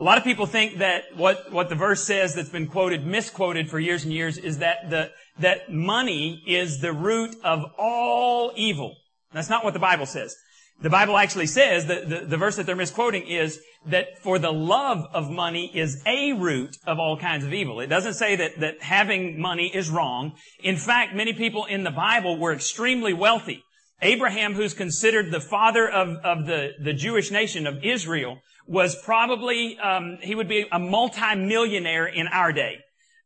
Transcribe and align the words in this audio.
A 0.00 0.04
lot 0.04 0.16
of 0.16 0.22
people 0.22 0.46
think 0.46 0.78
that 0.78 1.16
what, 1.16 1.52
what 1.52 1.68
the 1.68 1.74
verse 1.74 2.04
says 2.04 2.34
that's 2.34 2.48
been 2.50 2.68
quoted, 2.68 3.04
misquoted 3.04 3.68
for 3.68 3.80
years 3.80 4.04
and 4.04 4.12
years 4.12 4.38
is 4.38 4.58
that 4.58 4.90
the, 4.90 5.10
that 5.40 5.72
money 5.72 6.40
is 6.46 6.80
the 6.80 6.92
root 6.92 7.34
of 7.42 7.64
all 7.76 8.52
evil. 8.54 8.94
That's 9.32 9.50
not 9.50 9.64
what 9.64 9.74
the 9.74 9.80
Bible 9.80 10.06
says. 10.06 10.36
The 10.80 10.90
Bible 10.90 11.16
actually 11.16 11.46
says 11.46 11.86
that 11.86 12.08
the, 12.08 12.20
the 12.20 12.36
verse 12.36 12.54
that 12.56 12.66
they're 12.66 12.76
misquoting 12.76 13.26
is 13.26 13.60
that 13.86 14.18
for 14.22 14.38
the 14.38 14.52
love 14.52 15.04
of 15.12 15.28
money 15.28 15.68
is 15.76 16.00
a 16.06 16.32
root 16.32 16.76
of 16.86 17.00
all 17.00 17.16
kinds 17.18 17.44
of 17.44 17.52
evil. 17.52 17.80
It 17.80 17.88
doesn't 17.88 18.14
say 18.14 18.36
that, 18.36 18.60
that 18.60 18.80
having 18.80 19.40
money 19.40 19.66
is 19.74 19.90
wrong. 19.90 20.34
In 20.62 20.76
fact, 20.76 21.16
many 21.16 21.32
people 21.32 21.64
in 21.64 21.82
the 21.82 21.90
Bible 21.90 22.38
were 22.38 22.52
extremely 22.52 23.12
wealthy. 23.12 23.64
Abraham, 24.00 24.54
who's 24.54 24.74
considered 24.74 25.32
the 25.32 25.40
father 25.40 25.90
of, 25.90 26.18
of 26.18 26.46
the, 26.46 26.74
the 26.80 26.92
Jewish 26.92 27.32
nation 27.32 27.66
of 27.66 27.82
Israel, 27.82 28.38
was 28.68 28.94
probably, 29.02 29.78
um, 29.78 30.18
he 30.20 30.34
would 30.34 30.48
be 30.48 30.66
a 30.70 30.78
multimillionaire 30.78 32.06
in 32.06 32.28
our 32.28 32.52
day. 32.52 32.78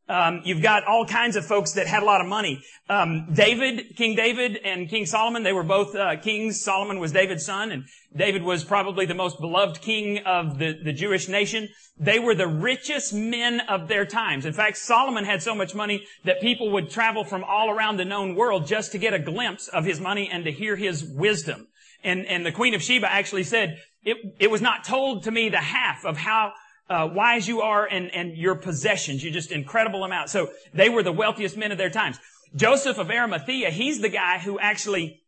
Um, 0.09 0.41
you've 0.43 0.61
got 0.61 0.83
all 0.85 1.05
kinds 1.05 1.37
of 1.37 1.45
folks 1.45 1.73
that 1.73 1.87
had 1.87 2.03
a 2.03 2.05
lot 2.05 2.19
of 2.19 2.27
money. 2.27 2.61
Um, 2.89 3.33
David, 3.33 3.95
King 3.95 4.15
David, 4.15 4.57
and 4.63 4.89
King 4.89 5.05
Solomon, 5.05 5.43
they 5.43 5.53
were 5.53 5.63
both 5.63 5.95
uh, 5.95 6.17
kings. 6.17 6.61
Solomon 6.61 6.99
was 6.99 7.13
David's 7.13 7.45
son, 7.45 7.71
and 7.71 7.85
David 8.15 8.43
was 8.43 8.65
probably 8.65 9.05
the 9.05 9.13
most 9.13 9.39
beloved 9.39 9.81
king 9.81 10.19
of 10.25 10.59
the, 10.59 10.77
the 10.83 10.91
Jewish 10.91 11.29
nation. 11.29 11.69
They 11.97 12.19
were 12.19 12.35
the 12.35 12.47
richest 12.47 13.13
men 13.13 13.61
of 13.61 13.87
their 13.87 14.05
times. 14.05 14.45
In 14.45 14.53
fact, 14.53 14.77
Solomon 14.77 15.23
had 15.23 15.41
so 15.41 15.55
much 15.55 15.73
money 15.73 16.05
that 16.25 16.41
people 16.41 16.71
would 16.71 16.89
travel 16.89 17.23
from 17.23 17.43
all 17.43 17.69
around 17.69 17.95
the 17.95 18.05
known 18.05 18.35
world 18.35 18.67
just 18.67 18.91
to 18.91 18.97
get 18.97 19.13
a 19.13 19.19
glimpse 19.19 19.69
of 19.69 19.85
his 19.85 20.01
money 20.01 20.29
and 20.29 20.43
to 20.43 20.51
hear 20.51 20.75
his 20.75 21.03
wisdom. 21.03 21.67
And, 22.03 22.25
and 22.25 22.45
the 22.45 22.51
Queen 22.51 22.73
of 22.73 22.83
Sheba 22.83 23.09
actually 23.09 23.43
said, 23.43 23.77
it, 24.05 24.17
it 24.39 24.51
was 24.51 24.61
not 24.61 24.83
told 24.83 25.23
to 25.23 25.31
me 25.31 25.49
the 25.49 25.57
half 25.57 26.05
of 26.05 26.17
how 26.17 26.53
uh, 26.89 27.09
wise 27.11 27.47
you 27.47 27.61
are 27.61 27.85
and, 27.85 28.13
and 28.13 28.37
your 28.37 28.55
possessions. 28.55 29.23
You 29.23 29.31
just 29.31 29.51
incredible 29.51 30.03
amount. 30.03 30.29
So 30.29 30.49
they 30.73 30.89
were 30.89 31.03
the 31.03 31.11
wealthiest 31.11 31.57
men 31.57 31.71
of 31.71 31.77
their 31.77 31.89
times. 31.89 32.19
Joseph 32.55 32.97
of 32.97 33.09
Arimathea, 33.09 33.71
he's 33.71 34.01
the 34.01 34.09
guy 34.09 34.39
who 34.39 34.59
actually 34.59 35.21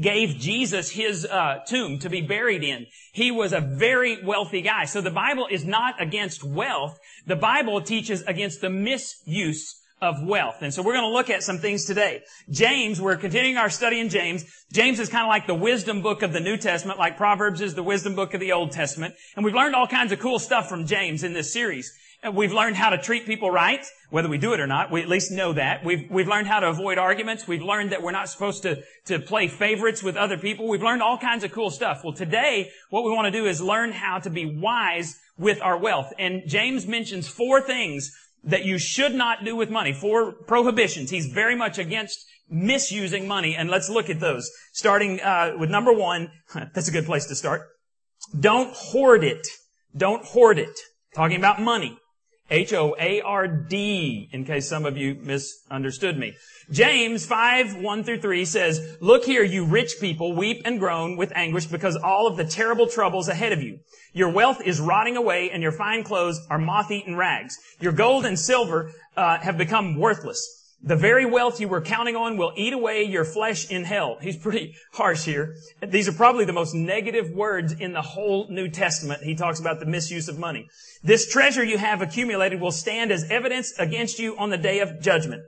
gave 0.00 0.38
Jesus 0.38 0.90
his 0.90 1.26
uh, 1.26 1.58
tomb 1.66 1.98
to 1.98 2.08
be 2.08 2.22
buried 2.22 2.64
in. 2.64 2.86
He 3.12 3.30
was 3.30 3.52
a 3.52 3.60
very 3.60 4.24
wealthy 4.24 4.62
guy. 4.62 4.86
So 4.86 5.02
the 5.02 5.10
Bible 5.10 5.46
is 5.50 5.66
not 5.66 6.00
against 6.00 6.42
wealth. 6.42 6.98
The 7.26 7.36
Bible 7.36 7.82
teaches 7.82 8.22
against 8.22 8.62
the 8.62 8.70
misuse 8.70 9.81
of 10.02 10.22
wealth. 10.22 10.56
And 10.60 10.74
so 10.74 10.82
we're 10.82 10.94
going 10.94 11.08
to 11.08 11.12
look 11.12 11.30
at 11.30 11.42
some 11.42 11.58
things 11.58 11.84
today. 11.84 12.22
James, 12.50 13.00
we're 13.00 13.16
continuing 13.16 13.56
our 13.56 13.70
study 13.70 14.00
in 14.00 14.08
James. 14.08 14.44
James 14.72 14.98
is 14.98 15.08
kind 15.08 15.22
of 15.22 15.28
like 15.28 15.46
the 15.46 15.54
wisdom 15.54 16.02
book 16.02 16.22
of 16.22 16.32
the 16.32 16.40
New 16.40 16.56
Testament, 16.56 16.98
like 16.98 17.16
Proverbs 17.16 17.60
is 17.60 17.74
the 17.74 17.84
wisdom 17.84 18.16
book 18.16 18.34
of 18.34 18.40
the 18.40 18.52
Old 18.52 18.72
Testament. 18.72 19.14
And 19.36 19.44
we've 19.44 19.54
learned 19.54 19.76
all 19.76 19.86
kinds 19.86 20.10
of 20.10 20.18
cool 20.18 20.40
stuff 20.40 20.68
from 20.68 20.86
James 20.86 21.22
in 21.22 21.32
this 21.32 21.52
series. 21.52 21.96
We've 22.34 22.52
learned 22.52 22.76
how 22.76 22.90
to 22.90 22.98
treat 22.98 23.26
people 23.26 23.50
right, 23.50 23.84
whether 24.10 24.28
we 24.28 24.38
do 24.38 24.52
it 24.52 24.60
or 24.60 24.66
not. 24.66 24.92
We 24.92 25.02
at 25.02 25.08
least 25.08 25.32
know 25.32 25.52
that. 25.54 25.84
We've, 25.84 26.08
we've 26.08 26.28
learned 26.28 26.46
how 26.46 26.60
to 26.60 26.68
avoid 26.68 26.96
arguments. 26.96 27.48
We've 27.48 27.62
learned 27.62 27.90
that 27.90 28.02
we're 28.02 28.12
not 28.12 28.28
supposed 28.28 28.62
to, 28.62 28.82
to 29.06 29.18
play 29.18 29.48
favorites 29.48 30.04
with 30.04 30.16
other 30.16 30.38
people. 30.38 30.68
We've 30.68 30.82
learned 30.82 31.02
all 31.02 31.18
kinds 31.18 31.42
of 31.42 31.50
cool 31.50 31.70
stuff. 31.70 32.02
Well, 32.04 32.12
today, 32.12 32.70
what 32.90 33.02
we 33.02 33.10
want 33.10 33.32
to 33.32 33.32
do 33.32 33.46
is 33.46 33.60
learn 33.60 33.90
how 33.90 34.20
to 34.20 34.30
be 34.30 34.46
wise 34.46 35.18
with 35.36 35.60
our 35.62 35.76
wealth. 35.76 36.12
And 36.16 36.42
James 36.46 36.86
mentions 36.86 37.26
four 37.26 37.60
things 37.60 38.16
that 38.44 38.64
you 38.64 38.78
should 38.78 39.14
not 39.14 39.44
do 39.44 39.54
with 39.54 39.70
money. 39.70 39.92
Four 39.92 40.32
prohibitions. 40.32 41.10
He's 41.10 41.26
very 41.26 41.56
much 41.56 41.78
against 41.78 42.24
misusing 42.48 43.26
money, 43.26 43.54
and 43.54 43.70
let's 43.70 43.88
look 43.88 44.10
at 44.10 44.20
those. 44.20 44.50
Starting 44.72 45.20
uh, 45.20 45.52
with 45.58 45.70
number 45.70 45.92
one. 45.92 46.30
That's 46.74 46.88
a 46.88 46.92
good 46.92 47.06
place 47.06 47.26
to 47.26 47.34
start. 47.34 47.62
Don't 48.38 48.72
hoard 48.74 49.24
it. 49.24 49.46
Don't 49.96 50.24
hoard 50.24 50.58
it. 50.58 50.78
Talking 51.14 51.36
about 51.36 51.60
money. 51.60 51.98
H-O-A-R-D, 52.50 54.28
in 54.30 54.44
case 54.44 54.68
some 54.68 54.84
of 54.84 54.96
you 54.96 55.14
misunderstood 55.14 56.18
me. 56.18 56.34
James 56.70 57.26
5, 57.26 57.76
1 57.76 58.04
through 58.04 58.20
3 58.20 58.44
says, 58.44 58.96
Look 59.00 59.24
here, 59.24 59.42
you 59.42 59.64
rich 59.64 59.96
people, 60.00 60.34
weep 60.34 60.62
and 60.64 60.78
groan 60.78 61.16
with 61.16 61.32
anguish 61.34 61.66
because 61.66 61.96
all 61.96 62.26
of 62.26 62.36
the 62.36 62.44
terrible 62.44 62.86
troubles 62.86 63.28
ahead 63.28 63.52
of 63.52 63.62
you. 63.62 63.80
Your 64.12 64.30
wealth 64.30 64.60
is 64.64 64.80
rotting 64.80 65.16
away 65.16 65.50
and 65.50 65.62
your 65.62 65.72
fine 65.72 66.04
clothes 66.04 66.40
are 66.50 66.58
moth-eaten 66.58 67.16
rags. 67.16 67.58
Your 67.80 67.92
gold 67.92 68.24
and 68.26 68.38
silver 68.38 68.92
uh, 69.16 69.38
have 69.38 69.58
become 69.58 69.98
worthless. 69.98 70.60
The 70.84 70.96
very 70.96 71.24
wealth 71.24 71.60
you 71.60 71.68
were 71.68 71.80
counting 71.80 72.16
on 72.16 72.36
will 72.36 72.52
eat 72.56 72.72
away 72.72 73.04
your 73.04 73.24
flesh 73.24 73.70
in 73.70 73.84
hell. 73.84 74.18
He's 74.20 74.36
pretty 74.36 74.74
harsh 74.92 75.24
here. 75.24 75.54
These 75.80 76.08
are 76.08 76.12
probably 76.12 76.44
the 76.44 76.52
most 76.52 76.74
negative 76.74 77.30
words 77.30 77.72
in 77.72 77.92
the 77.92 78.02
whole 78.02 78.48
New 78.50 78.68
Testament. 78.68 79.22
He 79.22 79.36
talks 79.36 79.60
about 79.60 79.78
the 79.78 79.86
misuse 79.86 80.28
of 80.28 80.40
money. 80.40 80.66
This 81.04 81.30
treasure 81.30 81.62
you 81.62 81.78
have 81.78 82.02
accumulated 82.02 82.60
will 82.60 82.72
stand 82.72 83.12
as 83.12 83.30
evidence 83.30 83.72
against 83.78 84.18
you 84.18 84.36
on 84.36 84.50
the 84.50 84.58
day 84.58 84.80
of 84.80 85.00
judgment. 85.00 85.42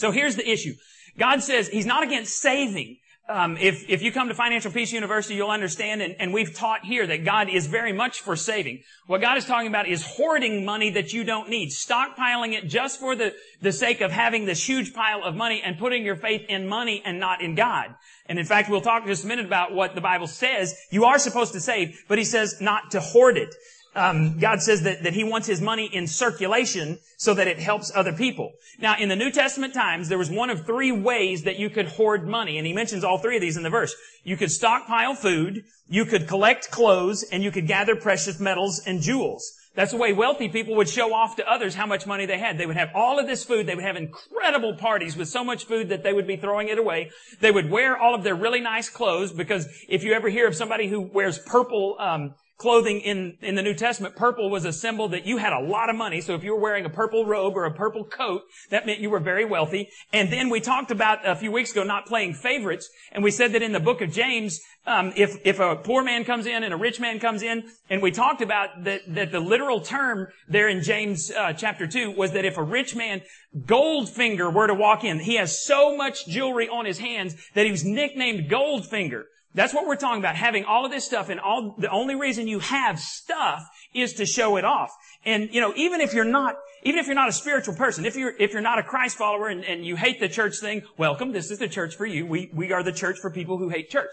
So 0.00 0.10
here's 0.10 0.36
the 0.36 0.48
issue. 0.48 0.74
God 1.18 1.42
says 1.42 1.68
He's 1.68 1.86
not 1.86 2.02
against 2.02 2.40
saving. 2.40 2.96
Um, 3.28 3.56
if, 3.58 3.88
if 3.88 4.02
you 4.02 4.10
come 4.10 4.26
to 4.26 4.34
Financial 4.34 4.72
Peace 4.72 4.92
University, 4.92 5.36
you'll 5.36 5.50
understand, 5.50 6.02
and, 6.02 6.16
and 6.18 6.32
we've 6.32 6.52
taught 6.52 6.84
here 6.84 7.06
that 7.06 7.24
God 7.24 7.48
is 7.48 7.68
very 7.68 7.92
much 7.92 8.22
for 8.22 8.34
saving. 8.34 8.82
What 9.06 9.20
God 9.20 9.36
is 9.36 9.44
talking 9.44 9.68
about 9.68 9.86
is 9.86 10.04
hoarding 10.04 10.64
money 10.64 10.90
that 10.90 11.12
you 11.12 11.22
don't 11.22 11.48
need, 11.48 11.68
stockpiling 11.68 12.54
it 12.54 12.66
just 12.66 12.98
for 12.98 13.14
the, 13.14 13.32
the 13.62 13.70
sake 13.70 14.00
of 14.00 14.10
having 14.10 14.46
this 14.46 14.66
huge 14.68 14.92
pile 14.92 15.22
of 15.22 15.36
money 15.36 15.62
and 15.64 15.78
putting 15.78 16.04
your 16.04 16.16
faith 16.16 16.44
in 16.48 16.66
money 16.66 17.02
and 17.04 17.20
not 17.20 17.40
in 17.40 17.54
God. 17.54 17.94
And 18.26 18.36
in 18.36 18.46
fact, 18.46 18.68
we'll 18.68 18.80
talk 18.80 19.06
just 19.06 19.22
a 19.22 19.28
minute 19.28 19.46
about 19.46 19.74
what 19.74 19.94
the 19.94 20.00
Bible 20.00 20.26
says. 20.26 20.74
You 20.90 21.04
are 21.04 21.20
supposed 21.20 21.52
to 21.52 21.60
save, 21.60 22.02
but 22.08 22.18
He 22.18 22.24
says 22.24 22.60
not 22.60 22.90
to 22.92 23.00
hoard 23.00 23.38
it 23.38 23.54
um, 23.94 24.38
God 24.38 24.62
says 24.62 24.82
that, 24.82 25.02
that 25.02 25.14
He 25.14 25.24
wants 25.24 25.46
His 25.46 25.60
money 25.60 25.88
in 25.92 26.06
circulation 26.06 26.98
so 27.16 27.34
that 27.34 27.48
it 27.48 27.58
helps 27.58 27.90
other 27.94 28.12
people. 28.12 28.52
Now, 28.78 28.96
in 28.98 29.08
the 29.08 29.16
New 29.16 29.30
Testament 29.30 29.74
times, 29.74 30.08
there 30.08 30.18
was 30.18 30.30
one 30.30 30.50
of 30.50 30.64
three 30.64 30.92
ways 30.92 31.42
that 31.42 31.58
you 31.58 31.70
could 31.70 31.86
hoard 31.86 32.26
money, 32.26 32.58
and 32.58 32.66
He 32.66 32.72
mentions 32.72 33.04
all 33.04 33.18
three 33.18 33.36
of 33.36 33.42
these 33.42 33.56
in 33.56 33.62
the 33.62 33.70
verse. 33.70 33.94
You 34.22 34.36
could 34.36 34.50
stockpile 34.50 35.14
food, 35.14 35.64
you 35.88 36.04
could 36.04 36.28
collect 36.28 36.70
clothes, 36.70 37.24
and 37.32 37.42
you 37.42 37.50
could 37.50 37.66
gather 37.66 37.96
precious 37.96 38.38
metals 38.38 38.80
and 38.86 39.00
jewels. 39.00 39.52
That's 39.74 39.92
the 39.92 39.98
way 39.98 40.12
wealthy 40.12 40.48
people 40.48 40.74
would 40.76 40.88
show 40.88 41.14
off 41.14 41.36
to 41.36 41.48
others 41.48 41.76
how 41.76 41.86
much 41.86 42.04
money 42.04 42.26
they 42.26 42.38
had. 42.38 42.58
They 42.58 42.66
would 42.66 42.76
have 42.76 42.90
all 42.94 43.20
of 43.20 43.28
this 43.28 43.44
food. 43.44 43.66
They 43.66 43.76
would 43.76 43.84
have 43.84 43.96
incredible 43.96 44.74
parties 44.74 45.16
with 45.16 45.28
so 45.28 45.44
much 45.44 45.64
food 45.64 45.90
that 45.90 46.02
they 46.02 46.12
would 46.12 46.26
be 46.26 46.36
throwing 46.36 46.68
it 46.68 46.78
away. 46.78 47.10
They 47.40 47.52
would 47.52 47.70
wear 47.70 47.96
all 47.96 48.14
of 48.14 48.24
their 48.24 48.34
really 48.34 48.60
nice 48.60 48.88
clothes 48.88 49.32
because 49.32 49.68
if 49.88 50.02
you 50.02 50.12
ever 50.12 50.28
hear 50.28 50.48
of 50.48 50.56
somebody 50.56 50.88
who 50.88 51.00
wears 51.00 51.38
purple 51.38 51.96
um, 52.00 52.34
clothing 52.60 53.00
in, 53.00 53.38
in 53.40 53.54
the 53.54 53.62
New 53.62 53.72
Testament, 53.72 54.14
purple 54.14 54.50
was 54.50 54.66
a 54.66 54.72
symbol 54.72 55.08
that 55.08 55.24
you 55.24 55.38
had 55.38 55.54
a 55.54 55.58
lot 55.58 55.88
of 55.88 55.96
money. 55.96 56.20
So 56.20 56.34
if 56.34 56.44
you 56.44 56.54
were 56.54 56.60
wearing 56.60 56.84
a 56.84 56.90
purple 56.90 57.24
robe 57.24 57.56
or 57.56 57.64
a 57.64 57.72
purple 57.72 58.04
coat, 58.04 58.42
that 58.68 58.84
meant 58.84 59.00
you 59.00 59.08
were 59.08 59.18
very 59.18 59.46
wealthy. 59.46 59.88
And 60.12 60.30
then 60.30 60.50
we 60.50 60.60
talked 60.60 60.90
about 60.90 61.26
a 61.26 61.34
few 61.34 61.50
weeks 61.50 61.72
ago 61.72 61.84
not 61.84 62.04
playing 62.04 62.34
favorites. 62.34 62.88
And 63.12 63.24
we 63.24 63.30
said 63.30 63.54
that 63.54 63.62
in 63.62 63.72
the 63.72 63.80
book 63.80 64.02
of 64.02 64.12
James, 64.12 64.60
um, 64.86 65.14
if, 65.16 65.38
if 65.44 65.58
a 65.58 65.76
poor 65.76 66.04
man 66.04 66.24
comes 66.24 66.44
in 66.44 66.62
and 66.62 66.74
a 66.74 66.76
rich 66.76 67.00
man 67.00 67.18
comes 67.18 67.42
in, 67.42 67.64
and 67.88 68.02
we 68.02 68.10
talked 68.10 68.42
about 68.42 68.84
that, 68.84 69.00
that 69.08 69.32
the 69.32 69.40
literal 69.40 69.80
term 69.80 70.28
there 70.46 70.68
in 70.68 70.82
James 70.82 71.30
uh, 71.30 71.54
chapter 71.54 71.86
2 71.86 72.10
was 72.10 72.32
that 72.32 72.44
if 72.44 72.58
a 72.58 72.62
rich 72.62 72.94
man, 72.94 73.22
Goldfinger, 73.56 74.52
were 74.52 74.66
to 74.66 74.74
walk 74.74 75.02
in, 75.02 75.18
he 75.18 75.36
has 75.36 75.64
so 75.64 75.96
much 75.96 76.26
jewelry 76.26 76.68
on 76.68 76.84
his 76.84 76.98
hands 76.98 77.36
that 77.54 77.64
he 77.64 77.70
was 77.70 77.84
nicknamed 77.84 78.50
Goldfinger. 78.50 79.24
That's 79.54 79.74
what 79.74 79.86
we're 79.86 79.96
talking 79.96 80.20
about, 80.20 80.36
having 80.36 80.64
all 80.64 80.84
of 80.84 80.92
this 80.92 81.04
stuff 81.04 81.28
and 81.28 81.40
all, 81.40 81.74
the 81.76 81.90
only 81.90 82.14
reason 82.14 82.46
you 82.46 82.60
have 82.60 83.00
stuff 83.00 83.62
is 83.92 84.14
to 84.14 84.26
show 84.26 84.56
it 84.56 84.64
off. 84.64 84.90
And, 85.24 85.52
you 85.52 85.60
know, 85.60 85.72
even 85.76 86.00
if 86.00 86.14
you're 86.14 86.24
not, 86.24 86.54
even 86.84 87.00
if 87.00 87.06
you're 87.06 87.16
not 87.16 87.28
a 87.28 87.32
spiritual 87.32 87.74
person, 87.74 88.06
if 88.06 88.16
you're, 88.16 88.34
if 88.38 88.52
you're 88.52 88.62
not 88.62 88.78
a 88.78 88.82
Christ 88.82 89.18
follower 89.18 89.48
and, 89.48 89.64
and 89.64 89.84
you 89.84 89.96
hate 89.96 90.20
the 90.20 90.28
church 90.28 90.58
thing, 90.60 90.82
welcome, 90.96 91.32
this 91.32 91.50
is 91.50 91.58
the 91.58 91.68
church 91.68 91.96
for 91.96 92.06
you. 92.06 92.26
We, 92.26 92.50
we 92.54 92.72
are 92.72 92.82
the 92.82 92.92
church 92.92 93.18
for 93.18 93.30
people 93.30 93.58
who 93.58 93.68
hate 93.70 93.90
church. 93.90 94.12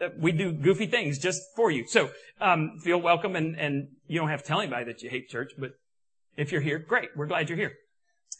Uh, 0.00 0.08
we 0.16 0.30
do 0.30 0.52
goofy 0.52 0.86
things 0.86 1.18
just 1.18 1.42
for 1.56 1.70
you. 1.70 1.86
So, 1.88 2.10
um, 2.40 2.78
feel 2.82 2.98
welcome 2.98 3.34
and, 3.34 3.58
and 3.58 3.88
you 4.06 4.20
don't 4.20 4.28
have 4.28 4.42
to 4.42 4.46
tell 4.46 4.60
anybody 4.60 4.84
that 4.84 5.02
you 5.02 5.10
hate 5.10 5.28
church, 5.28 5.52
but 5.58 5.72
if 6.36 6.52
you're 6.52 6.60
here, 6.60 6.78
great. 6.78 7.08
We're 7.16 7.26
glad 7.26 7.48
you're 7.48 7.58
here. 7.58 7.72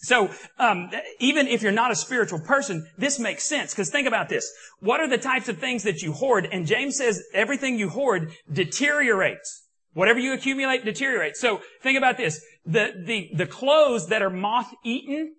So, 0.01 0.31
um, 0.59 0.91
even 1.21 1.49
if 1.49 1.63
you're 1.63 1.73
not 1.73 1.91
a 1.91 1.97
spiritual 1.97 2.41
person, 2.41 2.87
this 2.99 3.19
makes 3.19 3.45
sense. 3.45 3.73
Because 3.73 3.91
think 3.91 4.07
about 4.07 4.29
this. 4.29 4.51
What 4.81 5.01
are 5.01 5.09
the 5.09 5.19
types 5.19 5.49
of 5.49 5.59
things 5.59 5.83
that 5.85 6.03
you 6.03 6.13
hoard? 6.13 6.49
And 6.51 6.67
James 6.67 6.97
says 6.97 7.23
everything 7.33 7.79
you 7.79 7.89
hoard 7.89 8.33
deteriorates. 8.53 9.63
Whatever 9.95 10.19
you 10.19 10.35
accumulate 10.35 10.85
deteriorates. 10.85 11.41
So 11.41 11.63
think 11.83 11.97
about 11.97 12.19
this. 12.19 12.45
The, 12.67 12.93
the, 13.07 13.31
the 13.35 13.47
clothes 13.47 14.09
that 14.09 14.21
are 14.21 14.31
moth-eaten, 14.31 15.35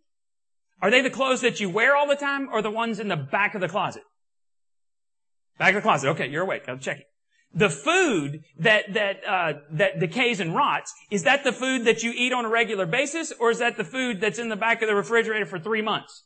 are 0.81 0.89
they 0.89 1.01
the 1.01 1.11
clothes 1.11 1.41
that 1.41 1.59
you 1.59 1.69
wear 1.69 1.95
all 1.95 2.07
the 2.07 2.15
time 2.15 2.49
or 2.51 2.61
the 2.61 2.71
ones 2.71 2.99
in 2.99 3.07
the 3.07 3.15
back 3.15 3.53
of 3.53 3.61
the 3.61 3.69
closet? 3.69 4.03
Back 5.59 5.69
of 5.69 5.75
the 5.75 5.81
closet. 5.81 6.09
Okay, 6.09 6.27
you're 6.27 6.43
awake. 6.43 6.63
I'm 6.67 6.79
checking 6.79 7.05
the 7.53 7.69
food 7.69 8.43
that 8.59 8.93
that 8.93 9.27
uh, 9.27 9.53
that 9.71 9.99
decays 9.99 10.39
and 10.39 10.55
rots 10.55 10.93
is 11.09 11.23
that 11.23 11.43
the 11.43 11.51
food 11.51 11.85
that 11.85 12.03
you 12.03 12.13
eat 12.15 12.33
on 12.33 12.45
a 12.45 12.49
regular 12.49 12.85
basis, 12.85 13.33
or 13.39 13.51
is 13.51 13.59
that 13.59 13.77
the 13.77 13.83
food 13.83 14.21
that's 14.21 14.39
in 14.39 14.49
the 14.49 14.55
back 14.55 14.81
of 14.81 14.87
the 14.87 14.95
refrigerator 14.95 15.45
for 15.45 15.59
three 15.59 15.81
months? 15.81 16.23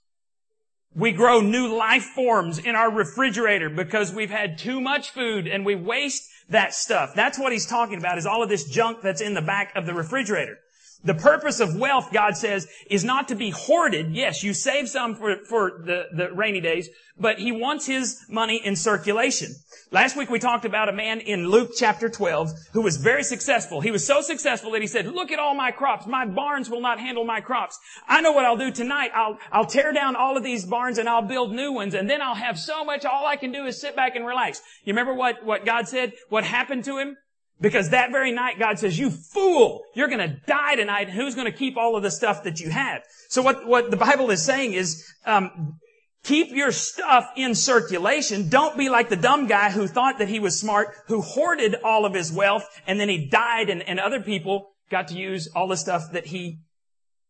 We 0.94 1.13
grow 1.13 1.39
new 1.39 1.73
life 1.73 2.03
forms 2.03 2.59
in 2.59 2.75
our 2.75 2.91
refrigerator 2.91 3.69
because 3.69 4.13
we've 4.13 4.29
had 4.29 4.57
too 4.57 4.81
much 4.81 5.12
food 5.12 5.47
and 5.47 5.65
we 5.65 5.75
waste 5.75 6.27
that 6.50 6.73
stuff. 6.73 7.13
That's 7.15 7.39
what 7.39 7.53
he's 7.53 7.65
talking 7.65 7.97
about 7.97 8.18
is 8.18 8.25
all 8.25 8.44
of 8.44 8.50
this 8.50 8.65
junk 8.65 9.01
that's 9.01 9.21
in 9.21 9.33
the 9.33 9.41
back 9.41 9.71
of 9.75 9.85
the 9.85 9.94
refrigerator. 9.94 10.57
The 11.03 11.13
purpose 11.15 11.59
of 11.59 11.75
wealth, 11.75 12.12
God 12.12 12.38
says, 12.38 12.68
is 12.89 13.03
not 13.03 13.27
to 13.29 13.35
be 13.35 13.50
hoarded. 13.50 14.13
Yes, 14.13 14.44
you 14.44 14.53
save 14.53 14.88
some 14.89 15.15
for, 15.15 15.38
for 15.45 15.81
the, 15.83 16.07
the 16.13 16.31
rainy 16.31 16.62
days, 16.62 16.89
but 17.18 17.39
He 17.39 17.51
wants 17.51 17.88
His 17.88 18.23
money 18.29 18.62
in 18.63 18.75
circulation. 18.75 19.56
Last 19.94 20.16
week 20.16 20.30
we 20.30 20.40
talked 20.40 20.64
about 20.64 20.88
a 20.88 20.94
man 20.94 21.20
in 21.20 21.50
Luke 21.50 21.72
chapter 21.76 22.08
12 22.08 22.54
who 22.72 22.82
was 22.82 22.96
very 22.96 23.24
successful. 23.24 23.82
He 23.82 23.92
was 23.92 24.08
so 24.08 24.22
successful 24.22 24.72
that 24.72 24.80
he 24.80 24.88
said, 24.88 25.06
look 25.06 25.32
at 25.32 25.40
all 25.40 25.54
my 25.54 25.72
crops. 25.72 26.08
My 26.08 26.26
barns 26.26 26.70
will 26.70 26.80
not 26.80 26.98
handle 26.98 27.26
my 27.26 27.42
crops. 27.42 27.78
I 28.08 28.22
know 28.22 28.32
what 28.32 28.46
I'll 28.46 28.56
do 28.56 28.72
tonight. 28.72 29.12
I'll, 29.14 29.38
I'll 29.52 29.66
tear 29.66 29.92
down 29.92 30.16
all 30.16 30.38
of 30.38 30.44
these 30.44 30.64
barns 30.64 30.98
and 30.98 31.10
I'll 31.10 31.22
build 31.22 31.52
new 31.52 31.74
ones 31.74 31.94
and 31.94 32.10
then 32.10 32.22
I'll 32.22 32.36
have 32.36 32.58
so 32.58 32.86
much 32.86 33.04
all 33.04 33.26
I 33.26 33.36
can 33.36 33.52
do 33.52 33.66
is 33.66 33.82
sit 33.82 33.94
back 33.94 34.16
and 34.16 34.26
relax. 34.26 34.62
You 34.86 34.94
remember 34.94 35.14
what, 35.14 35.44
what 35.44 35.66
God 35.66 35.90
said? 35.90 36.14
What 36.30 36.46
happened 36.46 36.86
to 36.86 36.98
him? 36.98 37.18
Because 37.60 37.90
that 37.90 38.12
very 38.12 38.32
night 38.32 38.60
God 38.60 38.80
says, 38.80 38.98
you 38.98 39.10
fool, 39.10 39.84
you're 39.94 40.08
going 40.08 40.20
to 40.20 40.38
die 40.48 40.78
tonight. 40.78 41.10
And 41.10 41.18
who's 41.18 41.36
going 41.36 41.52
to 41.52 41.58
keep 41.58 41.76
all 41.76 41.98
of 41.98 42.04
the 42.04 42.12
stuff 42.12 42.44
that 42.44 42.62
you 42.62 42.70
have? 42.70 43.04
So 43.28 43.42
what, 43.42 43.68
what 43.68 43.92
the 43.92 43.98
Bible 43.98 44.32
is 44.32 44.42
saying 44.42 44.72
is, 44.72 45.06
um, 45.26 45.80
keep 46.23 46.51
your 46.51 46.71
stuff 46.71 47.29
in 47.35 47.56
circulation. 47.56 48.50
Don't 48.50 48.77
be 48.77 48.89
like 48.89 49.09
the 49.09 49.15
dumb 49.15 49.47
guy 49.47 49.71
who 49.71 49.88
thought 49.88 50.19
that 50.19 50.29
he 50.29 50.39
was 50.39 50.59
smart, 50.59 50.89
who 51.07 51.21
hoarded 51.21 51.75
all 51.83 52.06
of 52.06 52.13
his 52.13 52.31
wealth, 52.31 52.68
and 52.88 53.00
then 53.00 53.09
he 53.09 53.27
died 53.27 53.69
and, 53.69 53.81
and 53.83 54.00
other 54.00 54.21
people 54.21 54.69
got 54.89 55.07
to 55.07 55.15
use 55.15 55.50
all 55.56 55.68
the 55.68 55.77
stuff 55.77 56.12
that 56.12 56.27
he 56.27 56.59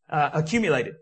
uh, 0.09 0.31
accumulated. 0.33 0.95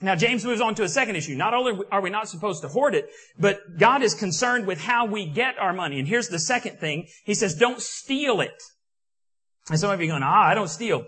Now 0.00 0.16
James 0.16 0.44
moves 0.44 0.60
on 0.60 0.74
to 0.76 0.82
a 0.82 0.88
second 0.88 1.16
issue. 1.16 1.34
Not 1.34 1.54
only 1.54 1.80
are 1.90 2.00
we 2.00 2.10
not 2.10 2.28
supposed 2.28 2.62
to 2.62 2.68
hoard 2.68 2.94
it, 2.94 3.08
but 3.38 3.78
God 3.78 4.02
is 4.02 4.14
concerned 4.14 4.66
with 4.66 4.80
how 4.80 5.06
we 5.06 5.26
get 5.26 5.58
our 5.58 5.72
money. 5.72 5.98
And 5.98 6.08
here's 6.08 6.28
the 6.28 6.38
second 6.38 6.78
thing. 6.78 7.06
He 7.24 7.34
says, 7.34 7.54
don't 7.54 7.80
steal 7.80 8.40
it. 8.40 8.62
And 9.70 9.78
some 9.78 9.90
of 9.90 10.00
you 10.00 10.06
are 10.06 10.12
going, 10.12 10.22
ah, 10.22 10.48
I 10.48 10.54
don't 10.54 10.68
steal. 10.68 11.04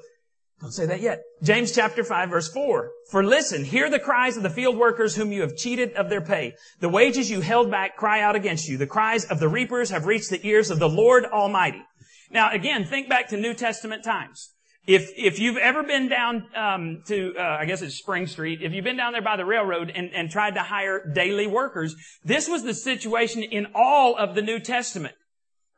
Don't 0.61 0.73
say 0.73 0.87
that 0.87 1.03
yet. 1.03 1.23
James 1.43 1.73
chapter 1.73 2.03
5 2.03 2.31
verse 2.31 2.49
4. 2.49 2.91
For 3.11 3.23
listen, 3.23 3.65
hear 3.65 3.91
the 3.91 3.99
cries 3.99 4.37
of 4.37 4.43
the 4.43 4.51
field 4.51 4.77
workers 4.77 5.15
whom 5.15 5.31
you 5.31 5.43
have 5.43 5.57
cheated 5.57 5.93
of 5.93 6.09
their 6.09 6.23
pay. 6.23 6.55
The 6.81 6.89
wages 6.89 7.31
you 7.31 7.43
held 7.43 7.71
back 7.71 7.97
cry 7.97 8.23
out 8.23 8.37
against 8.37 8.67
you. 8.69 8.79
The 8.79 8.87
cries 8.87 9.27
of 9.27 9.39
the 9.39 9.49
reapers 9.49 9.91
have 9.91 10.07
reached 10.07 10.31
the 10.31 10.45
ears 10.47 10.71
of 10.71 10.79
the 10.79 10.89
Lord 10.89 11.25
Almighty. 11.27 11.83
Now 12.31 12.51
again, 12.53 12.85
think 12.85 13.09
back 13.09 13.29
to 13.29 13.37
New 13.37 13.53
Testament 13.53 14.03
times. 14.03 14.53
If, 14.87 15.11
if 15.17 15.41
you've 15.41 15.57
ever 15.57 15.83
been 15.83 16.09
down 16.09 16.47
um, 16.55 17.03
to, 17.09 17.35
uh, 17.37 17.43
I 17.43 17.65
guess 17.65 17.83
it's 17.83 17.97
Spring 17.97 18.29
Street, 18.29 18.63
if 18.63 18.73
you've 18.73 18.85
been 18.85 18.97
down 18.97 19.13
there 19.13 19.23
by 19.23 19.37
the 19.37 19.45
railroad 19.45 19.91
and, 19.93 20.11
and 20.15 20.31
tried 20.31 20.55
to 20.55 20.63
hire 20.63 21.11
daily 21.13 21.49
workers, 21.49 21.97
this 22.25 22.49
was 22.49 22.63
the 22.63 22.73
situation 22.73 23.43
in 23.43 23.67
all 23.75 24.17
of 24.17 24.37
the 24.37 24.43
New 24.43 24.61
Testament. 24.61 25.17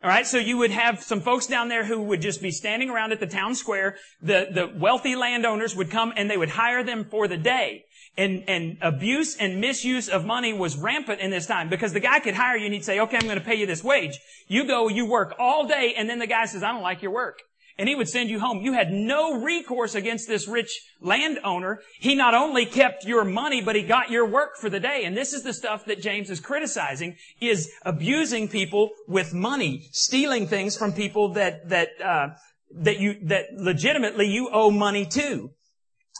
All 0.01 0.09
right, 0.09 0.25
so 0.25 0.39
you 0.39 0.59
would 0.59 0.71
have 0.71 1.03
some 1.03 1.21
folks 1.21 1.49
down 1.49 1.69
there 1.69 1.85
who 1.85 2.01
would 2.03 2.23
just 2.23 2.41
be 2.41 2.53
standing 2.53 2.89
around 2.89 3.11
at 3.11 3.19
the 3.19 3.27
town 3.27 3.57
square. 3.57 3.97
The 4.23 4.49
the 4.53 4.73
wealthy 4.79 5.17
landowners 5.17 5.75
would 5.75 5.91
come 5.91 6.13
and 6.17 6.31
they 6.31 6.37
would 6.37 6.51
hire 6.51 6.85
them 6.85 7.05
for 7.05 7.27
the 7.27 7.37
day. 7.37 7.85
And 8.17 8.45
and 8.47 8.79
abuse 8.81 9.37
and 9.37 9.61
misuse 9.61 10.09
of 10.09 10.25
money 10.25 10.53
was 10.53 10.77
rampant 10.77 11.21
in 11.21 11.33
this 11.33 11.47
time 11.47 11.69
because 11.69 11.93
the 11.93 12.01
guy 12.01 12.21
could 12.21 12.35
hire 12.35 12.57
you 12.57 12.67
and 12.67 12.75
he'd 12.75 12.85
say, 12.85 13.01
"Okay, 13.01 13.17
I'm 13.17 13.27
going 13.27 13.41
to 13.41 13.45
pay 13.45 13.57
you 13.57 13.67
this 13.67 13.83
wage. 13.83 14.21
You 14.47 14.69
go, 14.69 14.89
you 14.89 15.05
work 15.05 15.35
all 15.37 15.67
day, 15.67 15.95
and 15.97 16.09
then 16.09 16.21
the 16.21 16.29
guy 16.29 16.45
says, 16.45 16.63
"I 16.63 16.71
don't 16.71 16.83
like 16.83 17.03
your 17.03 17.13
work." 17.13 17.41
And 17.79 17.89
he 17.89 17.95
would 17.95 18.09
send 18.09 18.29
you 18.29 18.41
home. 18.41 18.61
You 18.61 18.73
had 18.73 18.91
no 18.91 19.41
recourse 19.41 19.95
against 19.95 20.27
this 20.27 20.49
rich 20.49 20.81
landowner. 21.01 21.81
He 22.01 22.17
not 22.17 22.35
only 22.35 22.67
kept 22.67 23.05
your 23.05 23.25
money, 23.25 23.61
but 23.61 23.77
he 23.77 23.83
got 23.83 24.11
your 24.11 24.27
work 24.27 24.57
for 24.57 24.69
the 24.69 24.81
day. 24.81 25.05
And 25.05 25.17
this 25.17 25.33
is 25.33 25.45
the 25.45 25.53
stuff 25.53 25.85
that 25.85 26.03
James 26.03 26.29
is 26.29 26.41
criticizing, 26.41 27.17
is 27.41 27.71
abusing 27.85 28.49
people 28.49 28.91
with 29.07 29.33
money, 29.33 29.89
stealing 29.93 30.49
things 30.49 30.77
from 30.77 30.93
people 30.93 31.35
that, 31.35 31.69
that, 31.69 31.89
uh, 32.05 32.31
that 32.75 32.99
you, 32.99 33.17
that 33.23 33.47
legitimately 33.55 34.27
you 34.27 34.51
owe 34.53 34.71
money 34.71 35.07
to. 35.07 35.51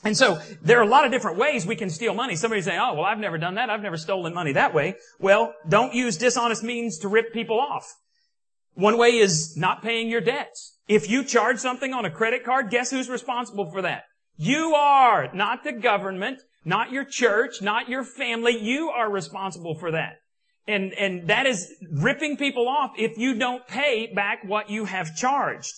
And 0.05 0.17
so 0.17 0.41
there 0.63 0.79
are 0.79 0.85
a 0.85 0.89
lot 0.89 1.05
of 1.07 1.11
different 1.11 1.39
ways 1.39 1.67
we 1.67 1.75
can 1.75 1.91
steal 1.91 2.15
money. 2.15 2.37
Somebody 2.37 2.63
say, 2.63 2.79
oh, 2.79 2.95
well, 2.95 3.05
I've 3.05 3.19
never 3.19 3.37
done 3.37 3.57
that. 3.57 3.69
I've 3.69 3.83
never 3.83 3.97
stolen 3.97 4.33
money 4.33 4.53
that 4.53 4.73
way. 4.73 4.95
Well, 5.19 5.55
don't 5.69 5.93
use 5.93 6.17
dishonest 6.17 6.63
means 6.63 6.99
to 6.99 7.09
rip 7.09 7.33
people 7.33 7.59
off. 7.59 7.97
One 8.75 8.97
way 8.97 9.17
is 9.17 9.57
not 9.57 9.83
paying 9.83 10.09
your 10.09 10.21
debts. 10.21 10.78
If 10.89 11.09
you 11.11 11.23
charge 11.23 11.59
something 11.59 11.93
on 11.93 12.07
a 12.07 12.11
credit 12.11 12.45
card, 12.45 12.71
guess 12.71 12.91
who's 12.91 13.11
responsible 13.11 13.71
for 13.71 13.83
that? 13.83 14.05
You 14.37 14.75
are, 14.75 15.33
not 15.35 15.65
the 15.65 15.73
government, 15.73 16.41
not 16.65 16.93
your 16.93 17.05
church, 17.05 17.61
not 17.61 17.89
your 17.89 18.05
family. 18.05 18.57
You 18.59 18.89
are 18.89 19.11
responsible 19.11 19.75
for 19.75 19.91
that. 19.91 20.21
And, 20.67 20.93
and 20.95 21.29
that 21.29 21.47
is 21.47 21.73
ripping 21.91 22.37
people 22.37 22.69
off 22.69 22.93
if 22.97 23.19
you 23.19 23.39
don't 23.39 23.67
pay 23.67 24.13
back 24.15 24.41
what 24.45 24.71
you 24.71 24.85
have 24.87 25.17
charged. 25.17 25.73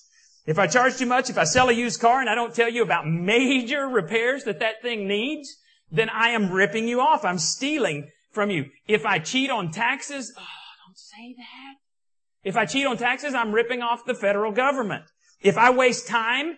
If 0.46 0.58
I 0.58 0.66
charge 0.66 0.96
too 0.96 1.06
much, 1.06 1.30
if 1.30 1.38
I 1.38 1.44
sell 1.44 1.68
a 1.68 1.72
used 1.72 2.00
car 2.00 2.20
and 2.20 2.28
I 2.28 2.34
don't 2.34 2.54
tell 2.54 2.68
you 2.68 2.82
about 2.82 3.06
major 3.06 3.86
repairs 3.86 4.44
that 4.44 4.60
that 4.60 4.82
thing 4.82 5.06
needs, 5.06 5.56
then 5.90 6.08
I 6.08 6.30
am 6.30 6.50
ripping 6.50 6.88
you 6.88 7.00
off. 7.00 7.24
I'm 7.24 7.38
stealing 7.38 8.10
from 8.32 8.50
you. 8.50 8.66
If 8.86 9.04
I 9.06 9.18
cheat 9.18 9.50
on 9.50 9.70
taxes, 9.70 10.32
oh, 10.36 10.42
don't 10.86 10.98
say 10.98 11.34
that. 11.36 11.79
If 12.42 12.56
I 12.56 12.64
cheat 12.64 12.86
on 12.86 12.96
taxes, 12.96 13.34
I'm 13.34 13.52
ripping 13.52 13.82
off 13.82 14.04
the 14.04 14.14
federal 14.14 14.52
government. 14.52 15.04
If 15.42 15.58
I 15.58 15.70
waste 15.70 16.08
time 16.08 16.56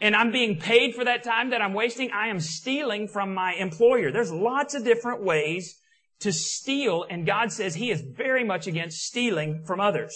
and 0.00 0.16
I'm 0.16 0.32
being 0.32 0.58
paid 0.58 0.94
for 0.94 1.04
that 1.04 1.22
time 1.22 1.50
that 1.50 1.62
I'm 1.62 1.74
wasting, 1.74 2.10
I 2.12 2.28
am 2.28 2.40
stealing 2.40 3.06
from 3.06 3.34
my 3.34 3.54
employer. 3.54 4.10
There's 4.10 4.32
lots 4.32 4.74
of 4.74 4.84
different 4.84 5.22
ways 5.22 5.76
to 6.20 6.32
steal, 6.32 7.06
and 7.08 7.26
God 7.26 7.52
says 7.52 7.74
He 7.74 7.90
is 7.90 8.02
very 8.02 8.44
much 8.44 8.66
against 8.66 9.04
stealing 9.04 9.62
from 9.64 9.80
others. 9.80 10.14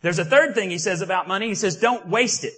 There's 0.00 0.18
a 0.18 0.24
third 0.24 0.54
thing 0.54 0.70
He 0.70 0.78
says 0.78 1.00
about 1.00 1.28
money. 1.28 1.48
He 1.48 1.54
says, 1.54 1.76
don't 1.76 2.08
waste 2.08 2.44
it. 2.44 2.54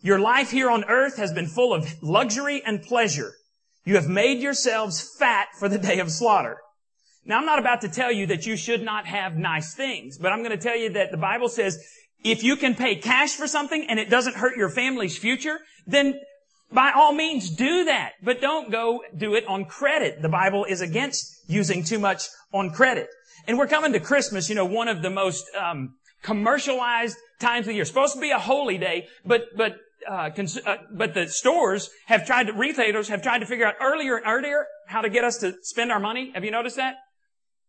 Your 0.00 0.18
life 0.18 0.50
here 0.50 0.70
on 0.70 0.84
earth 0.84 1.16
has 1.16 1.32
been 1.32 1.48
full 1.48 1.74
of 1.74 2.00
luxury 2.02 2.62
and 2.64 2.82
pleasure. 2.82 3.32
You 3.84 3.96
have 3.96 4.08
made 4.08 4.40
yourselves 4.40 5.16
fat 5.18 5.48
for 5.58 5.68
the 5.68 5.78
day 5.78 5.98
of 5.98 6.10
slaughter. 6.10 6.58
Now, 7.28 7.38
I'm 7.38 7.44
not 7.44 7.58
about 7.58 7.82
to 7.82 7.88
tell 7.88 8.10
you 8.10 8.26
that 8.26 8.46
you 8.46 8.56
should 8.56 8.82
not 8.82 9.06
have 9.06 9.36
nice 9.36 9.74
things, 9.74 10.16
but 10.16 10.32
I'm 10.32 10.42
going 10.42 10.58
to 10.58 10.62
tell 10.62 10.76
you 10.76 10.88
that 10.94 11.10
the 11.10 11.18
Bible 11.18 11.50
says 11.50 11.78
if 12.24 12.42
you 12.42 12.56
can 12.56 12.74
pay 12.74 12.96
cash 12.96 13.34
for 13.34 13.46
something 13.46 13.84
and 13.86 13.98
it 13.98 14.08
doesn't 14.08 14.36
hurt 14.36 14.56
your 14.56 14.70
family's 14.70 15.18
future, 15.18 15.58
then 15.86 16.18
by 16.72 16.90
all 16.96 17.12
means 17.12 17.50
do 17.50 17.84
that. 17.84 18.12
But 18.22 18.40
don't 18.40 18.70
go 18.70 19.02
do 19.14 19.34
it 19.34 19.46
on 19.46 19.66
credit. 19.66 20.22
The 20.22 20.30
Bible 20.30 20.64
is 20.64 20.80
against 20.80 21.44
using 21.46 21.84
too 21.84 21.98
much 21.98 22.24
on 22.52 22.70
credit. 22.70 23.08
And 23.46 23.58
we're 23.58 23.66
coming 23.66 23.92
to 23.92 24.00
Christmas, 24.00 24.48
you 24.48 24.54
know, 24.54 24.64
one 24.64 24.88
of 24.88 25.02
the 25.02 25.10
most 25.10 25.44
um, 25.54 25.96
commercialized 26.22 27.18
times 27.40 27.64
of 27.64 27.66
the 27.66 27.74
year. 27.74 27.82
It's 27.82 27.90
supposed 27.90 28.14
to 28.14 28.20
be 28.20 28.30
a 28.30 28.38
holy 28.38 28.78
day, 28.78 29.06
but 29.24 29.42
but 29.54 29.76
uh, 30.08 30.30
cons- 30.30 30.58
uh, 30.64 30.76
but 30.92 31.12
the 31.12 31.28
stores 31.28 31.90
have 32.06 32.26
tried 32.26 32.46
to 32.46 32.52
retailers 32.54 33.08
have 33.08 33.22
tried 33.22 33.40
to 33.40 33.46
figure 33.46 33.66
out 33.66 33.74
earlier 33.80 34.16
and 34.16 34.26
earlier 34.26 34.66
how 34.86 35.02
to 35.02 35.10
get 35.10 35.24
us 35.24 35.38
to 35.38 35.54
spend 35.62 35.92
our 35.92 36.00
money. 36.00 36.32
Have 36.34 36.44
you 36.44 36.50
noticed 36.50 36.76
that? 36.76 36.96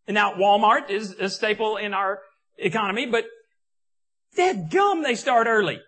And 0.06 0.14
now 0.14 0.34
Walmart 0.34 0.90
is 0.90 1.12
a 1.12 1.28
staple 1.28 1.76
in 1.76 1.94
our 1.94 2.20
economy, 2.58 3.06
but 3.06 3.26
dead 4.36 4.70
gum, 4.70 5.02
they 5.02 5.14
start 5.14 5.46
early. 5.46 5.80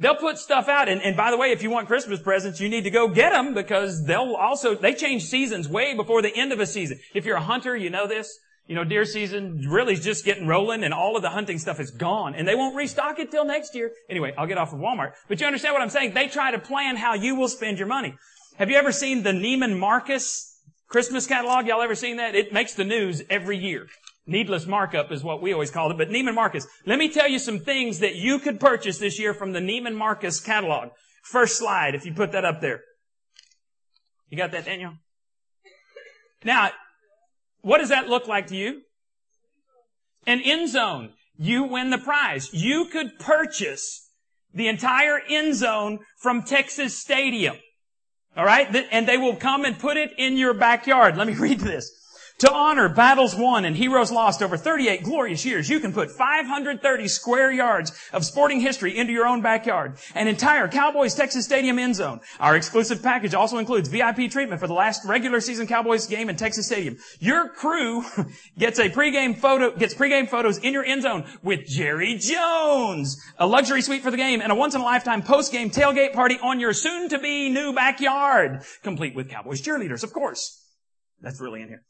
They'll 0.00 0.14
put 0.14 0.38
stuff 0.38 0.68
out. 0.68 0.88
And, 0.88 1.02
and 1.02 1.16
by 1.16 1.30
the 1.30 1.36
way, 1.36 1.50
if 1.50 1.62
you 1.62 1.70
want 1.70 1.88
Christmas 1.88 2.20
presents, 2.20 2.60
you 2.60 2.68
need 2.68 2.84
to 2.84 2.90
go 2.90 3.08
get 3.08 3.30
them 3.30 3.54
because 3.54 4.06
they'll 4.06 4.36
also, 4.36 4.74
they 4.74 4.94
change 4.94 5.24
seasons 5.24 5.68
way 5.68 5.94
before 5.94 6.22
the 6.22 6.34
end 6.34 6.52
of 6.52 6.60
a 6.60 6.66
season. 6.66 7.00
If 7.14 7.24
you're 7.24 7.36
a 7.36 7.42
hunter, 7.42 7.76
you 7.76 7.90
know 7.90 8.06
this. 8.06 8.38
You 8.68 8.74
know, 8.74 8.84
deer 8.84 9.06
season 9.06 9.66
really 9.66 9.94
is 9.94 10.04
just 10.04 10.26
getting 10.26 10.46
rolling 10.46 10.84
and 10.84 10.92
all 10.92 11.16
of 11.16 11.22
the 11.22 11.30
hunting 11.30 11.58
stuff 11.58 11.80
is 11.80 11.90
gone 11.90 12.34
and 12.34 12.46
they 12.46 12.54
won't 12.54 12.76
restock 12.76 13.18
it 13.18 13.30
till 13.30 13.46
next 13.46 13.74
year. 13.74 13.90
Anyway, 14.10 14.34
I'll 14.36 14.46
get 14.46 14.58
off 14.58 14.74
of 14.74 14.78
Walmart. 14.78 15.12
But 15.26 15.40
you 15.40 15.46
understand 15.46 15.72
what 15.72 15.80
I'm 15.80 15.88
saying? 15.88 16.12
They 16.12 16.28
try 16.28 16.50
to 16.50 16.58
plan 16.58 16.96
how 16.96 17.14
you 17.14 17.34
will 17.34 17.48
spend 17.48 17.78
your 17.78 17.88
money. 17.88 18.14
Have 18.56 18.70
you 18.70 18.76
ever 18.76 18.92
seen 18.92 19.22
the 19.22 19.32
Neiman 19.32 19.78
Marcus 19.78 20.47
Christmas 20.88 21.26
catalog, 21.26 21.66
y'all 21.66 21.82
ever 21.82 21.94
seen 21.94 22.16
that? 22.16 22.34
It 22.34 22.52
makes 22.52 22.74
the 22.74 22.84
news 22.84 23.22
every 23.28 23.58
year. 23.58 23.88
Needless 24.26 24.66
markup 24.66 25.12
is 25.12 25.22
what 25.22 25.40
we 25.40 25.52
always 25.52 25.70
call 25.70 25.90
it, 25.90 25.98
but 25.98 26.08
Neiman 26.08 26.34
Marcus. 26.34 26.66
Let 26.86 26.98
me 26.98 27.10
tell 27.10 27.28
you 27.28 27.38
some 27.38 27.60
things 27.60 28.00
that 28.00 28.16
you 28.16 28.38
could 28.38 28.58
purchase 28.58 28.98
this 28.98 29.18
year 29.18 29.32
from 29.32 29.52
the 29.52 29.60
Neiman 29.60 29.94
Marcus 29.94 30.40
catalog. 30.40 30.90
First 31.22 31.58
slide, 31.58 31.94
if 31.94 32.06
you 32.06 32.12
put 32.12 32.32
that 32.32 32.44
up 32.44 32.60
there. 32.60 32.82
You 34.30 34.36
got 34.36 34.52
that, 34.52 34.64
Daniel? 34.64 34.94
Now, 36.44 36.70
what 37.62 37.78
does 37.78 37.88
that 37.88 38.08
look 38.08 38.26
like 38.26 38.46
to 38.48 38.56
you? 38.56 38.82
An 40.26 40.40
end 40.42 40.68
zone. 40.68 41.12
You 41.38 41.64
win 41.64 41.90
the 41.90 41.98
prize. 41.98 42.52
You 42.52 42.86
could 42.86 43.18
purchase 43.18 44.10
the 44.52 44.68
entire 44.68 45.20
end 45.28 45.54
zone 45.54 46.00
from 46.18 46.42
Texas 46.42 46.98
Stadium. 46.98 47.56
All 48.36 48.44
right? 48.44 48.74
And 48.92 49.06
they 49.08 49.16
will 49.16 49.36
come 49.36 49.64
and 49.64 49.78
put 49.78 49.96
it 49.96 50.12
in 50.16 50.36
your 50.36 50.54
backyard. 50.54 51.16
Let 51.16 51.26
me 51.26 51.34
read 51.38 51.60
this. 51.60 51.92
To 52.38 52.52
honor 52.52 52.88
battles 52.88 53.34
won 53.34 53.64
and 53.64 53.76
heroes 53.76 54.12
lost 54.12 54.42
over 54.42 54.56
38 54.56 55.02
glorious 55.02 55.44
years, 55.44 55.68
you 55.68 55.80
can 55.80 55.92
put 55.92 56.12
530 56.12 57.08
square 57.08 57.50
yards 57.50 57.90
of 58.12 58.24
sporting 58.24 58.60
history 58.60 58.96
into 58.96 59.12
your 59.12 59.26
own 59.26 59.42
backyard. 59.42 59.98
An 60.14 60.28
entire 60.28 60.68
Cowboys 60.68 61.16
Texas 61.16 61.44
Stadium 61.44 61.80
end 61.80 61.96
zone. 61.96 62.20
Our 62.38 62.54
exclusive 62.54 63.02
package 63.02 63.34
also 63.34 63.58
includes 63.58 63.88
VIP 63.88 64.30
treatment 64.30 64.60
for 64.60 64.68
the 64.68 64.74
last 64.74 65.04
regular 65.04 65.40
season 65.40 65.66
Cowboys 65.66 66.06
game 66.06 66.30
in 66.30 66.36
Texas 66.36 66.66
Stadium. 66.66 66.98
Your 67.18 67.48
crew 67.48 68.04
gets 68.58 68.78
a 68.78 68.88
pregame 68.88 69.36
photo, 69.36 69.76
gets 69.76 69.94
pregame 69.94 70.28
photos 70.28 70.58
in 70.58 70.72
your 70.72 70.84
end 70.84 71.02
zone 71.02 71.24
with 71.42 71.66
Jerry 71.66 72.18
Jones. 72.18 73.20
A 73.38 73.48
luxury 73.48 73.82
suite 73.82 74.02
for 74.02 74.12
the 74.12 74.16
game 74.16 74.40
and 74.42 74.52
a 74.52 74.54
once 74.54 74.76
in 74.76 74.80
a 74.80 74.84
lifetime 74.84 75.22
post-game 75.22 75.70
tailgate 75.70 76.12
party 76.12 76.38
on 76.40 76.60
your 76.60 76.72
soon 76.72 77.08
to 77.08 77.18
be 77.18 77.48
new 77.48 77.72
backyard. 77.72 78.62
Complete 78.84 79.16
with 79.16 79.28
Cowboys 79.28 79.60
cheerleaders, 79.60 80.04
of 80.04 80.12
course. 80.12 80.64
That's 81.20 81.40
really 81.40 81.62
in 81.62 81.68
here. 81.68 81.82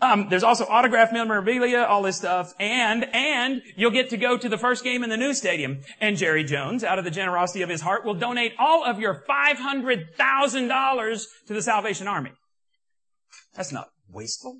Um, 0.00 0.26
there's 0.28 0.42
also 0.42 0.66
autograph 0.66 1.12
memorabilia, 1.12 1.78
all 1.78 2.02
this 2.02 2.16
stuff, 2.16 2.52
and 2.58 3.04
and 3.14 3.62
you'll 3.76 3.90
get 3.90 4.10
to 4.10 4.16
go 4.16 4.36
to 4.36 4.48
the 4.48 4.58
first 4.58 4.84
game 4.84 5.02
in 5.02 5.08
the 5.08 5.16
new 5.16 5.32
stadium. 5.32 5.80
And 6.00 6.16
Jerry 6.16 6.44
Jones, 6.44 6.84
out 6.84 6.98
of 6.98 7.04
the 7.04 7.10
generosity 7.10 7.62
of 7.62 7.70
his 7.70 7.80
heart, 7.80 8.04
will 8.04 8.14
donate 8.14 8.52
all 8.58 8.84
of 8.84 8.98
your 8.98 9.22
five 9.26 9.58
hundred 9.58 10.14
thousand 10.16 10.68
dollars 10.68 11.28
to 11.46 11.54
the 11.54 11.62
Salvation 11.62 12.06
Army. 12.08 12.32
That's 13.54 13.72
not 13.72 13.88
wasteful. 14.10 14.58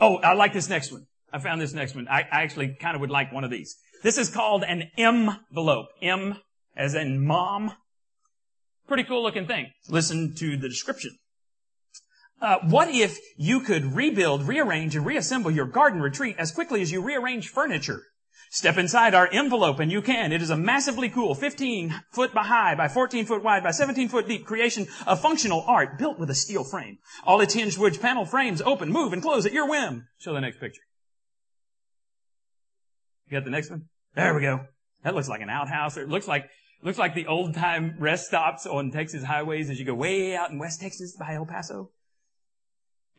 Oh, 0.00 0.16
I 0.16 0.32
like 0.32 0.52
this 0.52 0.68
next 0.68 0.90
one. 0.90 1.06
I 1.32 1.38
found 1.38 1.60
this 1.60 1.74
next 1.74 1.94
one. 1.94 2.08
I, 2.08 2.22
I 2.22 2.42
actually 2.42 2.74
kind 2.80 2.94
of 2.94 3.02
would 3.02 3.10
like 3.10 3.30
one 3.30 3.44
of 3.44 3.50
these. 3.50 3.76
This 4.02 4.16
is 4.16 4.30
called 4.30 4.64
an 4.64 4.90
envelope. 4.96 5.86
M 6.02 6.38
as 6.74 6.94
in 6.94 7.24
mom. 7.24 7.72
Pretty 8.88 9.04
cool 9.04 9.22
looking 9.22 9.46
thing. 9.46 9.70
Listen 9.88 10.34
to 10.36 10.56
the 10.56 10.68
description. 10.68 11.12
Uh, 12.40 12.58
what 12.62 12.88
if 12.88 13.18
you 13.36 13.60
could 13.60 13.94
rebuild, 13.94 14.48
rearrange, 14.48 14.96
and 14.96 15.04
reassemble 15.04 15.50
your 15.50 15.66
garden 15.66 16.00
retreat 16.00 16.36
as 16.38 16.52
quickly 16.52 16.80
as 16.80 16.90
you 16.90 17.02
rearrange 17.02 17.48
furniture? 17.48 18.02
Step 18.52 18.78
inside 18.78 19.14
our 19.14 19.28
envelope 19.30 19.78
and 19.78 19.92
you 19.92 20.02
can. 20.02 20.32
It 20.32 20.42
is 20.42 20.50
a 20.50 20.56
massively 20.56 21.08
cool 21.08 21.36
15 21.36 22.02
foot 22.10 22.34
by 22.34 22.42
high 22.42 22.74
by 22.74 22.88
14 22.88 23.24
foot 23.24 23.44
wide 23.44 23.62
by 23.62 23.70
17 23.70 24.08
foot 24.08 24.26
deep 24.26 24.44
creation 24.44 24.88
of 25.06 25.20
functional 25.20 25.62
art 25.68 25.98
built 25.98 26.18
with 26.18 26.30
a 26.30 26.34
steel 26.34 26.64
frame. 26.64 26.98
All 27.24 27.40
its 27.40 27.54
hinged 27.54 27.78
wood 27.78 28.00
panel 28.00 28.24
frames 28.24 28.60
open, 28.60 28.90
move, 28.90 29.12
and 29.12 29.22
close 29.22 29.46
at 29.46 29.52
your 29.52 29.68
whim. 29.68 30.08
Show 30.18 30.34
the 30.34 30.40
next 30.40 30.58
picture. 30.58 30.82
You 33.28 33.38
got 33.38 33.44
the 33.44 33.50
next 33.50 33.70
one? 33.70 33.84
There 34.16 34.34
we 34.34 34.40
go. 34.40 34.66
That 35.04 35.14
looks 35.14 35.28
like 35.28 35.42
an 35.42 35.50
outhouse. 35.50 35.96
It 35.96 36.08
looks 36.08 36.26
like 36.26 36.50
looks 36.82 36.98
like 36.98 37.14
the 37.14 37.28
old 37.28 37.54
time 37.54 37.94
rest 38.00 38.26
stops 38.26 38.66
on 38.66 38.90
Texas 38.90 39.22
highways 39.22 39.70
as 39.70 39.78
you 39.78 39.84
go 39.84 39.94
way 39.94 40.34
out 40.34 40.50
in 40.50 40.58
West 40.58 40.80
Texas 40.80 41.16
by 41.16 41.34
El 41.34 41.46
Paso. 41.46 41.92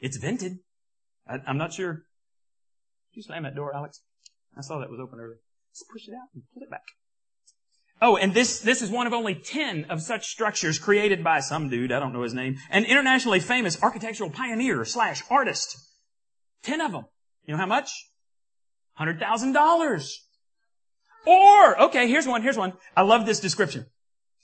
It's 0.01 0.17
vented. 0.17 0.57
I, 1.27 1.37
am 1.47 1.57
not 1.57 1.73
sure. 1.73 1.93
Did 1.93 3.17
you 3.17 3.23
slam 3.23 3.43
that 3.43 3.55
door, 3.55 3.73
Alex? 3.73 4.01
I 4.57 4.61
saw 4.61 4.79
that 4.79 4.89
was 4.89 4.99
open 4.99 5.19
earlier. 5.19 5.39
Just 5.73 5.85
push 5.91 6.07
it 6.07 6.13
out 6.13 6.27
and 6.33 6.43
pull 6.53 6.63
it 6.63 6.69
back. 6.69 6.83
Oh, 8.01 8.17
and 8.17 8.33
this, 8.33 8.59
this 8.59 8.81
is 8.81 8.89
one 8.89 9.05
of 9.05 9.13
only 9.13 9.35
10 9.35 9.85
of 9.85 10.01
such 10.01 10.25
structures 10.25 10.79
created 10.79 11.23
by 11.23 11.39
some 11.39 11.69
dude, 11.69 11.91
I 11.91 11.99
don't 11.99 12.13
know 12.13 12.23
his 12.23 12.33
name, 12.33 12.57
an 12.71 12.83
internationally 12.85 13.39
famous 13.39 13.81
architectural 13.81 14.31
pioneer 14.31 14.83
slash 14.85 15.21
artist. 15.29 15.77
10 16.63 16.81
of 16.81 16.91
them. 16.91 17.05
You 17.45 17.53
know 17.53 17.59
how 17.59 17.67
much? 17.67 17.91
$100,000. 18.99 20.11
Or, 21.27 21.81
okay, 21.83 22.07
here's 22.07 22.27
one, 22.27 22.41
here's 22.41 22.57
one. 22.57 22.73
I 22.97 23.03
love 23.03 23.27
this 23.27 23.39
description. 23.39 23.85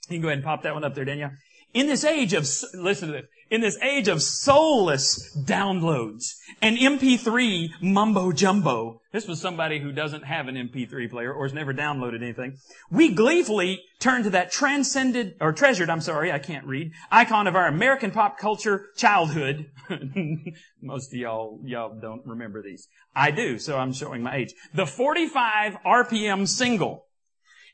You 0.08 0.16
can 0.16 0.22
go 0.22 0.28
ahead 0.28 0.38
and 0.38 0.44
pop 0.44 0.62
that 0.62 0.74
one 0.74 0.84
up 0.84 0.94
there, 0.94 1.04
Danielle. 1.04 1.32
In 1.74 1.86
this 1.86 2.04
age 2.04 2.32
of, 2.32 2.48
listen 2.74 3.08
to 3.08 3.12
this, 3.12 3.26
in 3.50 3.60
this 3.60 3.78
age 3.82 4.08
of 4.08 4.22
soulless 4.22 5.36
downloads 5.36 6.34
and 6.60 6.76
MP3 6.76 7.68
mumbo 7.80 8.32
jumbo, 8.32 9.00
this 9.12 9.26
was 9.26 9.40
somebody 9.40 9.78
who 9.78 9.90
doesn't 9.90 10.24
have 10.24 10.48
an 10.48 10.54
MP3 10.54 11.10
player 11.10 11.32
or 11.32 11.46
has 11.46 11.54
never 11.54 11.72
downloaded 11.72 12.22
anything. 12.22 12.58
We 12.90 13.14
gleefully 13.14 13.80
turn 14.00 14.22
to 14.24 14.30
that 14.30 14.52
transcended, 14.52 15.36
or 15.40 15.52
treasured, 15.52 15.90
I'm 15.90 16.00
sorry, 16.00 16.30
I 16.30 16.38
can't 16.38 16.66
read, 16.66 16.92
icon 17.10 17.46
of 17.46 17.56
our 17.56 17.66
American 17.66 18.10
pop 18.10 18.38
culture 18.38 18.86
childhood. 18.96 19.70
Most 20.82 21.12
of 21.12 21.18
y'all, 21.18 21.60
y'all 21.64 21.98
don't 21.98 22.26
remember 22.26 22.62
these. 22.62 22.88
I 23.16 23.30
do, 23.30 23.58
so 23.58 23.78
I'm 23.78 23.92
showing 23.92 24.22
my 24.22 24.36
age. 24.36 24.54
The 24.74 24.86
45 24.86 25.78
RPM 25.84 26.46
single. 26.46 27.07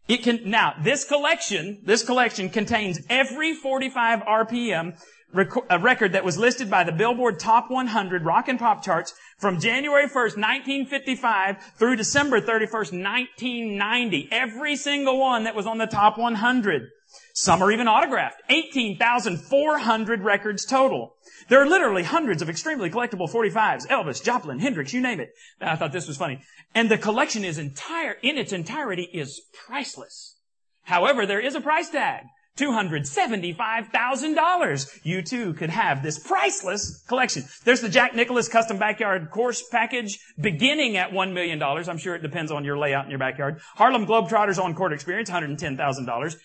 It 0.06 0.22
can, 0.22 0.40
now, 0.44 0.74
this 0.82 1.04
collection, 1.04 1.80
this 1.84 2.04
collection 2.04 2.50
contains 2.50 3.00
every 3.08 3.54
45 3.54 4.20
RPM 4.20 4.96
rec- 5.32 5.56
a 5.56 5.74
uh, 5.74 5.78
record 5.78 6.12
that 6.12 6.24
was 6.24 6.36
listed 6.36 6.70
by 6.70 6.84
the 6.84 6.92
Billboard 6.92 7.38
Top 7.38 7.70
100 7.70 8.24
Rock 8.24 8.48
and 8.48 8.58
Pop 8.58 8.82
charts 8.82 9.14
from 9.38 9.60
January 9.60 10.06
1st, 10.06 10.36
1955 10.36 11.56
through 11.76 11.96
December 11.96 12.40
31st, 12.40 12.92
1990. 13.02 14.28
Every 14.30 14.76
single 14.76 15.18
one 15.18 15.44
that 15.44 15.54
was 15.54 15.66
on 15.66 15.78
the 15.78 15.86
top 15.86 16.18
100. 16.18 16.90
Some 17.36 17.62
are 17.62 17.72
even 17.72 17.88
autographed. 17.88 18.40
18,400 18.48 20.22
records 20.22 20.64
total. 20.64 21.16
There 21.48 21.60
are 21.60 21.66
literally 21.66 22.04
hundreds 22.04 22.42
of 22.42 22.48
extremely 22.48 22.90
collectible 22.90 23.28
45s. 23.28 23.88
Elvis, 23.88 24.22
Joplin, 24.22 24.60
Hendrix, 24.60 24.94
you 24.94 25.00
name 25.00 25.18
it. 25.18 25.30
I 25.60 25.74
thought 25.74 25.90
this 25.90 26.06
was 26.06 26.16
funny. 26.16 26.42
And 26.76 26.88
the 26.88 26.96
collection 26.96 27.44
is 27.44 27.58
entire, 27.58 28.12
in 28.22 28.38
its 28.38 28.52
entirety 28.52 29.08
is 29.12 29.42
priceless. 29.66 30.36
However, 30.84 31.26
there 31.26 31.40
is 31.40 31.56
a 31.56 31.60
price 31.60 31.90
tag. 31.90 32.22
$275,000. 32.56 35.00
You 35.02 35.22
too 35.22 35.54
could 35.54 35.70
have 35.70 36.04
this 36.04 36.20
priceless 36.20 37.02
collection. 37.08 37.42
There's 37.64 37.80
the 37.80 37.88
Jack 37.88 38.14
Nicklaus 38.14 38.48
Custom 38.48 38.78
Backyard 38.78 39.32
Course 39.32 39.64
Package 39.72 40.20
beginning 40.40 40.96
at 40.96 41.10
$1 41.10 41.32
million. 41.32 41.60
I'm 41.60 41.98
sure 41.98 42.14
it 42.14 42.22
depends 42.22 42.52
on 42.52 42.64
your 42.64 42.78
layout 42.78 43.06
in 43.06 43.10
your 43.10 43.18
backyard. 43.18 43.60
Harlem 43.74 44.06
Globetrotters 44.06 44.62
On 44.62 44.72
Court 44.72 44.92
Experience, 44.92 45.30
$110,000. 45.30 46.36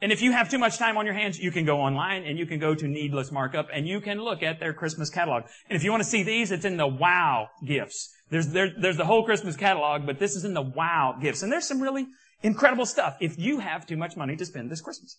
And 0.00 0.12
if 0.12 0.22
you 0.22 0.30
have 0.30 0.48
too 0.48 0.58
much 0.58 0.78
time 0.78 0.96
on 0.96 1.06
your 1.06 1.14
hands, 1.14 1.38
you 1.38 1.50
can 1.50 1.64
go 1.64 1.80
online 1.80 2.24
and 2.24 2.38
you 2.38 2.46
can 2.46 2.60
go 2.60 2.74
to 2.74 2.86
Needless 2.86 3.32
Markup 3.32 3.68
and 3.72 3.86
you 3.86 4.00
can 4.00 4.20
look 4.20 4.42
at 4.42 4.60
their 4.60 4.72
Christmas 4.72 5.10
catalog. 5.10 5.44
And 5.68 5.76
if 5.76 5.82
you 5.82 5.90
want 5.90 6.02
to 6.02 6.08
see 6.08 6.22
these, 6.22 6.52
it's 6.52 6.64
in 6.64 6.76
the 6.76 6.86
Wow 6.86 7.48
gifts. 7.66 8.14
There's, 8.30 8.48
there, 8.48 8.70
there's 8.78 8.96
the 8.96 9.06
whole 9.06 9.24
Christmas 9.24 9.56
catalog, 9.56 10.06
but 10.06 10.18
this 10.18 10.36
is 10.36 10.44
in 10.44 10.54
the 10.54 10.62
Wow 10.62 11.18
gifts. 11.20 11.42
And 11.42 11.50
there's 11.50 11.66
some 11.66 11.80
really 11.80 12.06
incredible 12.42 12.86
stuff 12.86 13.16
if 13.20 13.38
you 13.38 13.58
have 13.58 13.86
too 13.86 13.96
much 13.96 14.16
money 14.16 14.36
to 14.36 14.44
spend 14.44 14.70
this 14.70 14.80
Christmas. 14.80 15.18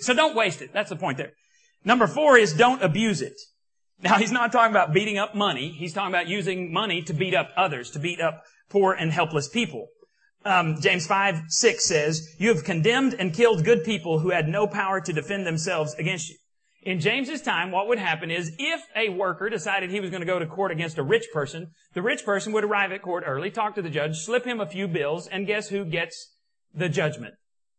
So 0.00 0.12
don't 0.12 0.34
waste 0.34 0.60
it. 0.60 0.72
That's 0.72 0.90
the 0.90 0.96
point 0.96 1.18
there. 1.18 1.32
Number 1.84 2.08
four 2.08 2.36
is 2.36 2.52
don't 2.52 2.82
abuse 2.82 3.22
it. 3.22 3.38
Now 4.02 4.16
he's 4.16 4.32
not 4.32 4.50
talking 4.50 4.72
about 4.72 4.92
beating 4.92 5.18
up 5.18 5.34
money. 5.34 5.68
He's 5.68 5.92
talking 5.92 6.12
about 6.12 6.26
using 6.26 6.72
money 6.72 7.02
to 7.02 7.12
beat 7.12 7.34
up 7.34 7.50
others, 7.56 7.90
to 7.92 7.98
beat 7.98 8.20
up 8.20 8.42
poor 8.70 8.92
and 8.92 9.12
helpless 9.12 9.48
people. 9.48 9.88
Um, 10.44 10.80
James 10.80 11.06
5, 11.06 11.42
6 11.48 11.84
says, 11.84 12.34
You 12.38 12.48
have 12.48 12.64
condemned 12.64 13.14
and 13.18 13.34
killed 13.34 13.64
good 13.64 13.84
people 13.84 14.20
who 14.20 14.30
had 14.30 14.48
no 14.48 14.66
power 14.66 15.00
to 15.00 15.12
defend 15.12 15.46
themselves 15.46 15.94
against 15.94 16.30
you. 16.30 16.36
In 16.82 16.98
James's 16.98 17.42
time, 17.42 17.70
what 17.70 17.88
would 17.88 17.98
happen 17.98 18.30
is 18.30 18.52
if 18.58 18.80
a 18.96 19.10
worker 19.10 19.50
decided 19.50 19.90
he 19.90 20.00
was 20.00 20.08
going 20.08 20.22
to 20.22 20.26
go 20.26 20.38
to 20.38 20.46
court 20.46 20.72
against 20.72 20.96
a 20.96 21.02
rich 21.02 21.26
person, 21.30 21.72
the 21.92 22.00
rich 22.00 22.24
person 22.24 22.54
would 22.54 22.64
arrive 22.64 22.90
at 22.90 23.02
court 23.02 23.22
early, 23.26 23.50
talk 23.50 23.74
to 23.74 23.82
the 23.82 23.90
judge, 23.90 24.16
slip 24.16 24.46
him 24.46 24.60
a 24.60 24.66
few 24.66 24.88
bills, 24.88 25.26
and 25.26 25.46
guess 25.46 25.68
who 25.68 25.84
gets 25.84 26.36
the 26.74 26.88
judgment? 26.88 27.34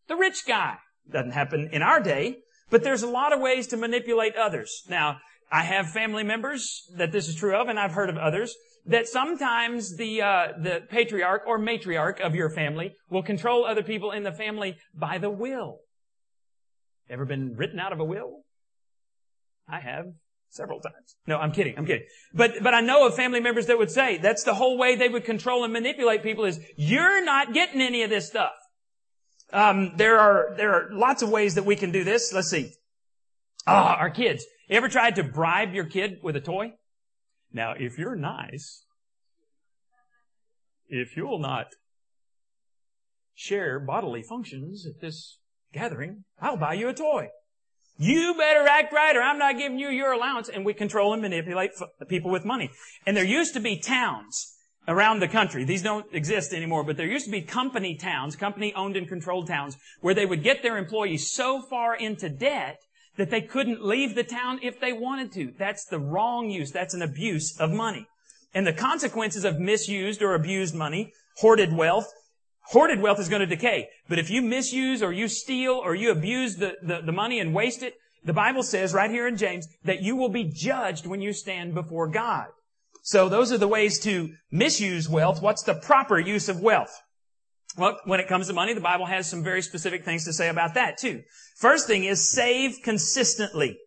The 0.07 0.15
rich 0.15 0.45
guy. 0.45 0.77
Doesn't 1.11 1.31
happen 1.31 1.69
in 1.71 1.81
our 1.81 1.99
day, 1.99 2.37
but 2.69 2.83
there's 2.83 3.01
a 3.01 3.07
lot 3.07 3.33
of 3.33 3.39
ways 3.39 3.65
to 3.67 3.77
manipulate 3.77 4.35
others. 4.35 4.83
Now, 4.87 5.17
I 5.51 5.63
have 5.63 5.89
family 5.89 6.23
members 6.23 6.83
that 6.95 7.11
this 7.11 7.27
is 7.27 7.35
true 7.35 7.59
of, 7.59 7.69
and 7.69 7.79
I've 7.79 7.93
heard 7.93 8.09
of 8.09 8.17
others 8.17 8.55
that 8.85 9.07
sometimes 9.07 9.95
the 9.97 10.21
uh, 10.21 10.47
the 10.59 10.81
patriarch 10.89 11.43
or 11.45 11.59
matriarch 11.59 12.19
of 12.19 12.35
your 12.35 12.49
family 12.49 12.95
will 13.09 13.23
control 13.23 13.65
other 13.65 13.83
people 13.83 14.11
in 14.11 14.23
the 14.23 14.31
family 14.31 14.77
by 14.93 15.17
the 15.17 15.29
will. 15.29 15.79
Ever 17.09 17.25
been 17.25 17.55
written 17.55 17.79
out 17.79 17.91
of 17.91 17.99
a 17.99 18.05
will? 18.05 18.43
I 19.67 19.79
have 19.79 20.05
several 20.49 20.79
times. 20.79 21.15
No, 21.27 21.37
I'm 21.37 21.51
kidding. 21.51 21.77
I'm 21.77 21.85
kidding. 21.85 22.05
But 22.33 22.55
but 22.61 22.73
I 22.73 22.81
know 22.81 23.05
of 23.07 23.15
family 23.15 23.39
members 23.39 23.67
that 23.67 23.77
would 23.77 23.91
say 23.91 24.17
that's 24.17 24.43
the 24.43 24.53
whole 24.53 24.77
way 24.77 24.95
they 24.95 25.09
would 25.09 25.25
control 25.25 25.63
and 25.63 25.73
manipulate 25.73 26.23
people 26.23 26.45
is 26.45 26.59
you're 26.75 27.23
not 27.23 27.53
getting 27.53 27.81
any 27.81 28.03
of 28.03 28.09
this 28.09 28.27
stuff. 28.27 28.53
Um, 29.53 29.93
there 29.97 30.19
are 30.19 30.53
there 30.55 30.73
are 30.73 30.89
lots 30.91 31.21
of 31.21 31.29
ways 31.29 31.55
that 31.55 31.65
we 31.65 31.75
can 31.75 31.91
do 31.91 32.03
this. 32.03 32.33
Let's 32.33 32.49
see. 32.49 32.71
Ah, 33.67 33.95
our 33.97 34.09
kids. 34.09 34.45
You 34.67 34.77
ever 34.77 34.89
tried 34.89 35.15
to 35.15 35.23
bribe 35.23 35.73
your 35.73 35.85
kid 35.85 36.19
with 36.23 36.35
a 36.35 36.41
toy? 36.41 36.73
Now, 37.53 37.73
if 37.77 37.97
you're 37.97 38.15
nice, 38.15 38.85
if 40.87 41.15
you'll 41.17 41.39
not 41.39 41.67
share 43.33 43.79
bodily 43.79 44.23
functions 44.23 44.85
at 44.85 45.01
this 45.01 45.39
gathering, 45.73 46.23
I'll 46.39 46.57
buy 46.57 46.73
you 46.73 46.89
a 46.89 46.93
toy. 46.93 47.29
You 47.97 48.33
better 48.37 48.67
act 48.67 48.93
right 48.93 49.15
or 49.15 49.21
I'm 49.21 49.37
not 49.37 49.57
giving 49.57 49.79
you 49.79 49.89
your 49.89 50.11
allowance. 50.11 50.49
And 50.49 50.65
we 50.65 50.73
control 50.73 51.13
and 51.13 51.21
manipulate 51.21 51.71
people 52.07 52.31
with 52.31 52.45
money. 52.45 52.71
And 53.05 53.15
there 53.15 53.23
used 53.23 53.53
to 53.53 53.59
be 53.59 53.77
towns 53.77 54.55
around 54.87 55.19
the 55.19 55.27
country. 55.27 55.63
These 55.63 55.83
don't 55.83 56.05
exist 56.13 56.53
anymore, 56.53 56.83
but 56.83 56.97
there 56.97 57.05
used 57.05 57.25
to 57.25 57.31
be 57.31 57.41
company 57.41 57.95
towns, 57.95 58.35
company 58.35 58.73
owned 58.73 58.95
and 58.95 59.07
controlled 59.07 59.47
towns, 59.47 59.77
where 60.01 60.15
they 60.15 60.25
would 60.25 60.43
get 60.43 60.63
their 60.63 60.77
employees 60.77 61.29
so 61.29 61.61
far 61.61 61.95
into 61.95 62.29
debt 62.29 62.79
that 63.17 63.29
they 63.29 63.41
couldn't 63.41 63.85
leave 63.85 64.15
the 64.15 64.23
town 64.23 64.59
if 64.63 64.79
they 64.79 64.93
wanted 64.93 65.31
to. 65.33 65.53
That's 65.57 65.85
the 65.85 65.99
wrong 65.99 66.49
use. 66.49 66.71
That's 66.71 66.93
an 66.93 67.01
abuse 67.01 67.59
of 67.59 67.71
money. 67.71 68.07
And 68.53 68.65
the 68.65 68.73
consequences 68.73 69.45
of 69.45 69.59
misused 69.59 70.21
or 70.21 70.33
abused 70.33 70.75
money, 70.75 71.13
hoarded 71.37 71.73
wealth, 71.73 72.07
hoarded 72.67 73.01
wealth 73.01 73.19
is 73.19 73.29
going 73.29 73.41
to 73.41 73.45
decay. 73.45 73.89
But 74.07 74.19
if 74.19 74.29
you 74.29 74.41
misuse 74.41 75.01
or 75.01 75.11
you 75.11 75.27
steal 75.27 75.73
or 75.73 75.95
you 75.95 76.11
abuse 76.11 76.57
the, 76.57 76.75
the, 76.81 77.01
the 77.05 77.11
money 77.11 77.39
and 77.39 77.53
waste 77.53 77.83
it, 77.83 77.95
the 78.23 78.33
Bible 78.33 78.63
says 78.63 78.93
right 78.93 79.09
here 79.09 79.27
in 79.27 79.37
James 79.37 79.67
that 79.83 80.01
you 80.01 80.15
will 80.15 80.29
be 80.29 80.43
judged 80.43 81.05
when 81.05 81.21
you 81.21 81.33
stand 81.33 81.73
before 81.73 82.07
God. 82.07 82.47
So 83.03 83.29
those 83.29 83.51
are 83.51 83.57
the 83.57 83.67
ways 83.67 83.99
to 84.01 84.33
misuse 84.51 85.09
wealth. 85.09 85.41
What's 85.41 85.63
the 85.63 85.73
proper 85.73 86.19
use 86.19 86.47
of 86.47 86.61
wealth? 86.61 87.01
Well, 87.77 87.97
when 88.05 88.19
it 88.19 88.27
comes 88.27 88.47
to 88.47 88.53
money, 88.53 88.73
the 88.73 88.81
Bible 88.81 89.05
has 89.05 89.29
some 89.29 89.43
very 89.43 89.61
specific 89.61 90.03
things 90.03 90.25
to 90.25 90.33
say 90.33 90.49
about 90.49 90.73
that 90.73 90.97
too. 90.97 91.21
First 91.57 91.87
thing 91.87 92.03
is 92.03 92.29
save 92.29 92.79
consistently. 92.83 93.77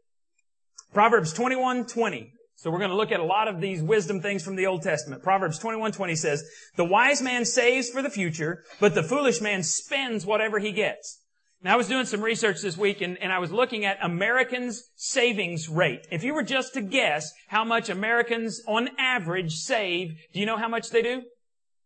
Proverbs 0.92 1.32
21, 1.32 1.86
20. 1.86 2.30
So 2.56 2.70
we're 2.70 2.78
going 2.78 2.90
to 2.90 2.96
look 2.96 3.12
at 3.12 3.20
a 3.20 3.24
lot 3.24 3.48
of 3.48 3.60
these 3.60 3.82
wisdom 3.82 4.22
things 4.22 4.42
from 4.42 4.56
the 4.56 4.66
Old 4.66 4.82
Testament. 4.82 5.22
Proverbs 5.22 5.58
21, 5.58 5.92
20 5.92 6.16
says, 6.16 6.44
the 6.76 6.84
wise 6.84 7.20
man 7.20 7.44
saves 7.44 7.90
for 7.90 8.00
the 8.00 8.08
future, 8.08 8.64
but 8.80 8.94
the 8.94 9.02
foolish 9.02 9.40
man 9.42 9.62
spends 9.62 10.24
whatever 10.24 10.58
he 10.60 10.72
gets. 10.72 11.20
Now, 11.62 11.74
I 11.74 11.76
was 11.76 11.88
doing 11.88 12.06
some 12.06 12.22
research 12.22 12.62
this 12.62 12.78
week 12.78 13.00
and, 13.00 13.18
and 13.18 13.32
I 13.32 13.38
was 13.38 13.50
looking 13.50 13.84
at 13.84 13.98
Americans' 14.02 14.82
savings 14.96 15.68
rate. 15.68 16.06
If 16.10 16.22
you 16.22 16.32
were 16.32 16.42
just 16.42 16.74
to 16.74 16.80
guess 16.80 17.32
how 17.48 17.64
much 17.64 17.90
Americans 17.90 18.62
on 18.66 18.88
average 18.98 19.54
save, 19.54 20.14
do 20.32 20.40
you 20.40 20.46
know 20.46 20.56
how 20.56 20.68
much 20.68 20.90
they 20.90 21.02
do? 21.02 21.22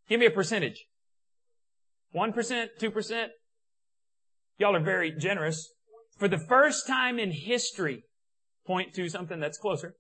Give 0.09 0.21
me 0.21 0.27
a 0.27 0.31
percentage. 0.31 0.85
1%, 2.15 2.67
2%? 2.81 3.27
Y'all 4.59 4.77
are 4.77 4.83
very 4.83 5.13
generous. 5.13 5.73
For 6.19 6.29
the 6.29 6.39
first 6.39 6.87
time 6.87 7.19
in 7.19 7.31
history, 7.31 8.05
point 8.67 8.93
to 8.95 9.09
something 9.09 9.41
that's 9.41 9.59
closer. 9.59 9.95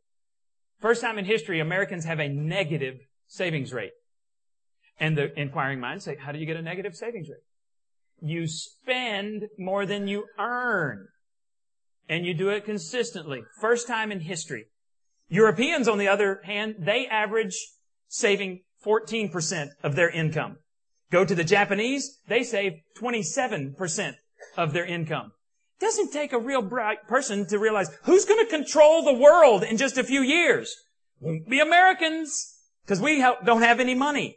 First 0.80 1.00
time 1.00 1.18
in 1.18 1.24
history, 1.24 1.60
Americans 1.60 2.04
have 2.04 2.18
a 2.18 2.28
negative 2.28 2.96
savings 3.26 3.72
rate. 3.72 3.92
And 5.00 5.16
the 5.16 5.28
inquiring 5.38 5.80
minds 5.80 6.04
say, 6.04 6.16
how 6.16 6.32
do 6.32 6.38
you 6.38 6.46
get 6.46 6.56
a 6.56 6.62
negative 6.62 6.94
savings 6.94 7.28
rate? 7.28 7.42
You 8.20 8.48
spend 8.48 9.44
more 9.58 9.86
than 9.86 10.08
you 10.08 10.24
earn. 10.38 11.06
And 12.08 12.24
you 12.24 12.34
do 12.34 12.48
it 12.48 12.64
consistently. 12.64 13.42
First 13.60 13.86
time 13.86 14.10
in 14.10 14.20
history. 14.20 14.66
Europeans, 15.28 15.88
on 15.88 15.98
the 15.98 16.08
other 16.08 16.40
hand, 16.44 16.76
they 16.78 17.06
average 17.06 17.54
saving 18.08 18.62
14% 18.84 19.68
of 19.82 19.94
their 19.94 20.08
income. 20.08 20.56
Go 21.10 21.24
to 21.24 21.34
the 21.34 21.44
Japanese, 21.44 22.18
they 22.28 22.42
save 22.42 22.80
27% 23.00 24.14
of 24.56 24.72
their 24.72 24.84
income. 24.84 25.32
Doesn't 25.80 26.12
take 26.12 26.32
a 26.32 26.38
real 26.38 26.62
bright 26.62 27.06
person 27.06 27.46
to 27.46 27.58
realize 27.58 27.88
who's 28.02 28.24
going 28.24 28.44
to 28.44 28.50
control 28.50 29.04
the 29.04 29.14
world 29.14 29.62
in 29.62 29.76
just 29.76 29.96
a 29.96 30.04
few 30.04 30.20
years. 30.20 30.74
Won't 31.20 31.48
be 31.48 31.60
Americans 31.60 32.56
because 32.84 33.00
we 33.00 33.24
don't 33.44 33.62
have 33.62 33.80
any 33.80 33.94
money. 33.94 34.36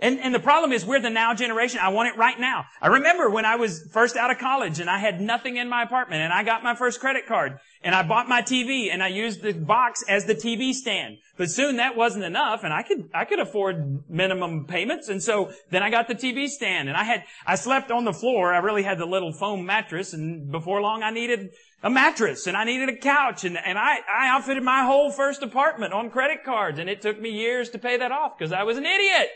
And, 0.00 0.20
and 0.20 0.34
the 0.34 0.40
problem 0.40 0.72
is 0.72 0.84
we're 0.84 1.00
the 1.00 1.10
now 1.10 1.34
generation. 1.34 1.80
I 1.82 1.88
want 1.88 2.08
it 2.08 2.18
right 2.18 2.38
now. 2.38 2.66
I 2.80 2.88
remember 2.88 3.30
when 3.30 3.44
I 3.44 3.56
was 3.56 3.88
first 3.92 4.16
out 4.16 4.30
of 4.30 4.38
college 4.38 4.78
and 4.78 4.88
I 4.88 4.98
had 4.98 5.20
nothing 5.20 5.56
in 5.56 5.68
my 5.68 5.82
apartment 5.82 6.22
and 6.22 6.32
I 6.32 6.44
got 6.44 6.62
my 6.62 6.74
first 6.74 7.00
credit 7.00 7.26
card 7.26 7.58
and 7.82 7.94
I 7.94 8.02
bought 8.02 8.28
my 8.28 8.42
TV 8.42 8.92
and 8.92 9.02
I 9.02 9.08
used 9.08 9.42
the 9.42 9.52
box 9.52 10.02
as 10.08 10.24
the 10.24 10.34
TV 10.34 10.72
stand. 10.72 11.18
But 11.36 11.50
soon 11.50 11.76
that 11.76 11.96
wasn't 11.96 12.24
enough 12.24 12.64
and 12.64 12.72
I 12.72 12.82
could, 12.82 13.08
I 13.14 13.24
could 13.24 13.38
afford 13.38 14.08
minimum 14.08 14.66
payments. 14.66 15.08
And 15.08 15.22
so 15.22 15.52
then 15.70 15.82
I 15.82 15.90
got 15.90 16.08
the 16.08 16.14
TV 16.14 16.48
stand 16.48 16.88
and 16.88 16.96
I 16.96 17.04
had, 17.04 17.24
I 17.46 17.54
slept 17.54 17.90
on 17.90 18.04
the 18.04 18.12
floor. 18.12 18.52
I 18.52 18.58
really 18.58 18.82
had 18.82 18.98
the 18.98 19.06
little 19.06 19.32
foam 19.32 19.64
mattress 19.64 20.12
and 20.12 20.50
before 20.50 20.80
long 20.80 21.02
I 21.02 21.10
needed 21.10 21.50
a 21.82 21.90
mattress 21.90 22.46
and 22.48 22.56
I 22.56 22.64
needed 22.64 22.88
a 22.88 22.96
couch 22.96 23.44
and, 23.44 23.56
and 23.56 23.78
I, 23.78 23.98
I 24.12 24.28
outfitted 24.28 24.64
my 24.64 24.84
whole 24.84 25.12
first 25.12 25.42
apartment 25.42 25.92
on 25.92 26.10
credit 26.10 26.42
cards 26.44 26.80
and 26.80 26.90
it 26.90 27.00
took 27.00 27.20
me 27.20 27.30
years 27.30 27.70
to 27.70 27.78
pay 27.78 27.96
that 27.98 28.10
off 28.10 28.36
because 28.36 28.52
I 28.52 28.64
was 28.64 28.76
an 28.76 28.86
idiot. 28.86 29.28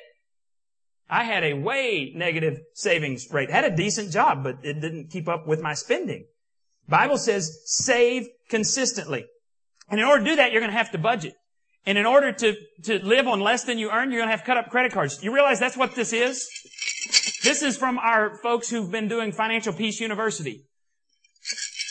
I 1.08 1.24
had 1.24 1.44
a 1.44 1.52
way 1.52 2.12
negative 2.16 2.60
savings 2.74 3.28
rate. 3.30 3.50
Had 3.50 3.64
a 3.64 3.76
decent 3.76 4.12
job, 4.12 4.42
but 4.42 4.58
it 4.62 4.80
didn't 4.80 5.10
keep 5.10 5.28
up 5.28 5.46
with 5.46 5.60
my 5.60 5.74
spending. 5.74 6.24
Bible 6.92 7.16
says 7.16 7.62
save 7.64 8.28
consistently. 8.50 9.24
And 9.88 9.98
in 9.98 10.06
order 10.06 10.22
to 10.22 10.30
do 10.30 10.36
that, 10.36 10.52
you're 10.52 10.60
going 10.60 10.70
to 10.70 10.76
have 10.76 10.90
to 10.92 10.98
budget. 10.98 11.32
And 11.86 11.96
in 11.96 12.04
order 12.04 12.32
to, 12.32 12.54
to 12.84 13.04
live 13.04 13.26
on 13.26 13.40
less 13.40 13.64
than 13.64 13.78
you 13.78 13.90
earn, 13.90 14.10
you're 14.10 14.20
going 14.20 14.28
to 14.28 14.36
have 14.36 14.42
to 14.42 14.46
cut 14.46 14.58
up 14.58 14.68
credit 14.68 14.92
cards. 14.92 15.18
You 15.22 15.34
realize 15.34 15.58
that's 15.58 15.76
what 15.76 15.94
this 15.94 16.12
is? 16.12 16.46
This 17.42 17.62
is 17.62 17.78
from 17.78 17.98
our 17.98 18.36
folks 18.42 18.68
who've 18.68 18.90
been 18.90 19.08
doing 19.08 19.32
Financial 19.32 19.72
Peace 19.72 20.00
University. 20.00 20.66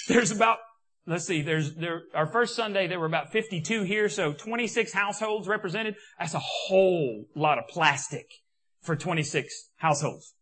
There's 0.07 0.31
about, 0.31 0.59
let's 1.07 1.25
see, 1.25 1.41
there's, 1.41 1.73
there, 1.73 2.03
our 2.13 2.27
first 2.27 2.55
Sunday, 2.55 2.87
there 2.87 2.99
were 2.99 3.07
about 3.07 3.31
52 3.31 3.81
here, 3.81 4.07
so 4.07 4.33
26 4.33 4.93
households 4.93 5.47
represented. 5.47 5.95
That's 6.19 6.35
a 6.35 6.39
whole 6.39 7.25
lot 7.35 7.57
of 7.57 7.67
plastic 7.67 8.27
for 8.81 8.95
26 8.95 9.69
households. 9.77 10.35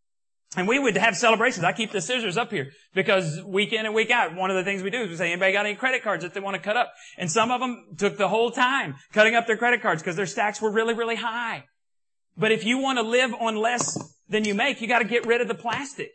And 0.56 0.66
we 0.66 0.80
would 0.80 0.96
have 0.96 1.16
celebrations. 1.16 1.64
I 1.64 1.72
keep 1.72 1.92
the 1.92 2.00
scissors 2.00 2.36
up 2.36 2.50
here 2.50 2.72
because 2.92 3.40
week 3.44 3.72
in 3.72 3.86
and 3.86 3.94
week 3.94 4.10
out, 4.10 4.34
one 4.34 4.50
of 4.50 4.56
the 4.56 4.64
things 4.64 4.82
we 4.82 4.90
do 4.90 5.02
is 5.02 5.10
we 5.10 5.16
say, 5.16 5.30
anybody 5.30 5.52
got 5.52 5.64
any 5.64 5.76
credit 5.76 6.02
cards 6.02 6.24
that 6.24 6.34
they 6.34 6.40
want 6.40 6.56
to 6.56 6.62
cut 6.62 6.76
up? 6.76 6.92
And 7.16 7.30
some 7.30 7.52
of 7.52 7.60
them 7.60 7.84
took 7.96 8.16
the 8.16 8.28
whole 8.28 8.50
time 8.50 8.96
cutting 9.12 9.36
up 9.36 9.46
their 9.46 9.56
credit 9.56 9.80
cards 9.80 10.02
because 10.02 10.16
their 10.16 10.26
stacks 10.26 10.60
were 10.60 10.72
really, 10.72 10.94
really 10.94 11.14
high. 11.14 11.64
But 12.36 12.50
if 12.50 12.64
you 12.64 12.78
want 12.78 12.98
to 12.98 13.02
live 13.02 13.32
on 13.34 13.56
less 13.56 13.96
than 14.28 14.44
you 14.44 14.54
make, 14.54 14.80
you 14.80 14.88
got 14.88 15.00
to 15.00 15.04
get 15.04 15.24
rid 15.24 15.40
of 15.40 15.46
the 15.46 15.54
plastic. 15.54 16.10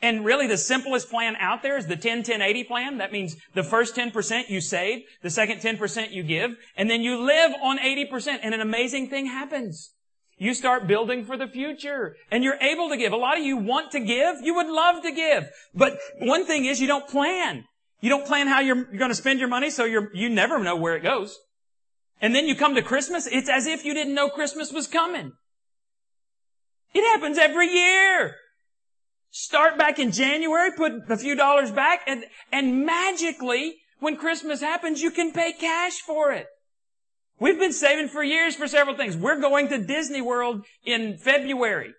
And 0.00 0.24
really 0.24 0.46
the 0.46 0.58
simplest 0.58 1.10
plan 1.10 1.36
out 1.36 1.62
there 1.62 1.76
is 1.76 1.86
the 1.86 1.96
10-10-80 1.96 2.66
plan. 2.66 2.98
That 2.98 3.12
means 3.12 3.36
the 3.54 3.62
first 3.62 3.96
10% 3.96 4.48
you 4.48 4.60
save, 4.60 5.02
the 5.22 5.30
second 5.30 5.60
10% 5.60 6.10
you 6.10 6.22
give, 6.22 6.56
and 6.76 6.90
then 6.90 7.02
you 7.02 7.22
live 7.22 7.52
on 7.62 7.78
80% 7.78 8.38
and 8.42 8.54
an 8.54 8.60
amazing 8.60 9.08
thing 9.08 9.26
happens. 9.26 9.93
You 10.36 10.54
start 10.54 10.86
building 10.86 11.24
for 11.24 11.36
the 11.36 11.46
future 11.46 12.16
and 12.30 12.42
you're 12.42 12.58
able 12.60 12.88
to 12.88 12.96
give. 12.96 13.12
A 13.12 13.16
lot 13.16 13.38
of 13.38 13.44
you 13.44 13.56
want 13.56 13.92
to 13.92 14.00
give. 14.00 14.36
You 14.42 14.54
would 14.56 14.66
love 14.66 15.02
to 15.02 15.12
give. 15.12 15.48
But 15.74 15.98
one 16.18 16.46
thing 16.46 16.64
is 16.64 16.80
you 16.80 16.86
don't 16.86 17.08
plan. 17.08 17.64
You 18.00 18.10
don't 18.10 18.26
plan 18.26 18.48
how 18.48 18.60
you're, 18.60 18.76
you're 18.76 18.98
going 18.98 19.10
to 19.10 19.14
spend 19.14 19.38
your 19.38 19.48
money 19.48 19.70
so 19.70 19.84
you're, 19.84 20.14
you 20.14 20.28
never 20.28 20.58
know 20.58 20.76
where 20.76 20.96
it 20.96 21.02
goes. 21.02 21.38
And 22.20 22.34
then 22.34 22.46
you 22.46 22.54
come 22.54 22.74
to 22.74 22.82
Christmas, 22.82 23.26
it's 23.26 23.48
as 23.48 23.66
if 23.66 23.84
you 23.84 23.94
didn't 23.94 24.14
know 24.14 24.28
Christmas 24.28 24.72
was 24.72 24.86
coming. 24.86 25.32
It 26.92 27.02
happens 27.02 27.38
every 27.38 27.68
year. 27.68 28.36
Start 29.30 29.76
back 29.76 29.98
in 29.98 30.12
January, 30.12 30.70
put 30.76 31.10
a 31.10 31.16
few 31.16 31.34
dollars 31.34 31.72
back, 31.72 32.02
and, 32.06 32.24
and 32.52 32.86
magically, 32.86 33.76
when 33.98 34.16
Christmas 34.16 34.60
happens, 34.60 35.02
you 35.02 35.10
can 35.10 35.32
pay 35.32 35.52
cash 35.52 35.94
for 35.94 36.30
it. 36.30 36.46
We've 37.40 37.58
been 37.58 37.72
saving 37.72 38.08
for 38.08 38.22
years 38.22 38.54
for 38.54 38.68
several 38.68 38.96
things. 38.96 39.16
We're 39.16 39.40
going 39.40 39.68
to 39.68 39.78
Disney 39.78 40.22
World 40.22 40.64
in 40.84 41.16
February. 41.18 41.94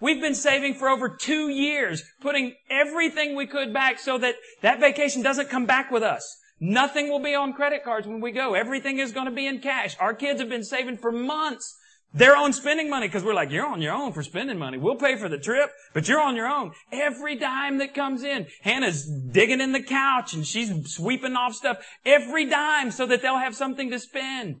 We've 0.00 0.20
been 0.20 0.34
saving 0.34 0.74
for 0.74 0.88
over 0.88 1.08
two 1.08 1.48
years, 1.48 2.02
putting 2.20 2.54
everything 2.70 3.36
we 3.36 3.46
could 3.46 3.72
back 3.72 3.98
so 3.98 4.18
that 4.18 4.34
that 4.62 4.80
vacation 4.80 5.22
doesn't 5.22 5.50
come 5.50 5.66
back 5.66 5.90
with 5.90 6.02
us. 6.02 6.38
Nothing 6.58 7.08
will 7.08 7.22
be 7.22 7.34
on 7.34 7.52
credit 7.52 7.84
cards 7.84 8.06
when 8.06 8.20
we 8.20 8.32
go. 8.32 8.54
Everything 8.54 8.98
is 8.98 9.12
going 9.12 9.26
to 9.26 9.32
be 9.32 9.46
in 9.46 9.60
cash. 9.60 9.96
Our 10.00 10.14
kids 10.14 10.40
have 10.40 10.48
been 10.48 10.64
saving 10.64 10.98
for 10.98 11.12
months 11.12 11.76
their 12.12 12.36
own 12.36 12.52
spending 12.52 12.90
money 12.90 13.06
because 13.06 13.22
we're 13.22 13.34
like, 13.34 13.50
you're 13.50 13.66
on 13.66 13.80
your 13.80 13.94
own 13.94 14.12
for 14.12 14.22
spending 14.22 14.58
money. 14.58 14.78
We'll 14.78 14.96
pay 14.96 15.16
for 15.16 15.28
the 15.28 15.38
trip, 15.38 15.70
but 15.94 16.08
you're 16.08 16.20
on 16.20 16.34
your 16.34 16.48
own. 16.48 16.72
Every 16.90 17.36
dime 17.36 17.78
that 17.78 17.94
comes 17.94 18.24
in, 18.24 18.48
Hannah's 18.62 19.06
digging 19.06 19.60
in 19.60 19.72
the 19.72 19.82
couch 19.82 20.34
and 20.34 20.44
she's 20.44 20.72
sweeping 20.92 21.36
off 21.36 21.54
stuff. 21.54 21.78
Every 22.04 22.46
dime 22.46 22.90
so 22.90 23.06
that 23.06 23.22
they'll 23.22 23.38
have 23.38 23.54
something 23.54 23.90
to 23.90 23.98
spend. 24.00 24.60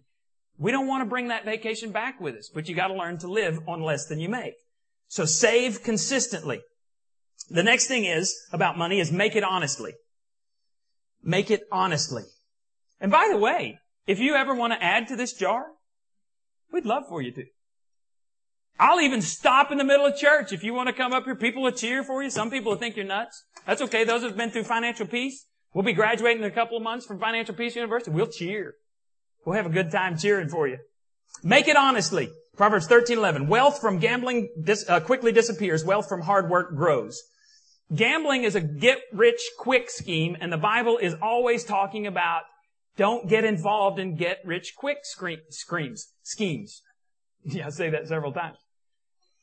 We 0.60 0.72
don't 0.72 0.86
want 0.86 1.00
to 1.00 1.08
bring 1.08 1.28
that 1.28 1.46
vacation 1.46 1.90
back 1.90 2.20
with 2.20 2.36
us, 2.36 2.50
but 2.52 2.68
you 2.68 2.76
got 2.76 2.88
to 2.88 2.94
learn 2.94 3.16
to 3.18 3.28
live 3.28 3.60
on 3.66 3.80
less 3.82 4.06
than 4.06 4.20
you 4.20 4.28
make. 4.28 4.54
So 5.08 5.24
save 5.24 5.82
consistently. 5.82 6.60
The 7.48 7.62
next 7.62 7.86
thing 7.86 8.04
is 8.04 8.38
about 8.52 8.76
money 8.76 9.00
is 9.00 9.10
make 9.10 9.34
it 9.34 9.42
honestly. 9.42 9.94
Make 11.22 11.50
it 11.50 11.62
honestly. 11.72 12.24
And 13.00 13.10
by 13.10 13.28
the 13.30 13.38
way, 13.38 13.78
if 14.06 14.20
you 14.20 14.34
ever 14.34 14.54
want 14.54 14.74
to 14.74 14.84
add 14.84 15.08
to 15.08 15.16
this 15.16 15.32
jar, 15.32 15.64
we'd 16.70 16.84
love 16.84 17.04
for 17.08 17.22
you 17.22 17.32
to. 17.32 17.44
I'll 18.78 19.00
even 19.00 19.22
stop 19.22 19.72
in 19.72 19.78
the 19.78 19.84
middle 19.84 20.06
of 20.06 20.16
church 20.16 20.52
if 20.52 20.62
you 20.62 20.74
want 20.74 20.88
to 20.88 20.92
come 20.92 21.14
up 21.14 21.24
here. 21.24 21.36
People 21.36 21.62
will 21.62 21.72
cheer 21.72 22.04
for 22.04 22.22
you. 22.22 22.28
Some 22.28 22.50
people 22.50 22.72
will 22.72 22.78
think 22.78 22.96
you're 22.96 23.06
nuts. 23.06 23.44
That's 23.66 23.80
okay. 23.80 24.04
Those 24.04 24.22
who've 24.22 24.36
been 24.36 24.50
through 24.50 24.64
financial 24.64 25.06
peace, 25.06 25.46
we'll 25.72 25.84
be 25.84 25.94
graduating 25.94 26.42
in 26.42 26.50
a 26.50 26.54
couple 26.54 26.76
of 26.76 26.82
months 26.82 27.06
from 27.06 27.18
Financial 27.18 27.54
Peace 27.54 27.76
University. 27.76 28.10
We'll 28.10 28.26
cheer. 28.26 28.74
We'll 29.44 29.56
have 29.56 29.66
a 29.66 29.70
good 29.70 29.90
time 29.90 30.18
cheering 30.18 30.48
for 30.48 30.68
you. 30.68 30.78
Make 31.42 31.68
it 31.68 31.76
honestly. 31.76 32.30
Proverbs 32.56 32.86
13:11. 32.86 33.48
Wealth 33.48 33.80
from 33.80 33.98
gambling 33.98 34.50
dis, 34.62 34.84
uh, 34.88 35.00
quickly 35.00 35.32
disappears. 35.32 35.84
Wealth 35.84 36.08
from 36.08 36.22
hard 36.22 36.50
work 36.50 36.74
grows. 36.74 37.22
Gambling 37.94 38.44
is 38.44 38.54
a 38.54 38.60
get 38.60 38.98
rich 39.12 39.40
quick 39.58 39.90
scheme, 39.90 40.36
and 40.40 40.52
the 40.52 40.58
Bible 40.58 40.98
is 40.98 41.14
always 41.22 41.64
talking 41.64 42.06
about 42.06 42.42
don't 42.96 43.28
get 43.28 43.44
involved 43.44 43.98
in 43.98 44.16
get 44.16 44.40
rich 44.44 44.74
quick 44.76 44.98
screams, 45.02 46.12
schemes. 46.22 46.82
Yeah, 47.42 47.68
I 47.68 47.70
say 47.70 47.88
that 47.88 48.06
several 48.06 48.32
times. 48.32 48.58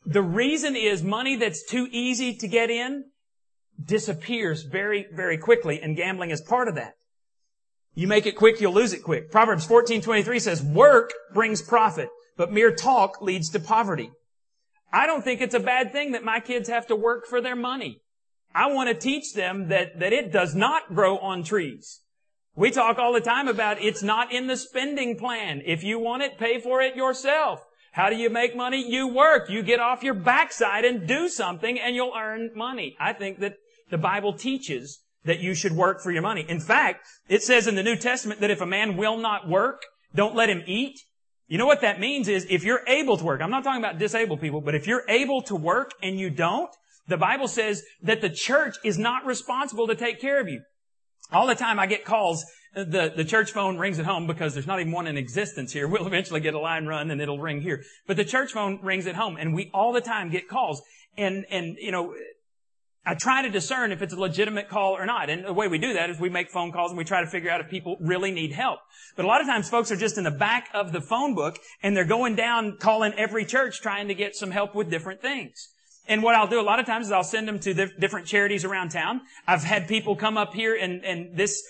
The 0.06 0.22
reason 0.22 0.76
is 0.76 1.02
money 1.02 1.36
that's 1.36 1.66
too 1.66 1.88
easy 1.92 2.36
to 2.36 2.48
get 2.48 2.70
in 2.70 3.06
disappears 3.84 4.62
very, 4.62 5.08
very 5.12 5.40
quickly, 5.40 5.82
and 5.82 5.98
gambling 5.98 6.30
is 6.30 6.40
part 6.40 6.68
of 6.68 6.76
that. 6.76 6.97
You 7.98 8.06
make 8.06 8.28
it 8.28 8.36
quick, 8.36 8.62
you'll 8.62 8.76
lose 8.76 8.94
it 8.94 9.02
quick. 9.02 9.32
Proverbs 9.32 9.66
14:23 9.66 10.38
says, 10.38 10.62
"Work 10.62 11.12
brings 11.34 11.64
profit, 11.64 12.10
but 12.36 12.52
mere 12.52 12.72
talk 12.72 13.24
leads 13.24 13.50
to 13.50 13.60
poverty." 13.60 14.12
I 14.94 15.08
don't 15.08 15.24
think 15.24 15.42
it's 15.42 15.56
a 15.56 15.60
bad 15.60 15.92
thing 15.92 16.12
that 16.12 16.24
my 16.24 16.40
kids 16.40 16.70
have 16.70 16.86
to 16.88 16.96
work 16.96 17.26
for 17.26 17.42
their 17.42 17.56
money. 17.56 18.02
I 18.54 18.68
want 18.68 18.88
to 18.90 18.94
teach 18.94 19.34
them 19.34 19.70
that, 19.70 19.98
that 20.00 20.14
it 20.14 20.32
does 20.32 20.54
not 20.54 20.94
grow 20.94 21.18
on 21.18 21.42
trees. 21.42 22.02
We 22.56 22.70
talk 22.70 23.00
all 23.00 23.14
the 23.14 23.20
time 23.20 23.48
about 23.48 23.82
it's 23.82 24.04
not 24.04 24.32
in 24.32 24.46
the 24.46 24.58
spending 24.58 25.18
plan. 25.18 25.64
If 25.66 25.84
you 25.84 25.98
want 25.98 26.22
it, 26.22 26.38
pay 26.38 26.60
for 26.60 26.84
it 26.84 26.96
yourself. 26.96 27.66
How 27.94 28.12
do 28.12 28.16
you 28.16 28.30
make 28.30 28.56
money? 28.56 28.88
You 28.88 29.08
work. 29.08 29.50
You 29.50 29.64
get 29.64 29.80
off 29.80 30.04
your 30.04 30.14
backside 30.14 30.86
and 30.86 31.08
do 31.08 31.30
something 31.30 31.80
and 31.80 31.96
you'll 31.96 32.14
earn 32.16 32.52
money. 32.54 32.96
I 33.00 33.14
think 33.14 33.40
that 33.40 33.56
the 33.90 33.98
Bible 33.98 34.34
teaches 34.34 35.02
that 35.26 35.40
you 35.40 35.54
should 35.54 35.74
work 35.74 36.02
for 36.02 36.12
your 36.12 36.22
money. 36.22 36.46
In 36.48 36.60
fact, 36.60 37.06
it 37.28 37.44
says 37.44 37.68
in 37.68 37.76
the 37.76 37.84
New 37.84 37.96
Testament 37.96 38.40
that 38.42 38.52
if 38.52 38.62
a 38.62 38.66
man 38.66 38.98
will 38.98 39.18
not 39.18 39.48
work, 39.48 39.82
don't 40.16 40.36
let 40.36 40.50
him 40.50 40.64
eat. 40.66 41.00
You 41.48 41.58
know 41.58 41.66
what 41.66 41.82
that 41.82 42.00
means 42.00 42.28
is 42.28 42.46
if 42.50 42.64
you're 42.64 42.84
able 42.88 43.18
to 43.18 43.24
work, 43.24 43.42
I'm 43.42 43.50
not 43.50 43.64
talking 43.64 43.82
about 43.82 44.00
disabled 44.00 44.42
people, 44.42 44.62
but 44.62 44.76
if 44.76 44.88
you're 44.88 45.04
able 45.08 45.42
to 45.44 45.56
work 45.56 45.92
and 46.02 46.20
you 46.20 46.30
don't, 46.30 46.70
the 47.08 47.18
Bible 47.18 47.48
says 47.48 47.84
that 48.02 48.22
the 48.22 48.30
church 48.30 48.76
is 48.84 48.98
not 48.98 49.26
responsible 49.26 49.88
to 49.88 49.96
take 49.96 50.20
care 50.20 50.42
of 50.42 50.50
you. 50.50 50.62
All 51.32 51.48
the 51.48 51.56
time 51.56 51.80
I 51.80 51.88
get 51.88 52.06
calls, 52.06 52.46
the, 52.74 53.12
the 53.16 53.26
church 53.26 53.52
phone 53.52 53.78
rings 53.78 53.98
at 53.98 54.06
home 54.06 54.28
because 54.28 54.54
there's 54.54 54.68
not 54.68 54.80
even 54.80 54.92
one 54.92 55.08
in 55.08 55.18
existence 55.18 55.72
here. 55.72 55.88
We'll 55.98 56.06
eventually 56.06 56.42
get 56.42 56.54
a 56.54 56.60
line 56.60 56.86
run 56.86 57.12
and 57.12 57.22
it'll 57.22 57.40
ring 57.40 57.62
here. 57.62 57.84
But 58.08 58.18
the 58.18 58.26
church 58.26 58.52
phone 58.52 58.80
rings 58.84 59.08
at 59.08 59.16
home 59.16 59.38
and 59.38 59.54
we 59.54 59.72
all 59.74 59.94
the 59.94 60.02
time 60.02 60.30
get 60.30 60.48
calls. 60.48 60.82
And, 61.18 61.46
and, 61.50 61.78
you 61.80 61.92
know, 61.92 62.14
I 63.08 63.16
try 63.16 63.42
to 63.42 63.50
discern 63.50 63.94
if 63.94 64.02
it's 64.02 64.14
a 64.14 64.20
legitimate 64.20 64.68
call 64.68 64.92
or 64.92 65.06
not. 65.06 65.30
And 65.30 65.46
the 65.46 65.54
way 65.54 65.70
we 65.70 65.78
do 65.78 65.94
that 65.94 66.10
is 66.10 66.20
we 66.20 66.28
make 66.28 66.52
phone 66.52 66.74
calls 66.74 66.92
and 66.92 66.98
we 66.98 67.06
try 67.06 67.22
to 67.22 67.28
figure 67.28 67.50
out 67.50 67.62
if 67.62 67.70
people 67.70 67.96
really 68.02 68.32
need 68.32 68.52
help. 68.52 68.80
But 69.16 69.24
a 69.24 69.30
lot 69.30 69.40
of 69.40 69.48
times 69.48 69.70
folks 69.70 69.94
are 69.94 69.96
just 69.96 70.18
in 70.18 70.26
the 70.26 70.32
back 70.32 70.68
of 70.74 70.92
the 70.92 71.00
phone 71.00 71.34
book 71.34 71.58
and 71.82 71.96
they're 71.96 72.04
going 72.04 72.36
down 72.36 72.76
calling 72.82 73.14
every 73.14 73.46
church 73.46 73.80
trying 73.80 74.10
to 74.10 74.14
get 74.14 74.36
some 74.36 74.52
help 74.52 74.76
with 74.76 74.92
different 74.92 75.22
things. 75.22 75.70
And 76.10 76.22
what 76.22 76.36
I'll 76.36 76.48
do 76.48 76.60
a 76.60 76.64
lot 76.64 76.82
of 76.82 76.86
times 76.86 77.06
is 77.06 77.14
I'll 77.14 77.24
send 77.24 77.48
them 77.48 77.60
to 77.60 77.74
the 77.74 77.90
different 77.98 78.28
charities 78.28 78.66
around 78.66 78.90
town. 78.90 79.22
I've 79.48 79.64
had 79.64 79.88
people 79.88 80.18
come 80.18 80.38
up 80.38 80.54
here 80.54 80.76
and, 80.76 81.06
and 81.06 81.38
this, 81.38 81.64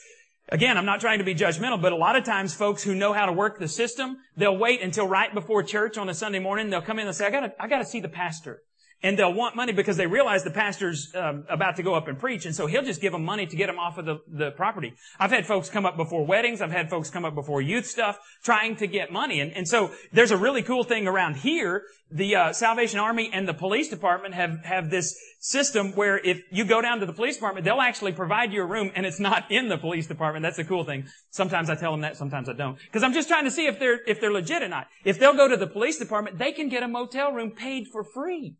again, 0.50 0.76
I'm 0.76 0.86
not 0.86 1.02
trying 1.02 1.19
to 1.19 1.23
be 1.23 1.36
judgmental, 1.36 1.80
but 1.80 1.91
a 1.91 1.97
lot 1.97 2.15
of 2.15 2.23
times 2.23 2.56
folks 2.56 2.82
who 2.82 2.95
know 2.95 3.13
how 3.13 3.28
to 3.28 3.32
work 3.32 3.60
the 3.60 3.67
system, 3.67 4.17
they'll 4.36 4.58
wait 4.58 4.82
until 4.82 5.08
right 5.08 5.32
before 5.32 5.62
church 5.62 6.00
on 6.00 6.10
a 6.10 6.15
Sunday 6.15 6.39
morning. 6.39 6.71
They'll 6.71 6.82
come 6.82 6.97
in 6.97 7.06
and 7.06 7.15
say, 7.15 7.28
I 7.28 7.30
gotta, 7.30 7.54
I 7.60 7.67
gotta 7.67 7.86
see 7.86 8.00
the 8.00 8.10
pastor 8.10 8.63
and 9.04 9.18
they'll 9.18 9.34
want 9.34 9.56
money 9.56 9.74
because 9.74 9.98
they 9.98 10.08
realize 10.08 10.44
the 10.44 10.52
pastor's 10.52 11.14
um, 11.16 11.46
about 11.50 11.76
to 11.76 11.84
go 11.84 11.94
up 11.94 12.08
and 12.08 12.18
preach, 12.18 12.46
and 12.46 12.56
so 12.56 12.66
he'll 12.66 12.84
just 12.84 13.02
give 13.02 13.12
them 13.12 13.24
money 13.24 13.46
to 13.46 13.56
get 13.56 13.68
them 13.68 13.78
off 13.78 13.98
of 13.98 14.06
the, 14.06 14.20
the 14.28 14.52
property. 14.52 14.94
I've 15.20 15.32
had 15.32 15.46
folks 15.46 15.70
come 15.70 15.86
up 15.86 15.98
before 15.98 16.26
weddings. 16.26 16.62
I've 16.62 16.72
had 16.72 16.90
folks 16.90 17.10
come 17.10 17.24
up 17.26 17.36
before 17.36 17.62
youth 17.62 17.86
stuff 17.86 18.18
trying 18.44 18.76
to 18.78 18.88
get 18.88 19.12
money, 19.12 19.40
and, 19.40 19.52
and 19.54 19.68
so 19.68 19.92
there's 20.12 20.32
a 20.32 20.38
really 20.38 20.64
cool 20.64 20.84
thing 20.84 21.08
around 21.08 21.38
here. 21.38 21.84
The 22.10 22.36
uh, 22.36 22.54
Salvation 22.54 23.00
Army 23.00 23.30
and 23.34 23.48
the 23.48 23.54
police 23.54 23.90
department 23.90 24.34
have 24.34 24.64
have 24.64 24.90
this 24.90 25.16
system 25.40 25.92
where 25.92 26.18
if 26.18 26.42
you 26.52 26.64
go 26.66 26.82
down 26.82 27.00
to 27.02 27.06
the 27.06 27.14
police 27.14 27.36
department, 27.36 27.66
they'll 27.66 27.82
actually 27.82 28.14
provide 28.14 28.54
you 28.54 28.64
a 28.64 28.66
room, 28.66 28.92
and 28.96 29.06
it's 29.06 29.20
not 29.20 29.52
in 29.52 29.68
the 29.68 29.78
police 29.78 30.08
department. 30.08 30.44
That's 30.44 30.58
a 30.58 30.64
cool 30.64 30.86
thing. 30.86 31.06
Sometimes 31.32 31.70
I 31.70 31.76
tell 31.76 31.92
them 31.92 32.02
that, 32.02 32.16
sometimes 32.16 32.50
I 32.50 32.54
don't, 32.54 32.78
because 32.80 33.04
I'm 33.04 33.14
just 33.14 33.28
trying 33.28 33.44
to 33.44 33.52
see 33.52 33.68
if 33.68 33.78
they're 33.78 34.00
if 34.08 34.22
they're 34.22 34.32
legit 34.32 34.64
or 34.64 34.70
not. 34.70 34.88
If 35.04 35.20
they'll 35.20 35.36
go 35.36 35.48
to 35.50 35.58
the 35.58 35.68
police 35.68 36.00
department, 36.00 36.38
they 36.40 36.54
can 36.54 36.70
get 36.70 36.82
a 36.82 36.88
motel 36.88 37.34
room 37.34 37.52
paid 37.52 37.88
for 37.92 38.04
free. 38.04 38.56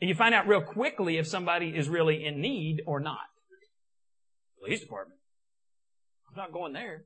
And 0.00 0.08
you 0.08 0.14
find 0.14 0.34
out 0.34 0.46
real 0.46 0.60
quickly 0.60 1.18
if 1.18 1.26
somebody 1.26 1.76
is 1.76 1.88
really 1.88 2.24
in 2.24 2.40
need 2.40 2.82
or 2.86 3.00
not. 3.00 3.18
Police 4.60 4.80
department. 4.80 5.20
I'm 6.30 6.36
not 6.36 6.52
going 6.52 6.72
there. 6.72 7.04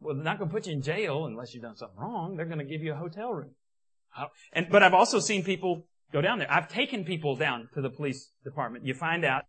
Well, 0.00 0.14
they're 0.14 0.24
not 0.24 0.38
going 0.38 0.50
to 0.50 0.54
put 0.54 0.66
you 0.66 0.74
in 0.74 0.82
jail 0.82 1.24
unless 1.24 1.54
you've 1.54 1.62
done 1.62 1.76
something 1.76 1.98
wrong. 1.98 2.36
They're 2.36 2.46
going 2.46 2.58
to 2.58 2.64
give 2.64 2.82
you 2.82 2.92
a 2.92 2.96
hotel 2.96 3.32
room. 3.32 3.52
And, 4.52 4.68
but 4.70 4.82
I've 4.82 4.94
also 4.94 5.20
seen 5.20 5.42
people 5.42 5.86
go 6.12 6.20
down 6.20 6.38
there. 6.38 6.50
I've 6.50 6.68
taken 6.68 7.04
people 7.04 7.36
down 7.36 7.68
to 7.74 7.80
the 7.80 7.90
police 7.90 8.30
department. 8.44 8.84
You 8.84 8.94
find 8.94 9.24
out 9.24 9.44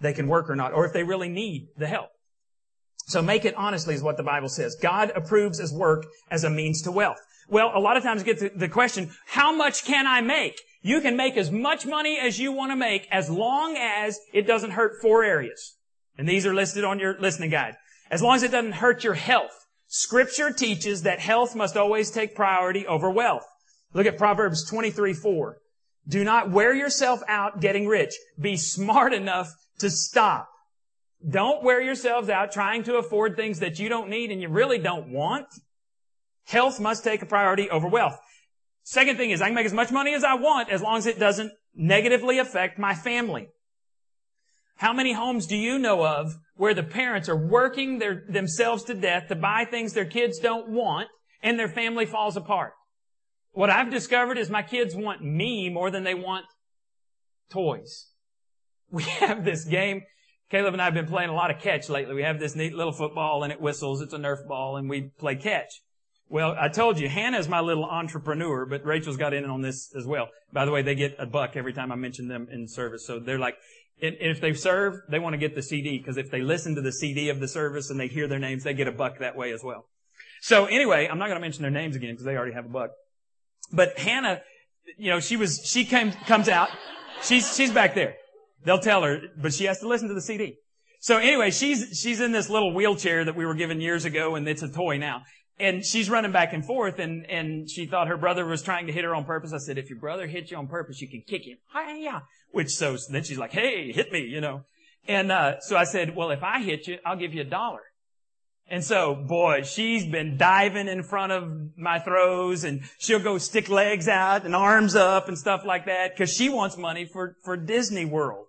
they 0.00 0.12
can 0.12 0.28
work 0.28 0.50
or 0.50 0.56
not, 0.56 0.72
or 0.72 0.86
if 0.86 0.92
they 0.92 1.02
really 1.02 1.28
need 1.28 1.68
the 1.76 1.86
help. 1.86 2.08
So 3.06 3.20
make 3.22 3.44
it 3.44 3.54
honestly 3.54 3.94
is 3.94 4.02
what 4.02 4.16
the 4.16 4.22
Bible 4.22 4.48
says. 4.48 4.76
God 4.80 5.12
approves 5.14 5.58
his 5.58 5.72
work 5.72 6.06
as 6.30 6.42
a 6.42 6.50
means 6.50 6.82
to 6.82 6.90
wealth. 6.90 7.18
Well, 7.48 7.72
a 7.74 7.80
lot 7.80 7.96
of 7.96 8.02
times 8.02 8.22
get 8.22 8.58
the 8.58 8.68
question, 8.68 9.10
how 9.26 9.54
much 9.54 9.84
can 9.84 10.06
I 10.06 10.20
make? 10.20 10.60
You 10.82 11.00
can 11.00 11.16
make 11.16 11.36
as 11.36 11.50
much 11.50 11.86
money 11.86 12.18
as 12.18 12.38
you 12.38 12.52
want 12.52 12.72
to 12.72 12.76
make 12.76 13.08
as 13.10 13.30
long 13.30 13.76
as 13.76 14.18
it 14.32 14.46
doesn't 14.46 14.72
hurt 14.72 15.00
four 15.00 15.24
areas. 15.24 15.76
And 16.18 16.28
these 16.28 16.46
are 16.46 16.54
listed 16.54 16.84
on 16.84 16.98
your 16.98 17.18
listening 17.18 17.50
guide. 17.50 17.76
As 18.10 18.22
long 18.22 18.36
as 18.36 18.42
it 18.42 18.50
doesn't 18.50 18.72
hurt 18.72 19.02
your 19.02 19.14
health. 19.14 19.52
Scripture 19.86 20.50
teaches 20.50 21.02
that 21.02 21.20
health 21.20 21.54
must 21.54 21.76
always 21.76 22.10
take 22.10 22.34
priority 22.34 22.86
over 22.86 23.10
wealth. 23.10 23.44
Look 23.92 24.06
at 24.06 24.18
Proverbs 24.18 24.68
23, 24.68 25.14
4. 25.14 25.58
Do 26.06 26.24
not 26.24 26.50
wear 26.50 26.74
yourself 26.74 27.22
out 27.28 27.60
getting 27.60 27.86
rich. 27.86 28.12
Be 28.38 28.56
smart 28.56 29.12
enough 29.12 29.54
to 29.78 29.90
stop. 29.90 30.48
Don't 31.26 31.62
wear 31.62 31.80
yourselves 31.80 32.28
out 32.28 32.52
trying 32.52 32.82
to 32.84 32.96
afford 32.96 33.36
things 33.36 33.60
that 33.60 33.78
you 33.78 33.88
don't 33.88 34.10
need 34.10 34.30
and 34.30 34.42
you 34.42 34.48
really 34.48 34.78
don't 34.78 35.08
want. 35.08 35.46
Health 36.44 36.78
must 36.80 37.04
take 37.04 37.22
a 37.22 37.26
priority 37.26 37.70
over 37.70 37.88
wealth. 37.88 38.18
Second 38.82 39.16
thing 39.16 39.30
is 39.30 39.40
I 39.40 39.46
can 39.46 39.54
make 39.54 39.66
as 39.66 39.72
much 39.72 39.90
money 39.90 40.14
as 40.14 40.24
I 40.24 40.34
want 40.34 40.70
as 40.70 40.82
long 40.82 40.98
as 40.98 41.06
it 41.06 41.18
doesn't 41.18 41.52
negatively 41.74 42.38
affect 42.38 42.78
my 42.78 42.94
family. 42.94 43.48
How 44.76 44.92
many 44.92 45.12
homes 45.12 45.46
do 45.46 45.56
you 45.56 45.78
know 45.78 46.04
of 46.04 46.34
where 46.56 46.74
the 46.74 46.82
parents 46.82 47.28
are 47.28 47.36
working 47.36 47.98
their, 47.98 48.24
themselves 48.28 48.84
to 48.84 48.94
death 48.94 49.28
to 49.28 49.34
buy 49.34 49.64
things 49.64 49.92
their 49.92 50.04
kids 50.04 50.38
don't 50.38 50.68
want 50.68 51.08
and 51.42 51.58
their 51.58 51.68
family 51.68 52.06
falls 52.06 52.36
apart? 52.36 52.72
What 53.52 53.70
I've 53.70 53.90
discovered 53.90 54.36
is 54.36 54.50
my 54.50 54.62
kids 54.62 54.94
want 54.96 55.22
me 55.22 55.70
more 55.70 55.90
than 55.90 56.02
they 56.02 56.14
want 56.14 56.44
toys. 57.50 58.10
We 58.90 59.04
have 59.04 59.44
this 59.44 59.64
game. 59.64 60.02
Caleb 60.50 60.74
and 60.74 60.82
I 60.82 60.86
have 60.86 60.94
been 60.94 61.06
playing 61.06 61.30
a 61.30 61.34
lot 61.34 61.50
of 61.50 61.60
catch 61.60 61.88
lately. 61.88 62.14
We 62.14 62.22
have 62.22 62.38
this 62.38 62.54
neat 62.54 62.74
little 62.74 62.92
football 62.92 63.42
and 63.42 63.52
it 63.52 63.60
whistles. 63.60 64.00
It's 64.00 64.12
a 64.12 64.18
Nerf 64.18 64.46
ball 64.46 64.76
and 64.76 64.90
we 64.90 65.10
play 65.18 65.36
catch. 65.36 65.70
Well, 66.34 66.56
I 66.58 66.66
told 66.66 66.98
you, 66.98 67.08
Hannah's 67.08 67.48
my 67.48 67.60
little 67.60 67.84
entrepreneur, 67.84 68.66
but 68.66 68.84
Rachel's 68.84 69.16
got 69.16 69.32
in 69.32 69.44
on 69.44 69.62
this 69.62 69.94
as 69.96 70.04
well. 70.04 70.30
By 70.52 70.64
the 70.64 70.72
way, 70.72 70.82
they 70.82 70.96
get 70.96 71.14
a 71.16 71.26
buck 71.26 71.52
every 71.54 71.72
time 71.72 71.92
I 71.92 71.94
mention 71.94 72.26
them 72.26 72.48
in 72.50 72.66
service. 72.66 73.06
So 73.06 73.20
they're 73.20 73.38
like, 73.38 73.54
and 74.02 74.16
if 74.18 74.40
they 74.40 74.52
serve, 74.52 74.94
they 75.08 75.20
want 75.20 75.34
to 75.34 75.38
get 75.38 75.54
the 75.54 75.62
CD, 75.62 75.96
because 75.96 76.16
if 76.16 76.32
they 76.32 76.40
listen 76.40 76.74
to 76.74 76.80
the 76.80 76.90
CD 76.90 77.28
of 77.28 77.38
the 77.38 77.46
service 77.46 77.88
and 77.88 78.00
they 78.00 78.08
hear 78.08 78.26
their 78.26 78.40
names, 78.40 78.64
they 78.64 78.74
get 78.74 78.88
a 78.88 78.92
buck 78.92 79.20
that 79.20 79.36
way 79.36 79.52
as 79.52 79.62
well. 79.62 79.86
So 80.40 80.64
anyway, 80.64 81.06
I'm 81.08 81.20
not 81.20 81.26
going 81.26 81.36
to 81.36 81.40
mention 81.40 81.62
their 81.62 81.70
names 81.70 81.94
again 81.94 82.14
because 82.14 82.24
they 82.24 82.36
already 82.36 82.54
have 82.54 82.64
a 82.64 82.68
buck. 82.68 82.90
But 83.72 83.96
Hannah, 83.96 84.40
you 84.98 85.10
know, 85.10 85.20
she 85.20 85.36
was, 85.36 85.60
she 85.64 85.84
came, 85.84 86.10
comes 86.26 86.48
out. 86.48 86.68
She's, 87.22 87.54
she's 87.54 87.70
back 87.70 87.94
there. 87.94 88.16
They'll 88.64 88.80
tell 88.80 89.04
her, 89.04 89.20
but 89.40 89.52
she 89.54 89.66
has 89.66 89.78
to 89.82 89.88
listen 89.88 90.08
to 90.08 90.14
the 90.14 90.20
CD. 90.20 90.56
So 90.98 91.18
anyway, 91.18 91.52
she's, 91.52 91.96
she's 91.96 92.20
in 92.20 92.32
this 92.32 92.50
little 92.50 92.74
wheelchair 92.74 93.24
that 93.24 93.36
we 93.36 93.46
were 93.46 93.54
given 93.54 93.80
years 93.80 94.04
ago 94.04 94.34
and 94.34 94.48
it's 94.48 94.62
a 94.62 94.68
toy 94.68 94.98
now. 94.98 95.22
And 95.58 95.84
she's 95.84 96.10
running 96.10 96.32
back 96.32 96.52
and 96.52 96.64
forth 96.64 96.98
and, 96.98 97.30
and 97.30 97.70
she 97.70 97.86
thought 97.86 98.08
her 98.08 98.16
brother 98.16 98.44
was 98.44 98.60
trying 98.60 98.88
to 98.88 98.92
hit 98.92 99.04
her 99.04 99.14
on 99.14 99.24
purpose. 99.24 99.52
I 99.52 99.58
said, 99.58 99.78
if 99.78 99.88
your 99.88 100.00
brother 100.00 100.26
hits 100.26 100.50
you 100.50 100.56
on 100.56 100.66
purpose, 100.66 101.00
you 101.00 101.08
can 101.08 101.22
kick 101.26 101.46
him. 101.46 101.58
Yeah. 101.74 102.20
Which 102.50 102.70
so 102.70 102.96
then 103.10 103.22
she's 103.22 103.38
like, 103.38 103.52
hey, 103.52 103.92
hit 103.92 104.10
me, 104.10 104.22
you 104.22 104.40
know. 104.40 104.64
And, 105.06 105.30
uh, 105.30 105.60
so 105.60 105.76
I 105.76 105.84
said, 105.84 106.16
well, 106.16 106.30
if 106.30 106.42
I 106.42 106.62
hit 106.62 106.88
you, 106.88 106.98
I'll 107.06 107.16
give 107.16 107.34
you 107.34 107.42
a 107.42 107.44
dollar. 107.44 107.82
And 108.66 108.82
so, 108.82 109.14
boy, 109.14 109.62
she's 109.62 110.06
been 110.06 110.38
diving 110.38 110.88
in 110.88 111.02
front 111.02 111.32
of 111.32 111.76
my 111.76 111.98
throws 111.98 112.64
and 112.64 112.82
she'll 112.98 113.22
go 113.22 113.36
stick 113.36 113.68
legs 113.68 114.08
out 114.08 114.44
and 114.44 114.56
arms 114.56 114.96
up 114.96 115.28
and 115.28 115.38
stuff 115.38 115.64
like 115.64 115.84
that 115.86 116.12
because 116.12 116.32
she 116.32 116.48
wants 116.48 116.78
money 116.78 117.04
for, 117.04 117.36
for 117.44 117.56
Disney 117.56 118.06
World. 118.06 118.46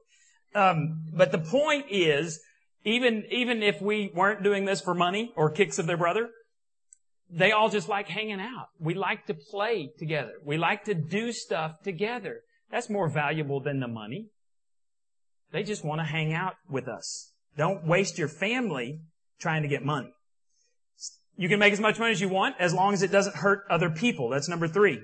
Um, 0.54 1.04
but 1.14 1.34
the 1.34 1.38
point 1.38 1.88
is, 1.90 2.40
even, 2.86 3.26
even 3.30 3.62
if 3.62 3.82
we 3.82 4.12
weren't 4.16 4.42
doing 4.42 4.64
this 4.64 4.80
for 4.80 4.94
money 4.94 5.34
or 5.36 5.50
kicks 5.50 5.80
of 5.80 5.86
their 5.86 5.98
brother, 5.98 6.30
they 7.30 7.52
all 7.52 7.70
just 7.70 7.90
like 7.90 8.08
hanging 8.08 8.40
out. 8.40 8.68
We 8.80 8.94
like 8.94 9.26
to 9.28 9.34
play 9.34 9.92
together. 9.98 10.34
We 10.44 10.58
like 10.58 10.86
to 10.86 10.94
do 10.94 11.32
stuff 11.32 11.82
together. 11.84 12.42
That's 12.72 12.90
more 12.90 13.10
valuable 13.10 13.60
than 13.60 13.80
the 13.80 13.88
money. 13.88 14.28
They 15.52 15.64
just 15.64 15.84
want 15.84 16.02
to 16.02 16.06
hang 16.06 16.34
out 16.34 16.56
with 16.70 16.88
us. 16.88 17.32
Don't 17.58 17.86
waste 17.86 18.18
your 18.18 18.28
family 18.28 19.02
trying 19.40 19.62
to 19.62 19.68
get 19.68 19.84
money. 19.84 20.12
You 21.38 21.50
can 21.50 21.60
make 21.60 21.74
as 21.74 21.80
much 21.80 22.00
money 22.00 22.12
as 22.12 22.22
you 22.22 22.30
want 22.30 22.56
as 22.60 22.74
long 22.74 22.94
as 22.94 23.04
it 23.04 23.12
doesn't 23.12 23.36
hurt 23.38 23.64
other 23.70 23.90
people. 23.90 24.30
That's 24.30 24.50
number 24.50 24.68
three. 24.68 25.02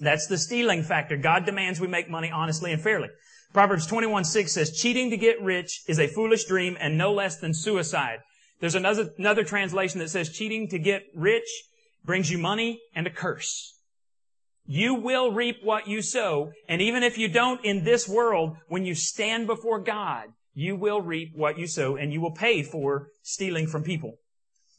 That's 0.00 0.26
the 0.26 0.38
stealing 0.38 0.82
factor. 0.82 1.16
God 1.16 1.46
demands 1.46 1.80
we 1.80 1.88
make 1.88 2.08
money 2.08 2.30
honestly 2.30 2.72
and 2.72 2.80
fairly. 2.80 3.08
Proverbs 3.52 3.86
21, 3.86 4.24
6 4.24 4.52
says, 4.52 4.76
cheating 4.76 5.10
to 5.10 5.16
get 5.16 5.40
rich 5.42 5.82
is 5.88 5.98
a 5.98 6.06
foolish 6.06 6.44
dream 6.44 6.76
and 6.78 6.98
no 6.98 7.12
less 7.12 7.38
than 7.38 7.54
suicide. 7.54 8.18
There's 8.60 8.74
another, 8.74 9.10
another 9.18 9.44
translation 9.44 10.00
that 10.00 10.10
says 10.10 10.30
cheating 10.30 10.68
to 10.68 10.78
get 10.78 11.04
rich 11.14 11.48
brings 12.04 12.30
you 12.30 12.38
money 12.38 12.80
and 12.94 13.06
a 13.06 13.10
curse. 13.10 13.74
You 14.66 14.94
will 14.94 15.30
reap 15.30 15.58
what 15.62 15.88
you 15.88 16.02
sow. 16.02 16.52
And 16.68 16.82
even 16.82 17.02
if 17.02 17.16
you 17.16 17.28
don't 17.28 17.64
in 17.64 17.84
this 17.84 18.08
world, 18.08 18.56
when 18.68 18.84
you 18.84 18.94
stand 18.94 19.46
before 19.46 19.80
God, 19.80 20.28
you 20.54 20.76
will 20.76 21.00
reap 21.00 21.32
what 21.34 21.58
you 21.58 21.66
sow 21.66 21.96
and 21.96 22.12
you 22.12 22.20
will 22.20 22.32
pay 22.32 22.62
for 22.62 23.08
stealing 23.22 23.66
from 23.66 23.84
people. 23.84 24.16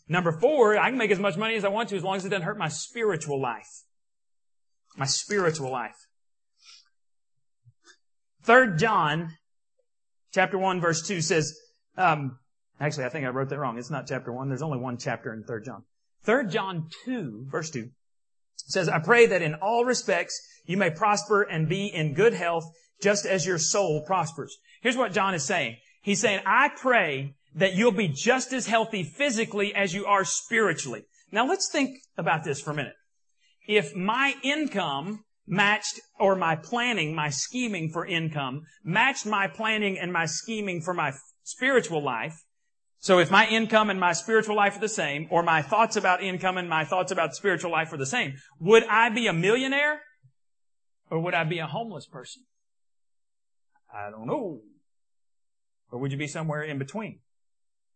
Number 0.07 0.31
four, 0.31 0.77
I 0.77 0.89
can 0.89 0.97
make 0.97 1.11
as 1.11 1.19
much 1.19 1.37
money 1.37 1.55
as 1.55 1.63
I 1.63 1.69
want 1.69 1.89
to 1.89 1.95
as 1.95 2.03
long 2.03 2.15
as 2.17 2.25
it 2.25 2.29
doesn't 2.29 2.45
hurt 2.45 2.57
my 2.57 2.67
spiritual 2.67 3.39
life. 3.39 3.83
My 4.97 5.05
spiritual 5.05 5.71
life. 5.71 5.95
Third 8.43 8.79
John, 8.79 9.37
chapter 10.33 10.57
one, 10.57 10.81
verse 10.81 11.07
two 11.07 11.21
says, 11.21 11.57
um, 11.97 12.39
actually, 12.79 13.05
I 13.05 13.09
think 13.09 13.25
I 13.25 13.29
wrote 13.29 13.49
that 13.49 13.59
wrong. 13.59 13.77
It's 13.77 13.91
not 13.91 14.07
chapter 14.07 14.31
one. 14.31 14.49
There's 14.49 14.61
only 14.61 14.79
one 14.79 14.97
chapter 14.97 15.33
in 15.33 15.43
Third 15.43 15.65
John. 15.65 15.83
Third 16.23 16.51
John 16.51 16.89
two, 17.05 17.45
verse 17.49 17.69
two 17.69 17.89
says, 18.67 18.89
I 18.89 18.99
pray 18.99 19.25
that 19.25 19.41
in 19.41 19.55
all 19.55 19.85
respects 19.85 20.39
you 20.65 20.77
may 20.77 20.91
prosper 20.91 21.41
and 21.41 21.67
be 21.67 21.87
in 21.87 22.13
good 22.13 22.33
health 22.33 22.65
just 23.01 23.25
as 23.25 23.45
your 23.45 23.57
soul 23.57 24.03
prospers. 24.05 24.57
Here's 24.81 24.97
what 24.97 25.13
John 25.13 25.33
is 25.33 25.43
saying. 25.43 25.77
He's 26.01 26.19
saying, 26.19 26.41
I 26.45 26.69
pray 26.69 27.35
that 27.55 27.73
you'll 27.73 27.91
be 27.91 28.07
just 28.07 28.53
as 28.53 28.67
healthy 28.67 29.03
physically 29.03 29.73
as 29.73 29.93
you 29.93 30.05
are 30.05 30.23
spiritually. 30.23 31.03
Now 31.31 31.47
let's 31.47 31.69
think 31.71 31.97
about 32.17 32.43
this 32.43 32.61
for 32.61 32.71
a 32.71 32.75
minute. 32.75 32.93
If 33.67 33.95
my 33.95 34.35
income 34.43 35.23
matched, 35.47 35.99
or 36.19 36.35
my 36.35 36.55
planning, 36.55 37.15
my 37.15 37.29
scheming 37.29 37.89
for 37.91 38.05
income, 38.05 38.61
matched 38.83 39.25
my 39.25 39.47
planning 39.47 39.97
and 39.97 40.13
my 40.13 40.25
scheming 40.25 40.81
for 40.81 40.93
my 40.93 41.13
spiritual 41.43 42.03
life, 42.03 42.35
so 42.99 43.19
if 43.19 43.31
my 43.31 43.47
income 43.47 43.89
and 43.89 43.99
my 43.99 44.11
spiritual 44.11 44.55
life 44.55 44.75
are 44.75 44.81
the 44.81 44.89
same, 44.89 45.27
or 45.31 45.41
my 45.41 45.61
thoughts 45.61 45.95
about 45.95 46.21
income 46.21 46.57
and 46.57 46.69
my 46.69 46.83
thoughts 46.83 47.11
about 47.11 47.33
spiritual 47.33 47.71
life 47.71 47.93
are 47.93 47.97
the 47.97 48.05
same, 48.05 48.35
would 48.59 48.83
I 48.83 49.09
be 49.09 49.27
a 49.27 49.33
millionaire? 49.33 50.01
Or 51.09 51.19
would 51.19 51.33
I 51.33 51.43
be 51.43 51.59
a 51.59 51.65
homeless 51.65 52.05
person? 52.05 52.43
I 53.91 54.11
don't 54.11 54.27
know. 54.27 54.61
Or 55.91 55.99
would 55.99 56.11
you 56.11 56.17
be 56.17 56.27
somewhere 56.27 56.61
in 56.61 56.77
between? 56.77 57.19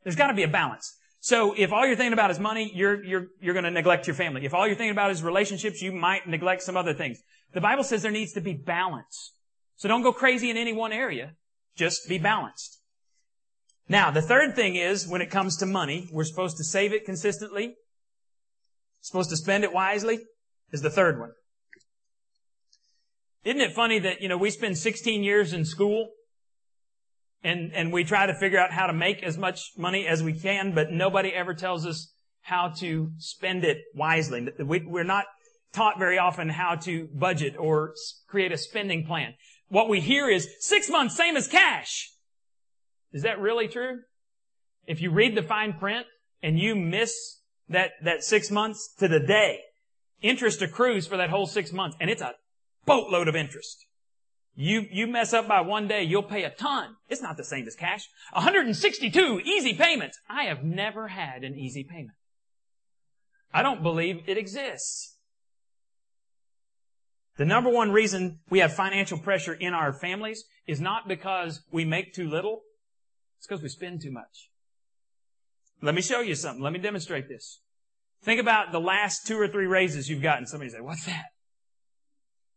There's 0.04 0.16
got 0.16 0.28
to 0.28 0.34
be 0.34 0.44
a 0.44 0.48
balance. 0.48 0.98
So 1.20 1.54
if 1.56 1.72
all 1.72 1.86
you're 1.86 1.96
thinking 1.96 2.13
about 2.13 2.32
is 2.32 2.39
money, 2.39 2.72
you're, 2.74 3.04
you're, 3.04 3.28
you're 3.39 3.54
to 3.54 3.72
neglect 3.72 4.08
your 4.08 4.16
family. 4.16 4.46
If 4.46 4.54
all 4.54 4.66
you're 4.66 4.76
thinking 4.76 4.92
about 4.92 5.12
is 5.12 5.22
relationships, 5.22 5.82
you 5.82 5.92
might 5.92 6.28
neglect 6.28 6.63
some 6.63 6.76
other 6.76 6.94
things. 6.94 7.22
The 7.54 7.62
Bible 7.62 7.84
says 7.84 8.02
there 8.02 8.12
needs 8.12 8.34
to 8.34 8.42
be 8.42 8.54
balance. 8.54 9.34
So 9.76 9.88
don't 9.88 10.02
go 10.02 10.12
crazy 10.12 10.50
in 10.50 10.58
any 10.58 10.74
one 10.74 10.92
area. 10.92 11.34
Just 11.76 12.10
be 12.10 12.18
balanced. 12.18 12.80
Now, 13.89 14.12
the 14.12 14.22
third 14.22 14.56
thing 14.56 14.76
is 14.76 15.08
when 15.08 15.22
it 15.22 15.30
comes 15.30 15.58
to 15.58 15.65
money, 15.65 16.10
we're 16.12 16.24
supposed 16.24 16.58
to 16.58 16.63
save 16.63 16.93
it 16.93 17.06
consistently. 17.06 17.76
Supposed 19.02 19.30
to 19.32 19.38
spend 19.38 19.63
it 19.63 19.74
wisely 19.74 20.19
is 20.72 20.82
the 20.82 20.89
third 20.89 21.19
one. 21.19 21.32
Isn't 23.43 23.60
it 23.60 23.74
funny 23.74 24.00
that, 24.00 24.22
you 24.22 24.30
know, 24.30 24.38
we 24.38 24.50
spend 24.50 24.78
16 24.78 25.24
years 25.24 25.52
in 25.52 25.65
school 25.65 26.12
and, 27.43 27.74
and 27.74 27.91
we 27.91 28.06
try 28.06 28.26
to 28.26 28.34
figure 28.34 28.58
out 28.58 28.72
how 28.72 28.88
to 28.88 28.93
make 28.93 29.22
as 29.22 29.38
much 29.38 29.72
money 29.78 30.08
as 30.08 30.24
we 30.24 30.32
can, 30.32 30.74
but 30.74 30.91
nobody 30.91 31.34
ever 31.34 31.54
tells 31.54 31.86
us 31.86 32.13
how 32.41 32.69
to 32.80 33.12
spend 33.17 33.65
it 33.65 33.80
wisely. 33.93 34.48
We, 34.60 34.86
we're 34.86 35.04
not 35.04 35.26
taught 35.74 36.00
very 36.00 36.17
often 36.17 36.48
how 36.48 36.76
to 36.76 37.10
budget 37.13 37.56
or 37.58 37.96
create 38.28 38.54
a 38.54 38.58
spending 38.58 39.06
plan. 39.06 39.34
What 39.67 39.89
we 39.89 40.00
hear 40.00 40.30
is 40.30 40.48
six 40.60 40.89
months, 40.89 41.17
same 41.17 41.36
as 41.36 41.48
cash. 41.50 42.12
Is 43.13 43.23
that 43.23 43.39
really 43.39 43.67
true? 43.67 43.99
If 44.88 45.02
you 45.02 45.12
read 45.12 45.36
the 45.36 45.43
fine 45.43 45.73
print 45.73 46.06
and 46.41 46.60
you 46.60 46.76
miss 46.76 47.39
that, 47.69 47.91
that 48.04 48.23
six 48.23 48.52
months 48.52 48.93
to 48.99 49.08
the 49.08 49.19
day, 49.19 49.60
interest 50.21 50.62
accrues 50.62 51.08
for 51.08 51.15
that 51.17 51.30
whole 51.30 51.45
six 51.45 51.71
months 51.71 51.95
and 52.02 52.10
it's 52.10 52.21
a 52.21 52.34
boatload 52.86 53.28
of 53.28 53.36
interest. 53.36 53.86
You, 54.56 54.86
you 54.91 55.08
mess 55.08 55.34
up 55.34 55.47
by 55.47 55.62
one 55.62 55.88
day, 55.88 56.04
you'll 56.04 56.23
pay 56.23 56.43
a 56.43 56.49
ton. 56.49 56.95
It's 57.10 57.21
not 57.21 57.38
the 57.38 57.43
same 57.43 57.65
as 57.67 57.76
cash. 57.76 58.08
162 58.34 59.41
easy 59.43 59.73
payments. 59.73 60.19
I 60.30 60.43
have 60.43 60.63
never 60.63 61.08
had 61.08 61.43
an 61.43 61.56
easy 61.56 61.84
payment. 61.84 62.17
I 63.54 63.62
don't 63.62 63.82
believe 63.82 64.21
it 64.28 64.38
exists. 64.38 65.17
The 67.38 67.45
number 67.45 67.69
one 67.69 67.91
reason 67.91 68.39
we 68.49 68.60
have 68.60 68.76
financial 68.76 69.17
pressure 69.17 69.54
in 69.54 69.73
our 69.73 69.91
families 69.91 70.43
is 70.67 70.80
not 70.80 71.08
because 71.08 71.63
we 71.71 71.84
make 71.84 72.13
too 72.13 72.30
little. 72.30 72.62
It's 73.44 73.48
because 73.50 73.62
we 73.62 73.68
spend 73.68 74.02
too 74.02 74.10
much. 74.10 74.50
Let 75.82 75.96
me 75.96 76.02
show 76.02 76.22
you 76.22 76.34
something. 76.34 76.64
Let 76.64 76.72
me 76.72 76.80
demonstrate 76.80 77.28
this. 77.28 77.60
Think 78.24 78.40
about 78.40 78.72
the 78.72 78.80
last 78.80 79.28
two 79.28 79.38
or 79.38 79.50
three 79.50 79.66
raises 79.66 80.10
you've 80.10 80.22
gotten. 80.22 80.48
Somebody 80.48 80.72
say, 80.72 80.80
what's 80.80 81.06
that? 81.08 81.26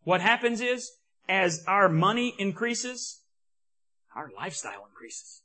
What 0.04 0.20
happens 0.20 0.60
is, 0.60 0.92
as 1.28 1.64
our 1.66 1.88
money 1.88 2.36
increases, 2.38 3.20
our 4.14 4.30
lifestyle 4.36 4.86
increases. 4.88 5.42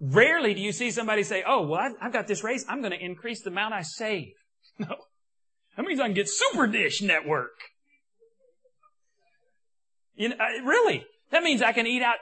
Rarely 0.00 0.54
do 0.54 0.60
you 0.60 0.70
see 0.70 0.92
somebody 0.92 1.24
say, 1.24 1.42
oh, 1.44 1.66
well, 1.66 1.92
I've 2.00 2.12
got 2.12 2.28
this 2.28 2.44
raise. 2.44 2.64
I'm 2.68 2.78
going 2.78 2.92
to 2.92 3.04
increase 3.04 3.42
the 3.42 3.50
amount 3.50 3.74
I 3.74 3.82
save. 3.82 4.34
No. 4.78 4.94
That 5.76 5.84
means 5.84 5.98
I 5.98 6.04
can 6.04 6.14
get 6.14 6.28
Super 6.28 6.68
Dish 6.68 7.02
Network. 7.02 7.58
You 10.14 10.28
know, 10.28 10.36
uh, 10.36 10.64
really. 10.64 11.04
That 11.32 11.42
means 11.42 11.60
I 11.60 11.72
can 11.72 11.86
eat 11.86 12.02
out 12.02 12.16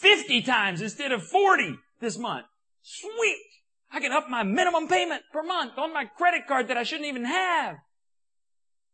50 0.00 0.42
times 0.42 0.80
instead 0.80 1.12
of 1.12 1.22
40 1.22 1.76
this 2.00 2.18
month. 2.18 2.46
Sweet. 2.82 3.44
I 3.90 4.00
can 4.00 4.12
up 4.12 4.28
my 4.28 4.42
minimum 4.42 4.88
payment 4.88 5.22
per 5.32 5.42
month 5.42 5.78
on 5.78 5.92
my 5.92 6.04
credit 6.04 6.46
card 6.46 6.68
that 6.68 6.76
I 6.76 6.82
shouldn't 6.82 7.08
even 7.08 7.24
have. 7.24 7.76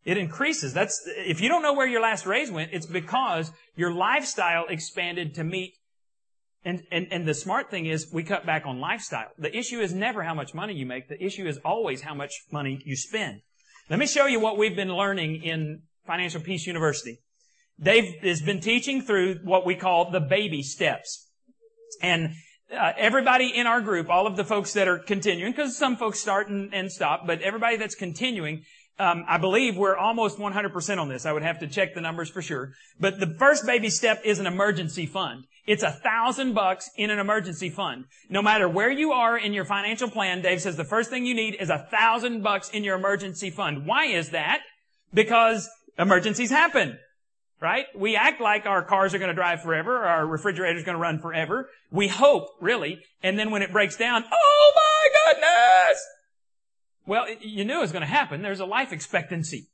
It 0.05 0.19
increases. 0.19 0.73
That's, 0.73 1.03
if 1.07 1.41
you 1.41 1.49
don't 1.49 1.63
know 1.63 1.73
where 1.73 1.87
your 1.87 2.03
last 2.03 2.27
raise 2.27 2.51
went, 2.51 2.71
it's 2.73 2.87
because 2.87 3.51
your 3.75 3.93
lifestyle 3.93 4.67
expanded 4.69 5.35
to 5.35 5.45
meet 5.45 5.75
and, 6.65 6.83
and, 6.91 7.09
and 7.11 7.27
the 7.27 7.35
smart 7.35 7.71
thing 7.71 7.87
is 7.87 8.11
we 8.13 8.23
cut 8.23 8.47
back 8.47 8.65
on 8.65 8.81
lifestyle. 8.81 9.29
The 9.39 9.55
issue 9.55 9.81
is 9.81 9.93
never 9.93 10.23
how 10.23 10.35
much 10.35 10.55
money 10.55 10.75
you 10.75 10.87
make. 10.87 11.09
The 11.09 11.23
issue 11.23 11.47
is 11.47 11.59
always 11.65 12.01
how 12.01 12.15
much 12.15 12.33
money 12.51 12.81
you 12.85 12.97
spend. 12.97 13.43
Let 13.91 13.99
me 13.99 14.07
show 14.07 14.27
you 14.27 14.41
what 14.41 14.57
we've 14.57 14.75
been 14.75 14.95
learning 14.95 15.43
in 15.43 15.83
Financial 16.07 16.41
Peace 16.41 16.67
University. 16.67 17.19
Dave 17.81 18.15
has 18.23 18.41
been 18.41 18.61
teaching 18.61 19.03
through 19.03 19.41
what 19.45 19.67
we 19.67 19.75
call 19.75 20.11
the 20.11 20.21
baby 20.21 20.63
steps. 20.63 21.29
And 22.03 22.35
uh, 22.73 22.93
everybody 22.97 23.49
in 23.55 23.67
our 23.67 23.81
group, 23.81 24.09
all 24.09 24.27
of 24.27 24.37
the 24.37 24.45
folks 24.45 24.73
that 24.75 24.89
are 24.89 24.99
continuing, 24.99 25.53
because 25.53 25.77
some 25.77 25.97
folks 25.97 26.21
start 26.21 26.49
and, 26.49 26.75
and, 26.75 26.91
stop, 26.91 27.27
but 27.27 27.41
everybody 27.43 27.77
that's 27.77 27.95
continuing 27.95 28.65
um, 28.99 29.25
I 29.27 29.39
believe 29.39 29.77
we're 29.77 29.97
almost 29.97 30.39
100% 30.39 30.99
on 30.99 31.09
this. 31.09 31.27
I 31.27 31.33
would 31.33 31.43
have 31.43 31.59
to 31.61 31.67
check 31.67 31.95
the 31.95 32.01
numbers 32.01 32.31
for 32.31 32.43
sure. 32.43 32.73
But 33.01 33.19
the 33.19 33.27
first 33.27 33.67
baby 33.67 33.91
step 33.91 34.23
is 34.25 34.39
an 34.39 34.47
emergency 34.47 35.07
fund. 35.07 35.45
It's 35.67 35.83
a 35.83 35.91
thousand 35.91 36.53
bucks 36.53 36.91
in 36.97 37.11
an 37.11 37.19
emergency 37.19 37.71
fund. 37.71 38.05
No 38.29 38.43
matter 38.43 38.69
where 38.69 38.91
you 38.91 39.13
are 39.13 39.37
in 39.37 39.53
your 39.53 39.65
financial 39.65 40.09
plan, 40.09 40.43
Dave 40.43 40.61
says 40.61 40.77
the 40.77 40.85
first 40.85 41.11
thing 41.11 41.27
you 41.27 41.35
need 41.35 41.57
is 41.59 41.71
a 41.71 41.89
thousand 41.91 42.43
bucks 42.43 42.69
in 42.69 42.85
your 42.85 42.97
emergency 42.97 43.51
fund. 43.51 43.87
Why 43.87 44.07
is 44.07 44.31
that? 44.31 44.61
Because 45.13 45.69
emergencies 45.99 46.51
happen. 46.51 46.99
Right? 47.61 47.87
We 47.97 48.17
act 48.17 48.41
like 48.41 48.67
our 48.67 48.83
cars 48.83 49.15
are 49.15 49.19
going 49.19 49.29
to 49.29 49.35
drive 49.35 49.63
forever, 49.63 49.97
our 50.05 50.27
refrigerator 50.27 50.77
is 50.77 50.85
going 50.85 50.97
to 50.97 51.01
run 51.01 51.19
forever. 51.21 51.71
We 51.91 52.09
hope, 52.09 52.49
really. 52.61 52.99
And 53.23 53.39
then 53.39 53.51
when 53.51 53.63
it 53.63 53.73
breaks 53.73 53.97
down, 53.97 54.25
oh 54.31 54.73
my 54.77 55.33
goodness! 55.33 56.03
Well, 57.07 57.27
you 57.41 57.65
knew 57.65 57.79
it 57.79 57.83
was 57.83 57.93
going 57.93 58.03
to 58.03 58.07
happen. 58.07 58.43
There's 58.43 58.61
a 58.61 58.67
life 58.67 58.93
expectancy. 58.93 59.69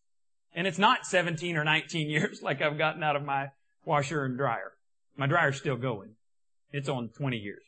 And 0.54 0.66
it's 0.66 0.78
not 0.78 1.06
17 1.06 1.56
or 1.56 1.64
19 1.64 2.10
years 2.10 2.40
like 2.42 2.60
I've 2.60 2.78
gotten 2.78 3.02
out 3.02 3.16
of 3.16 3.24
my 3.24 3.48
washer 3.84 4.24
and 4.24 4.36
dryer. 4.36 4.72
My 5.16 5.26
dryer's 5.26 5.58
still 5.58 5.76
going. 5.76 6.14
It's 6.72 6.88
on 6.88 7.08
20 7.08 7.36
years. 7.36 7.62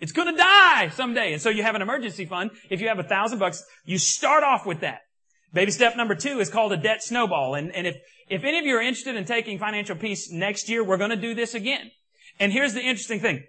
It's 0.00 0.12
going 0.12 0.34
to 0.34 0.36
die 0.36 0.88
someday. 0.88 1.32
And 1.32 1.40
so 1.40 1.48
you 1.48 1.62
have 1.62 1.76
an 1.76 1.82
emergency 1.82 2.24
fund. 2.24 2.50
If 2.68 2.80
you 2.80 2.88
have 2.88 2.98
a 2.98 3.04
thousand 3.04 3.38
bucks, 3.38 3.64
you 3.84 3.98
start 3.98 4.42
off 4.42 4.66
with 4.66 4.80
that. 4.80 5.02
Baby 5.52 5.70
step 5.70 5.96
number 5.96 6.14
two 6.14 6.40
is 6.40 6.48
called 6.48 6.72
a 6.72 6.76
debt 6.76 7.02
snowball. 7.02 7.54
And, 7.54 7.74
and 7.74 7.86
if, 7.86 7.96
if 8.28 8.44
any 8.44 8.58
of 8.58 8.64
you 8.64 8.76
are 8.76 8.82
interested 8.82 9.16
in 9.16 9.24
taking 9.24 9.58
financial 9.58 9.96
peace 9.96 10.30
next 10.30 10.68
year, 10.68 10.82
we're 10.82 10.96
going 10.96 11.10
to 11.10 11.16
do 11.16 11.34
this 11.34 11.54
again. 11.54 11.90
And 12.40 12.52
here's 12.52 12.74
the 12.74 12.80
interesting 12.80 13.20
thing 13.20 13.44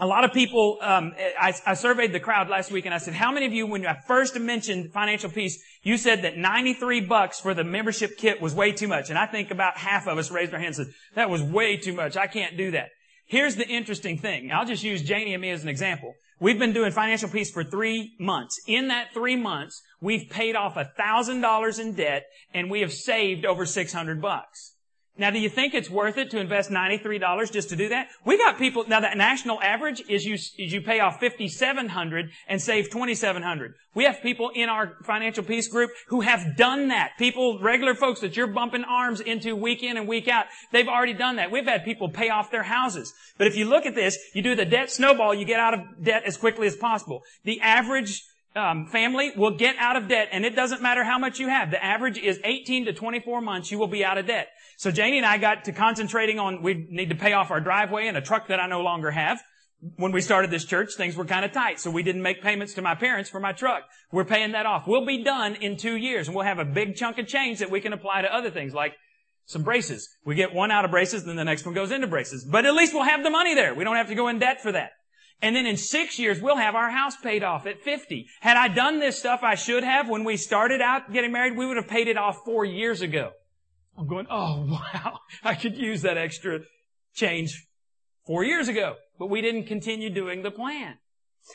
a 0.00 0.06
lot 0.06 0.24
of 0.24 0.32
people, 0.32 0.78
um, 0.80 1.12
I, 1.40 1.52
I, 1.66 1.74
surveyed 1.74 2.12
the 2.12 2.20
crowd 2.20 2.48
last 2.48 2.70
week 2.70 2.86
and 2.86 2.94
I 2.94 2.98
said, 2.98 3.14
how 3.14 3.32
many 3.32 3.46
of 3.46 3.52
you, 3.52 3.66
when 3.66 3.84
I 3.84 3.96
first 4.06 4.38
mentioned 4.38 4.92
financial 4.92 5.28
peace, 5.28 5.60
you 5.82 5.96
said 5.96 6.22
that 6.22 6.36
93 6.36 7.00
bucks 7.00 7.40
for 7.40 7.52
the 7.52 7.64
membership 7.64 8.16
kit 8.16 8.40
was 8.40 8.54
way 8.54 8.70
too 8.70 8.86
much. 8.86 9.10
And 9.10 9.18
I 9.18 9.26
think 9.26 9.50
about 9.50 9.76
half 9.76 10.06
of 10.06 10.16
us 10.16 10.30
raised 10.30 10.54
our 10.54 10.60
hands 10.60 10.78
and 10.78 10.86
said, 10.86 10.94
that 11.16 11.30
was 11.30 11.42
way 11.42 11.76
too 11.76 11.92
much. 11.92 12.16
I 12.16 12.28
can't 12.28 12.56
do 12.56 12.70
that. 12.72 12.90
Here's 13.26 13.56
the 13.56 13.66
interesting 13.66 14.18
thing. 14.18 14.52
I'll 14.52 14.64
just 14.64 14.84
use 14.84 15.02
Janie 15.02 15.34
and 15.34 15.42
me 15.42 15.50
as 15.50 15.64
an 15.64 15.68
example. 15.68 16.14
We've 16.40 16.58
been 16.58 16.72
doing 16.72 16.92
financial 16.92 17.28
peace 17.28 17.50
for 17.50 17.64
three 17.64 18.14
months. 18.20 18.60
In 18.66 18.88
that 18.88 19.12
three 19.12 19.36
months, 19.36 19.82
we've 20.00 20.30
paid 20.30 20.54
off 20.54 20.76
a 20.76 20.84
thousand 20.96 21.40
dollars 21.40 21.78
in 21.78 21.94
debt 21.94 22.26
and 22.54 22.70
we 22.70 22.80
have 22.80 22.92
saved 22.92 23.44
over 23.44 23.66
600 23.66 24.22
bucks. 24.22 24.74
Now, 25.18 25.30
do 25.30 25.40
you 25.40 25.48
think 25.48 25.74
it's 25.74 25.90
worth 25.90 26.16
it 26.16 26.30
to 26.30 26.38
invest 26.38 26.70
$93 26.70 27.52
just 27.52 27.70
to 27.70 27.76
do 27.76 27.88
that? 27.88 28.08
We 28.24 28.38
got 28.38 28.56
people, 28.56 28.84
now 28.86 29.00
the 29.00 29.12
national 29.16 29.60
average 29.60 30.00
is 30.08 30.24
you, 30.24 30.34
is 30.34 30.72
you 30.72 30.80
pay 30.80 31.00
off 31.00 31.18
5700 31.18 32.30
and 32.46 32.62
save 32.62 32.90
2700 32.90 33.74
We 33.96 34.04
have 34.04 34.22
people 34.22 34.50
in 34.54 34.68
our 34.68 34.94
financial 35.04 35.42
peace 35.42 35.66
group 35.66 35.90
who 36.06 36.20
have 36.20 36.56
done 36.56 36.88
that. 36.88 37.12
People, 37.18 37.58
regular 37.60 37.96
folks 37.96 38.20
that 38.20 38.36
you're 38.36 38.46
bumping 38.46 38.84
arms 38.84 39.20
into 39.20 39.56
week 39.56 39.82
in 39.82 39.96
and 39.96 40.06
week 40.06 40.28
out, 40.28 40.46
they've 40.70 40.86
already 40.86 41.14
done 41.14 41.36
that. 41.36 41.50
We've 41.50 41.66
had 41.66 41.84
people 41.84 42.08
pay 42.08 42.28
off 42.28 42.52
their 42.52 42.62
houses. 42.62 43.12
But 43.38 43.48
if 43.48 43.56
you 43.56 43.64
look 43.64 43.86
at 43.86 43.96
this, 43.96 44.16
you 44.34 44.42
do 44.42 44.54
the 44.54 44.64
debt 44.64 44.88
snowball, 44.88 45.34
you 45.34 45.44
get 45.44 45.58
out 45.58 45.74
of 45.74 45.80
debt 46.00 46.22
as 46.26 46.36
quickly 46.36 46.68
as 46.68 46.76
possible. 46.76 47.22
The 47.42 47.60
average 47.60 48.22
um, 48.54 48.86
family 48.86 49.32
will 49.36 49.56
get 49.56 49.76
out 49.78 49.96
of 49.96 50.08
debt, 50.08 50.28
and 50.32 50.44
it 50.44 50.54
doesn't 50.56 50.82
matter 50.82 51.04
how 51.04 51.18
much 51.18 51.38
you 51.38 51.48
have. 51.48 51.70
The 51.70 51.84
average 51.84 52.18
is 52.18 52.40
18 52.44 52.86
to 52.86 52.92
24 52.92 53.40
months 53.40 53.70
you 53.70 53.78
will 53.78 53.88
be 53.88 54.04
out 54.04 54.18
of 54.18 54.26
debt. 54.26 54.48
So 54.78 54.92
Janie 54.92 55.16
and 55.16 55.26
I 55.26 55.38
got 55.38 55.64
to 55.64 55.72
concentrating 55.72 56.38
on 56.38 56.62
we 56.62 56.86
need 56.88 57.08
to 57.08 57.16
pay 57.16 57.32
off 57.32 57.50
our 57.50 57.60
driveway 57.60 58.06
and 58.06 58.16
a 58.16 58.20
truck 58.20 58.46
that 58.46 58.60
I 58.60 58.68
no 58.68 58.80
longer 58.80 59.10
have. 59.10 59.42
When 59.96 60.12
we 60.12 60.20
started 60.20 60.52
this 60.52 60.64
church, 60.64 60.94
things 60.96 61.16
were 61.16 61.24
kind 61.24 61.44
of 61.44 61.50
tight, 61.50 61.80
so 61.80 61.90
we 61.90 62.04
didn't 62.04 62.22
make 62.22 62.42
payments 62.42 62.74
to 62.74 62.82
my 62.82 62.94
parents 62.94 63.28
for 63.28 63.40
my 63.40 63.52
truck. 63.52 63.82
We're 64.12 64.24
paying 64.24 64.52
that 64.52 64.66
off. 64.66 64.86
We'll 64.86 65.04
be 65.04 65.24
done 65.24 65.56
in 65.56 65.76
two 65.76 65.96
years, 65.96 66.28
and 66.28 66.36
we'll 66.36 66.44
have 66.44 66.60
a 66.60 66.64
big 66.64 66.94
chunk 66.94 67.18
of 67.18 67.26
change 67.26 67.58
that 67.58 67.72
we 67.72 67.80
can 67.80 67.92
apply 67.92 68.22
to 68.22 68.32
other 68.32 68.50
things 68.50 68.72
like 68.72 68.94
some 69.46 69.62
braces. 69.62 70.08
We 70.24 70.36
get 70.36 70.54
one 70.54 70.70
out 70.70 70.84
of 70.84 70.92
braces, 70.92 71.24
then 71.24 71.34
the 71.34 71.44
next 71.44 71.66
one 71.66 71.74
goes 71.74 71.90
into 71.90 72.06
braces. 72.06 72.44
But 72.44 72.66
at 72.66 72.74
least 72.74 72.94
we'll 72.94 73.02
have 73.02 73.24
the 73.24 73.30
money 73.30 73.56
there. 73.56 73.74
We 73.74 73.82
don't 73.82 73.96
have 73.96 74.08
to 74.08 74.14
go 74.14 74.28
in 74.28 74.38
debt 74.38 74.60
for 74.60 74.70
that. 74.70 74.90
And 75.42 75.56
then 75.56 75.66
in 75.66 75.76
six 75.76 76.20
years, 76.20 76.40
we'll 76.40 76.56
have 76.56 76.76
our 76.76 76.90
house 76.90 77.16
paid 77.16 77.42
off 77.42 77.66
at 77.66 77.80
50. 77.80 78.26
Had 78.40 78.56
I 78.56 78.68
done 78.68 79.00
this 79.00 79.18
stuff 79.18 79.40
I 79.42 79.56
should 79.56 79.82
have 79.82 80.08
when 80.08 80.22
we 80.24 80.36
started 80.36 80.80
out 80.80 81.12
getting 81.12 81.32
married, 81.32 81.56
we 81.56 81.66
would 81.66 81.76
have 81.76 81.88
paid 81.88 82.08
it 82.08 82.16
off 82.16 82.44
four 82.44 82.64
years 82.64 83.00
ago. 83.00 83.32
I'm 83.98 84.06
going, 84.06 84.26
oh 84.30 84.64
wow, 84.94 85.20
I 85.42 85.54
could 85.54 85.76
use 85.76 86.02
that 86.02 86.16
extra 86.16 86.60
change 87.14 87.66
four 88.26 88.44
years 88.44 88.68
ago. 88.68 88.94
But 89.18 89.30
we 89.30 89.40
didn't 89.40 89.64
continue 89.64 90.10
doing 90.10 90.42
the 90.42 90.50
plan. 90.50 90.98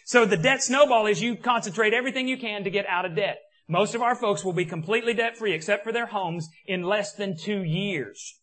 So 0.05 0.25
the 0.25 0.37
debt 0.37 0.61
snowball 0.61 1.07
is 1.07 1.21
you 1.21 1.37
concentrate 1.37 1.93
everything 1.93 2.27
you 2.27 2.37
can 2.37 2.63
to 2.63 2.69
get 2.69 2.85
out 2.87 3.05
of 3.05 3.15
debt. 3.15 3.37
Most 3.69 3.95
of 3.95 4.01
our 4.01 4.15
folks 4.15 4.43
will 4.43 4.53
be 4.53 4.65
completely 4.65 5.13
debt 5.13 5.37
free 5.37 5.53
except 5.53 5.85
for 5.85 5.93
their 5.93 6.07
homes 6.07 6.49
in 6.65 6.83
less 6.83 7.13
than 7.13 7.37
two 7.37 7.63
years. 7.63 8.39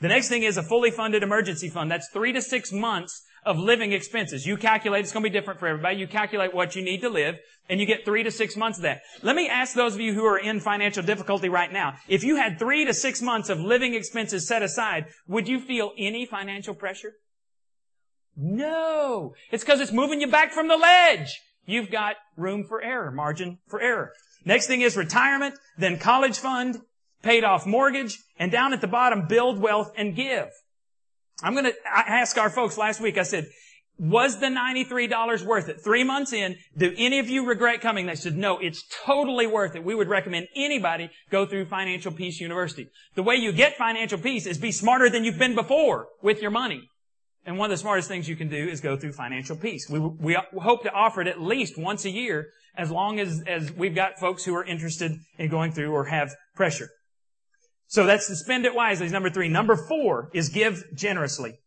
The 0.00 0.08
next 0.08 0.28
thing 0.28 0.42
is 0.42 0.56
a 0.56 0.62
fully 0.62 0.90
funded 0.90 1.22
emergency 1.22 1.68
fund. 1.68 1.90
That's 1.90 2.08
three 2.12 2.32
to 2.32 2.42
six 2.42 2.72
months 2.72 3.22
of 3.44 3.58
living 3.58 3.92
expenses. 3.92 4.46
You 4.46 4.56
calculate, 4.56 5.04
it's 5.04 5.12
going 5.12 5.24
to 5.24 5.30
be 5.30 5.32
different 5.32 5.60
for 5.60 5.66
everybody. 5.66 5.96
You 5.96 6.06
calculate 6.06 6.54
what 6.54 6.74
you 6.74 6.82
need 6.82 7.00
to 7.02 7.08
live, 7.08 7.36
and 7.68 7.80
you 7.80 7.86
get 7.86 8.04
three 8.04 8.22
to 8.22 8.30
six 8.30 8.56
months 8.56 8.78
of 8.78 8.82
that. 8.82 9.02
Let 9.22 9.36
me 9.36 9.48
ask 9.48 9.74
those 9.74 9.94
of 9.94 10.00
you 10.00 10.14
who 10.14 10.24
are 10.24 10.38
in 10.38 10.60
financial 10.60 11.02
difficulty 11.02 11.48
right 11.48 11.72
now, 11.72 11.94
if 12.08 12.24
you 12.24 12.36
had 12.36 12.58
three 12.58 12.84
to 12.84 12.94
six 12.94 13.20
months 13.22 13.48
of 13.48 13.60
living 13.60 13.94
expenses 13.94 14.46
set 14.46 14.62
aside, 14.62 15.06
would 15.26 15.48
you 15.48 15.60
feel 15.60 15.92
any 15.98 16.26
financial 16.26 16.74
pressure? 16.74 17.12
No. 18.36 19.34
It's 19.50 19.64
because 19.64 19.80
it's 19.80 19.92
moving 19.92 20.20
you 20.20 20.26
back 20.26 20.52
from 20.52 20.68
the 20.68 20.76
ledge. 20.76 21.40
You've 21.66 21.90
got 21.90 22.16
room 22.36 22.64
for 22.68 22.82
error, 22.82 23.10
margin 23.10 23.58
for 23.68 23.80
error. 23.80 24.12
Next 24.44 24.66
thing 24.66 24.82
is 24.82 24.96
retirement, 24.96 25.54
then 25.78 25.98
college 25.98 26.38
fund, 26.38 26.80
paid 27.22 27.44
off 27.44 27.66
mortgage, 27.66 28.18
and 28.38 28.52
down 28.52 28.74
at 28.74 28.82
the 28.82 28.86
bottom, 28.86 29.26
build 29.26 29.58
wealth 29.58 29.90
and 29.96 30.14
give. 30.14 30.48
I'm 31.42 31.52
going 31.54 31.64
to 31.64 31.74
ask 31.86 32.38
our 32.38 32.50
folks 32.50 32.78
last 32.78 33.00
week, 33.00 33.18
I 33.18 33.22
said, 33.22 33.46
was 33.98 34.40
the 34.40 34.46
$93 34.46 35.44
worth 35.44 35.68
it? 35.68 35.80
Three 35.82 36.02
months 36.02 36.32
in, 36.32 36.56
do 36.76 36.92
any 36.96 37.20
of 37.20 37.28
you 37.28 37.46
regret 37.46 37.80
coming? 37.80 38.06
They 38.06 38.16
said, 38.16 38.36
no, 38.36 38.58
it's 38.58 38.84
totally 39.04 39.46
worth 39.46 39.76
it. 39.76 39.84
We 39.84 39.94
would 39.94 40.08
recommend 40.08 40.48
anybody 40.56 41.10
go 41.30 41.46
through 41.46 41.66
Financial 41.66 42.10
Peace 42.10 42.40
University. 42.40 42.88
The 43.14 43.22
way 43.22 43.36
you 43.36 43.52
get 43.52 43.76
financial 43.76 44.18
peace 44.18 44.46
is 44.46 44.58
be 44.58 44.72
smarter 44.72 45.08
than 45.08 45.24
you've 45.24 45.38
been 45.38 45.54
before 45.54 46.08
with 46.22 46.42
your 46.42 46.50
money. 46.50 46.88
And 47.46 47.58
one 47.58 47.70
of 47.70 47.76
the 47.76 47.80
smartest 47.80 48.08
things 48.08 48.28
you 48.28 48.36
can 48.36 48.48
do 48.48 48.56
is 48.68 48.80
go 48.80 48.96
through 48.96 49.12
financial 49.12 49.54
peace. 49.54 49.88
We, 49.88 50.00
we 50.00 50.36
hope 50.60 50.82
to 50.84 50.92
offer 50.92 51.20
it 51.20 51.28
at 51.28 51.40
least 51.40 51.78
once 51.78 52.04
a 52.04 52.10
year 52.10 52.48
as 52.76 52.90
long 52.90 53.20
as, 53.20 53.42
as 53.46 53.70
we've 53.70 53.94
got 53.94 54.18
folks 54.18 54.44
who 54.44 54.54
are 54.56 54.64
interested 54.64 55.12
in 55.38 55.50
going 55.50 55.70
through 55.70 55.92
or 55.92 56.06
have 56.06 56.34
pressure. 56.56 56.88
So 57.86 58.06
that's 58.06 58.26
to 58.28 58.36
spend 58.36 58.66
it 58.66 58.74
wisely, 58.74 59.08
number 59.08 59.30
three. 59.30 59.48
Number 59.48 59.76
four 59.76 60.30
is 60.32 60.48
give 60.48 60.84
generously. 60.94 61.58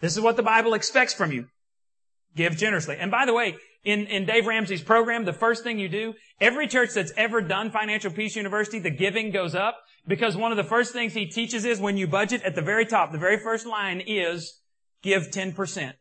This 0.00 0.16
is 0.16 0.20
what 0.20 0.36
the 0.36 0.42
Bible 0.42 0.74
expects 0.74 1.14
from 1.14 1.32
you. 1.32 1.46
Give 2.34 2.56
generously. 2.56 2.96
And 2.98 3.10
by 3.10 3.26
the 3.26 3.34
way, 3.34 3.56
in, 3.84 4.06
in 4.06 4.26
Dave 4.26 4.46
Ramsey's 4.46 4.82
program, 4.82 5.24
the 5.24 5.32
first 5.32 5.62
thing 5.62 5.78
you 5.78 5.88
do, 5.88 6.14
every 6.40 6.66
church 6.66 6.90
that's 6.94 7.12
ever 7.16 7.40
done 7.40 7.70
Financial 7.70 8.10
Peace 8.10 8.36
University, 8.36 8.78
the 8.78 8.90
giving 8.90 9.30
goes 9.30 9.54
up 9.54 9.78
because 10.06 10.36
one 10.36 10.50
of 10.50 10.56
the 10.56 10.64
first 10.64 10.92
things 10.92 11.14
he 11.14 11.26
teaches 11.26 11.64
is 11.64 11.78
when 11.78 11.96
you 11.96 12.06
budget 12.06 12.42
at 12.42 12.54
the 12.54 12.62
very 12.62 12.86
top, 12.86 13.12
the 13.12 13.18
very 13.18 13.38
first 13.38 13.66
line 13.66 14.00
is 14.00 14.60
give 15.02 15.30
10%. 15.30 15.92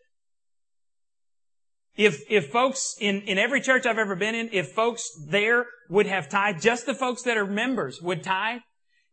If, 1.97 2.23
if 2.29 2.49
folks 2.51 2.95
in, 2.99 3.21
in 3.21 3.37
every 3.37 3.61
church 3.61 3.85
I've 3.85 3.97
ever 3.97 4.15
been 4.15 4.33
in, 4.33 4.49
if 4.53 4.69
folks 4.69 5.09
there 5.27 5.65
would 5.89 6.07
have 6.07 6.29
tithe, 6.29 6.61
just 6.61 6.85
the 6.85 6.93
folks 6.93 7.23
that 7.23 7.37
are 7.37 7.45
members 7.45 8.01
would 8.01 8.23
tithe, 8.23 8.61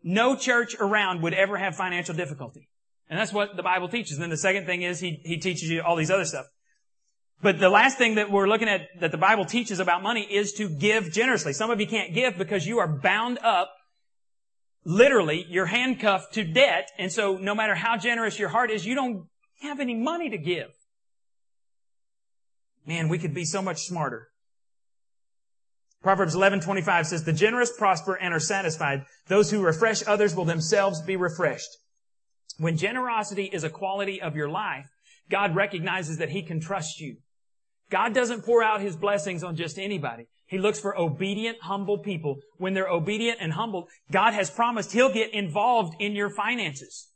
no 0.02 0.36
church 0.36 0.76
around 0.78 1.22
would 1.22 1.34
ever 1.34 1.56
have 1.56 1.74
financial 1.74 2.14
difficulty. 2.14 2.68
And 3.10 3.18
that's 3.18 3.32
what 3.32 3.56
the 3.56 3.62
Bible 3.62 3.88
teaches. 3.88 4.12
And 4.12 4.22
then 4.22 4.30
the 4.30 4.36
second 4.36 4.66
thing 4.66 4.82
is 4.82 5.00
he, 5.00 5.20
he 5.24 5.38
teaches 5.38 5.68
you 5.68 5.82
all 5.82 5.96
these 5.96 6.10
other 6.10 6.24
stuff. 6.24 6.46
But 7.40 7.58
the 7.58 7.68
last 7.68 7.98
thing 7.98 8.16
that 8.16 8.30
we're 8.30 8.48
looking 8.48 8.68
at 8.68 8.88
that 9.00 9.12
the 9.12 9.18
Bible 9.18 9.44
teaches 9.44 9.78
about 9.78 10.02
money 10.02 10.22
is 10.22 10.52
to 10.54 10.68
give 10.68 11.12
generously. 11.12 11.52
Some 11.52 11.70
of 11.70 11.80
you 11.80 11.86
can't 11.86 12.12
give 12.12 12.36
because 12.36 12.66
you 12.66 12.78
are 12.78 12.88
bound 12.88 13.38
up, 13.42 13.70
literally, 14.84 15.46
you're 15.48 15.66
handcuffed 15.66 16.34
to 16.34 16.44
debt. 16.44 16.90
And 16.98 17.12
so 17.12 17.36
no 17.36 17.54
matter 17.54 17.74
how 17.74 17.96
generous 17.96 18.38
your 18.38 18.48
heart 18.48 18.70
is, 18.70 18.84
you 18.84 18.94
don't 18.94 19.26
have 19.62 19.78
any 19.80 19.94
money 19.94 20.30
to 20.30 20.38
give. 20.38 20.68
Man, 22.88 23.10
we 23.10 23.18
could 23.18 23.34
be 23.34 23.44
so 23.44 23.60
much 23.60 23.82
smarter. 23.82 24.30
Proverbs 26.02 26.34
11:25 26.34 27.06
says, 27.06 27.24
"The 27.24 27.34
generous 27.34 27.70
prosper 27.70 28.14
and 28.14 28.32
are 28.32 28.40
satisfied. 28.40 29.04
Those 29.26 29.50
who 29.50 29.60
refresh 29.60 30.02
others 30.06 30.34
will 30.34 30.46
themselves 30.46 31.02
be 31.02 31.14
refreshed." 31.14 31.68
When 32.56 32.78
generosity 32.78 33.50
is 33.52 33.62
a 33.62 33.68
quality 33.68 34.22
of 34.22 34.36
your 34.36 34.48
life, 34.48 34.88
God 35.28 35.54
recognizes 35.54 36.16
that 36.16 36.30
He 36.30 36.42
can 36.42 36.60
trust 36.60 36.98
you. 36.98 37.18
God 37.90 38.14
doesn't 38.14 38.46
pour 38.46 38.62
out 38.62 38.80
His 38.80 38.96
blessings 38.96 39.44
on 39.44 39.54
just 39.54 39.78
anybody. 39.78 40.24
He 40.46 40.56
looks 40.56 40.80
for 40.80 40.98
obedient, 40.98 41.60
humble 41.60 41.98
people. 41.98 42.40
When 42.56 42.72
they're 42.72 42.88
obedient 42.88 43.38
and 43.38 43.52
humble, 43.52 43.88
God 44.10 44.32
has 44.32 44.50
promised 44.50 44.92
He'll 44.92 45.12
get 45.12 45.34
involved 45.34 45.94
in 46.00 46.12
your 46.12 46.30
finances. 46.30 47.10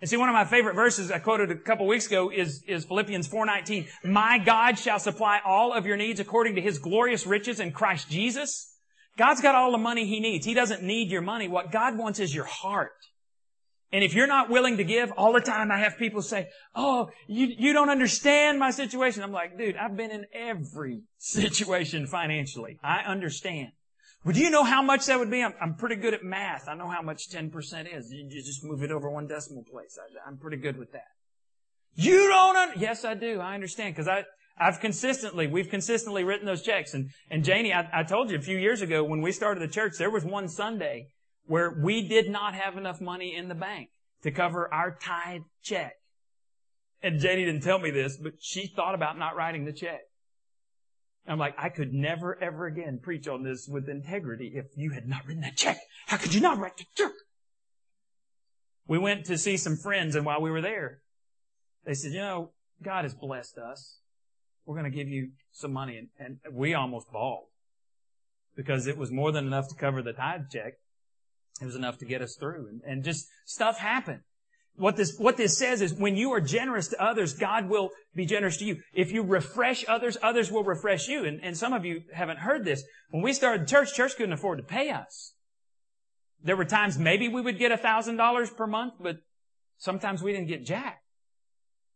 And 0.00 0.08
see, 0.08 0.16
one 0.16 0.30
of 0.30 0.32
my 0.32 0.46
favorite 0.46 0.74
verses 0.74 1.10
I 1.10 1.18
quoted 1.18 1.50
a 1.50 1.56
couple 1.56 1.86
weeks 1.86 2.06
ago 2.06 2.30
is, 2.30 2.62
is 2.66 2.86
Philippians 2.86 3.28
4.19. 3.28 3.86
My 4.04 4.38
God 4.38 4.78
shall 4.78 4.98
supply 4.98 5.40
all 5.44 5.74
of 5.74 5.84
your 5.84 5.98
needs 5.98 6.20
according 6.20 6.54
to 6.54 6.62
His 6.62 6.78
glorious 6.78 7.26
riches 7.26 7.60
in 7.60 7.72
Christ 7.72 8.08
Jesus. 8.08 8.74
God's 9.18 9.42
got 9.42 9.54
all 9.54 9.72
the 9.72 9.78
money 9.78 10.06
He 10.06 10.20
needs. 10.20 10.46
He 10.46 10.54
doesn't 10.54 10.82
need 10.82 11.10
your 11.10 11.20
money. 11.20 11.48
What 11.48 11.70
God 11.70 11.98
wants 11.98 12.18
is 12.18 12.34
your 12.34 12.46
heart. 12.46 12.92
And 13.92 14.04
if 14.04 14.14
you're 14.14 14.26
not 14.26 14.48
willing 14.48 14.76
to 14.76 14.84
give, 14.84 15.12
all 15.16 15.32
the 15.32 15.40
time 15.40 15.70
I 15.70 15.78
have 15.78 15.98
people 15.98 16.22
say, 16.22 16.48
oh, 16.74 17.10
you, 17.26 17.48
you 17.58 17.72
don't 17.72 17.90
understand 17.90 18.58
my 18.58 18.70
situation. 18.70 19.22
I'm 19.22 19.32
like, 19.32 19.58
dude, 19.58 19.76
I've 19.76 19.96
been 19.96 20.12
in 20.12 20.26
every 20.32 21.02
situation 21.18 22.06
financially. 22.06 22.78
I 22.82 23.00
understand. 23.00 23.72
Well, 24.24 24.34
do 24.34 24.40
you 24.40 24.50
know 24.50 24.64
how 24.64 24.82
much 24.82 25.06
that 25.06 25.18
would 25.18 25.30
be? 25.30 25.42
I'm, 25.42 25.54
I'm 25.60 25.74
pretty 25.74 25.96
good 25.96 26.12
at 26.12 26.22
math. 26.22 26.68
I 26.68 26.74
know 26.74 26.88
how 26.88 27.00
much 27.00 27.30
10% 27.30 27.50
is. 27.96 28.12
You 28.12 28.28
just 28.28 28.62
move 28.62 28.82
it 28.82 28.90
over 28.90 29.10
one 29.10 29.26
decimal 29.26 29.64
place. 29.64 29.98
I, 29.98 30.28
am 30.28 30.36
pretty 30.36 30.58
good 30.58 30.76
with 30.76 30.92
that. 30.92 31.08
You 31.94 32.28
don't 32.28 32.56
un- 32.56 32.72
Yes, 32.76 33.04
I 33.04 33.14
do. 33.14 33.40
I 33.40 33.54
understand 33.54 33.94
because 33.94 34.08
I, 34.08 34.24
I've 34.58 34.78
consistently, 34.78 35.46
we've 35.46 35.70
consistently 35.70 36.22
written 36.22 36.44
those 36.44 36.60
checks. 36.62 36.92
And, 36.92 37.10
and 37.30 37.44
Janie, 37.44 37.72
I, 37.72 37.88
I 37.92 38.02
told 38.02 38.30
you 38.30 38.36
a 38.36 38.42
few 38.42 38.58
years 38.58 38.82
ago 38.82 39.02
when 39.02 39.22
we 39.22 39.32
started 39.32 39.62
the 39.62 39.72
church, 39.72 39.94
there 39.98 40.10
was 40.10 40.24
one 40.24 40.48
Sunday 40.48 41.06
where 41.46 41.74
we 41.82 42.06
did 42.06 42.28
not 42.28 42.54
have 42.54 42.76
enough 42.76 43.00
money 43.00 43.34
in 43.34 43.48
the 43.48 43.54
bank 43.54 43.88
to 44.22 44.30
cover 44.30 44.72
our 44.72 44.98
tithe 45.02 45.42
check. 45.62 45.94
And 47.02 47.18
Janie 47.18 47.46
didn't 47.46 47.62
tell 47.62 47.78
me 47.78 47.90
this, 47.90 48.18
but 48.18 48.34
she 48.38 48.66
thought 48.66 48.94
about 48.94 49.18
not 49.18 49.34
writing 49.34 49.64
the 49.64 49.72
check. 49.72 50.00
I'm 51.30 51.38
like, 51.38 51.54
I 51.58 51.68
could 51.68 51.92
never 51.92 52.42
ever 52.42 52.66
again 52.66 52.98
preach 53.02 53.28
on 53.28 53.42
this 53.44 53.68
with 53.68 53.88
integrity 53.88 54.52
if 54.54 54.66
you 54.76 54.90
had 54.90 55.08
not 55.08 55.26
written 55.26 55.42
that 55.42 55.56
check. 55.56 55.78
How 56.06 56.16
could 56.16 56.34
you 56.34 56.40
not 56.40 56.58
write 56.58 56.76
the 56.76 56.84
check? 56.96 57.12
We 58.86 58.98
went 58.98 59.26
to 59.26 59.38
see 59.38 59.56
some 59.56 59.76
friends 59.76 60.16
and 60.16 60.26
while 60.26 60.40
we 60.40 60.50
were 60.50 60.60
there, 60.60 61.02
they 61.84 61.94
said, 61.94 62.12
you 62.12 62.18
know, 62.18 62.50
God 62.82 63.04
has 63.04 63.14
blessed 63.14 63.58
us. 63.58 64.00
We're 64.66 64.74
going 64.74 64.90
to 64.90 64.96
give 64.96 65.08
you 65.08 65.30
some 65.52 65.72
money. 65.72 66.08
And, 66.18 66.38
and 66.44 66.54
we 66.54 66.74
almost 66.74 67.10
bawled 67.12 67.46
because 68.56 68.86
it 68.86 68.98
was 68.98 69.10
more 69.10 69.30
than 69.32 69.46
enough 69.46 69.68
to 69.68 69.74
cover 69.74 70.02
the 70.02 70.12
tithe 70.12 70.50
check. 70.52 70.74
It 71.60 71.64
was 71.64 71.76
enough 71.76 71.98
to 71.98 72.04
get 72.04 72.22
us 72.22 72.34
through 72.34 72.68
and, 72.68 72.80
and 72.84 73.04
just 73.04 73.28
stuff 73.44 73.78
happened. 73.78 74.22
What 74.76 74.96
this, 74.96 75.18
what 75.18 75.36
this 75.36 75.58
says 75.58 75.82
is 75.82 75.92
when 75.92 76.16
you 76.16 76.32
are 76.32 76.40
generous 76.40 76.88
to 76.88 77.02
others, 77.02 77.34
God 77.34 77.68
will 77.68 77.90
be 78.14 78.24
generous 78.24 78.56
to 78.58 78.64
you. 78.64 78.78
If 78.94 79.12
you 79.12 79.22
refresh 79.22 79.84
others, 79.86 80.16
others 80.22 80.50
will 80.50 80.64
refresh 80.64 81.06
you. 81.06 81.24
And, 81.24 81.40
and 81.42 81.56
some 81.56 81.72
of 81.72 81.84
you 81.84 82.02
haven't 82.14 82.38
heard 82.38 82.64
this. 82.64 82.82
When 83.10 83.22
we 83.22 83.32
started 83.32 83.68
church, 83.68 83.92
church 83.94 84.16
couldn't 84.16 84.32
afford 84.32 84.58
to 84.58 84.64
pay 84.64 84.90
us. 84.90 85.34
There 86.42 86.56
were 86.56 86.64
times 86.64 86.98
maybe 86.98 87.28
we 87.28 87.42
would 87.42 87.58
get 87.58 87.72
a 87.72 87.76
thousand 87.76 88.16
dollars 88.16 88.50
per 88.50 88.66
month, 88.66 88.94
but 88.98 89.16
sometimes 89.76 90.22
we 90.22 90.32
didn't 90.32 90.48
get 90.48 90.64
jack. 90.64 91.02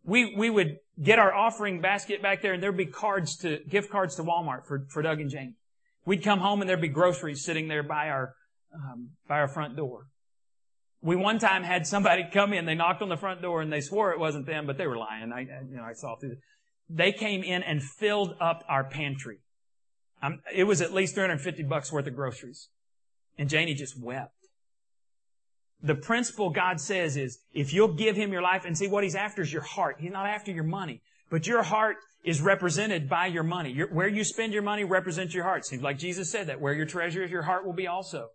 We, 0.04 0.34
we 0.36 0.50
would 0.50 0.76
get 1.02 1.18
our 1.18 1.32
offering 1.32 1.80
basket 1.80 2.20
back 2.20 2.42
there 2.42 2.52
and 2.52 2.62
there'd 2.62 2.76
be 2.76 2.84
cards 2.84 3.36
to, 3.38 3.60
gift 3.66 3.90
cards 3.90 4.16
to 4.16 4.22
Walmart 4.22 4.66
for, 4.66 4.86
for 4.90 5.00
Doug 5.00 5.20
and 5.20 5.30
Jane. 5.30 5.54
We'd 6.04 6.22
come 6.22 6.40
home 6.40 6.60
and 6.60 6.68
there'd 6.68 6.82
be 6.82 6.88
groceries 6.88 7.42
sitting 7.42 7.68
there 7.68 7.82
by 7.82 8.10
our, 8.10 8.34
um, 8.74 9.12
by 9.26 9.36
our 9.36 9.48
front 9.48 9.76
door. 9.76 10.08
We 11.04 11.16
one 11.16 11.38
time 11.38 11.62
had 11.62 11.86
somebody 11.86 12.24
come 12.32 12.52
in, 12.52 12.64
they 12.64 12.74
knocked 12.74 13.02
on 13.02 13.08
the 13.08 13.16
front 13.16 13.42
door 13.42 13.60
and 13.60 13.72
they 13.72 13.80
swore 13.80 14.12
it 14.12 14.18
wasn't 14.18 14.46
them, 14.46 14.66
but 14.66 14.78
they 14.78 14.86
were 14.86 14.96
lying. 14.96 15.32
I, 15.32 15.40
you 15.40 15.76
know, 15.76 15.84
I 15.84 15.92
saw 15.92 16.16
through. 16.16 16.38
They 16.88 17.12
came 17.12 17.42
in 17.44 17.62
and 17.62 17.82
filled 17.82 18.34
up 18.40 18.64
our 18.68 18.84
pantry. 18.84 19.38
Um, 20.22 20.40
it 20.52 20.64
was 20.64 20.80
at 20.80 20.92
least 20.92 21.14
350 21.14 21.62
bucks 21.64 21.92
worth 21.92 22.06
of 22.06 22.16
groceries. 22.16 22.68
And 23.38 23.48
Janie 23.48 23.74
just 23.74 24.00
wept. 24.00 24.32
The 25.82 25.94
principle 25.94 26.48
God 26.48 26.80
says 26.80 27.16
is, 27.16 27.38
if 27.52 27.74
you'll 27.74 27.92
give 27.92 28.16
Him 28.16 28.32
your 28.32 28.40
life 28.40 28.64
and 28.64 28.76
see 28.76 28.88
what 28.88 29.04
He's 29.04 29.14
after 29.14 29.42
is 29.42 29.52
your 29.52 29.62
heart. 29.62 29.96
He's 29.98 30.12
not 30.12 30.26
after 30.26 30.50
your 30.50 30.64
money. 30.64 31.02
But 31.30 31.46
your 31.46 31.62
heart 31.62 31.96
is 32.22 32.40
represented 32.40 33.08
by 33.08 33.26
your 33.26 33.42
money. 33.42 33.70
Your, 33.70 33.88
where 33.88 34.08
you 34.08 34.24
spend 34.24 34.54
your 34.54 34.62
money 34.62 34.84
represents 34.84 35.34
your 35.34 35.44
heart. 35.44 35.66
Seems 35.66 35.82
like 35.82 35.98
Jesus 35.98 36.30
said 36.30 36.46
that. 36.46 36.60
Where 36.60 36.72
your 36.72 36.86
treasure 36.86 37.22
is, 37.22 37.30
your 37.30 37.42
heart 37.42 37.66
will 37.66 37.74
be 37.74 37.86
also. 37.86 38.28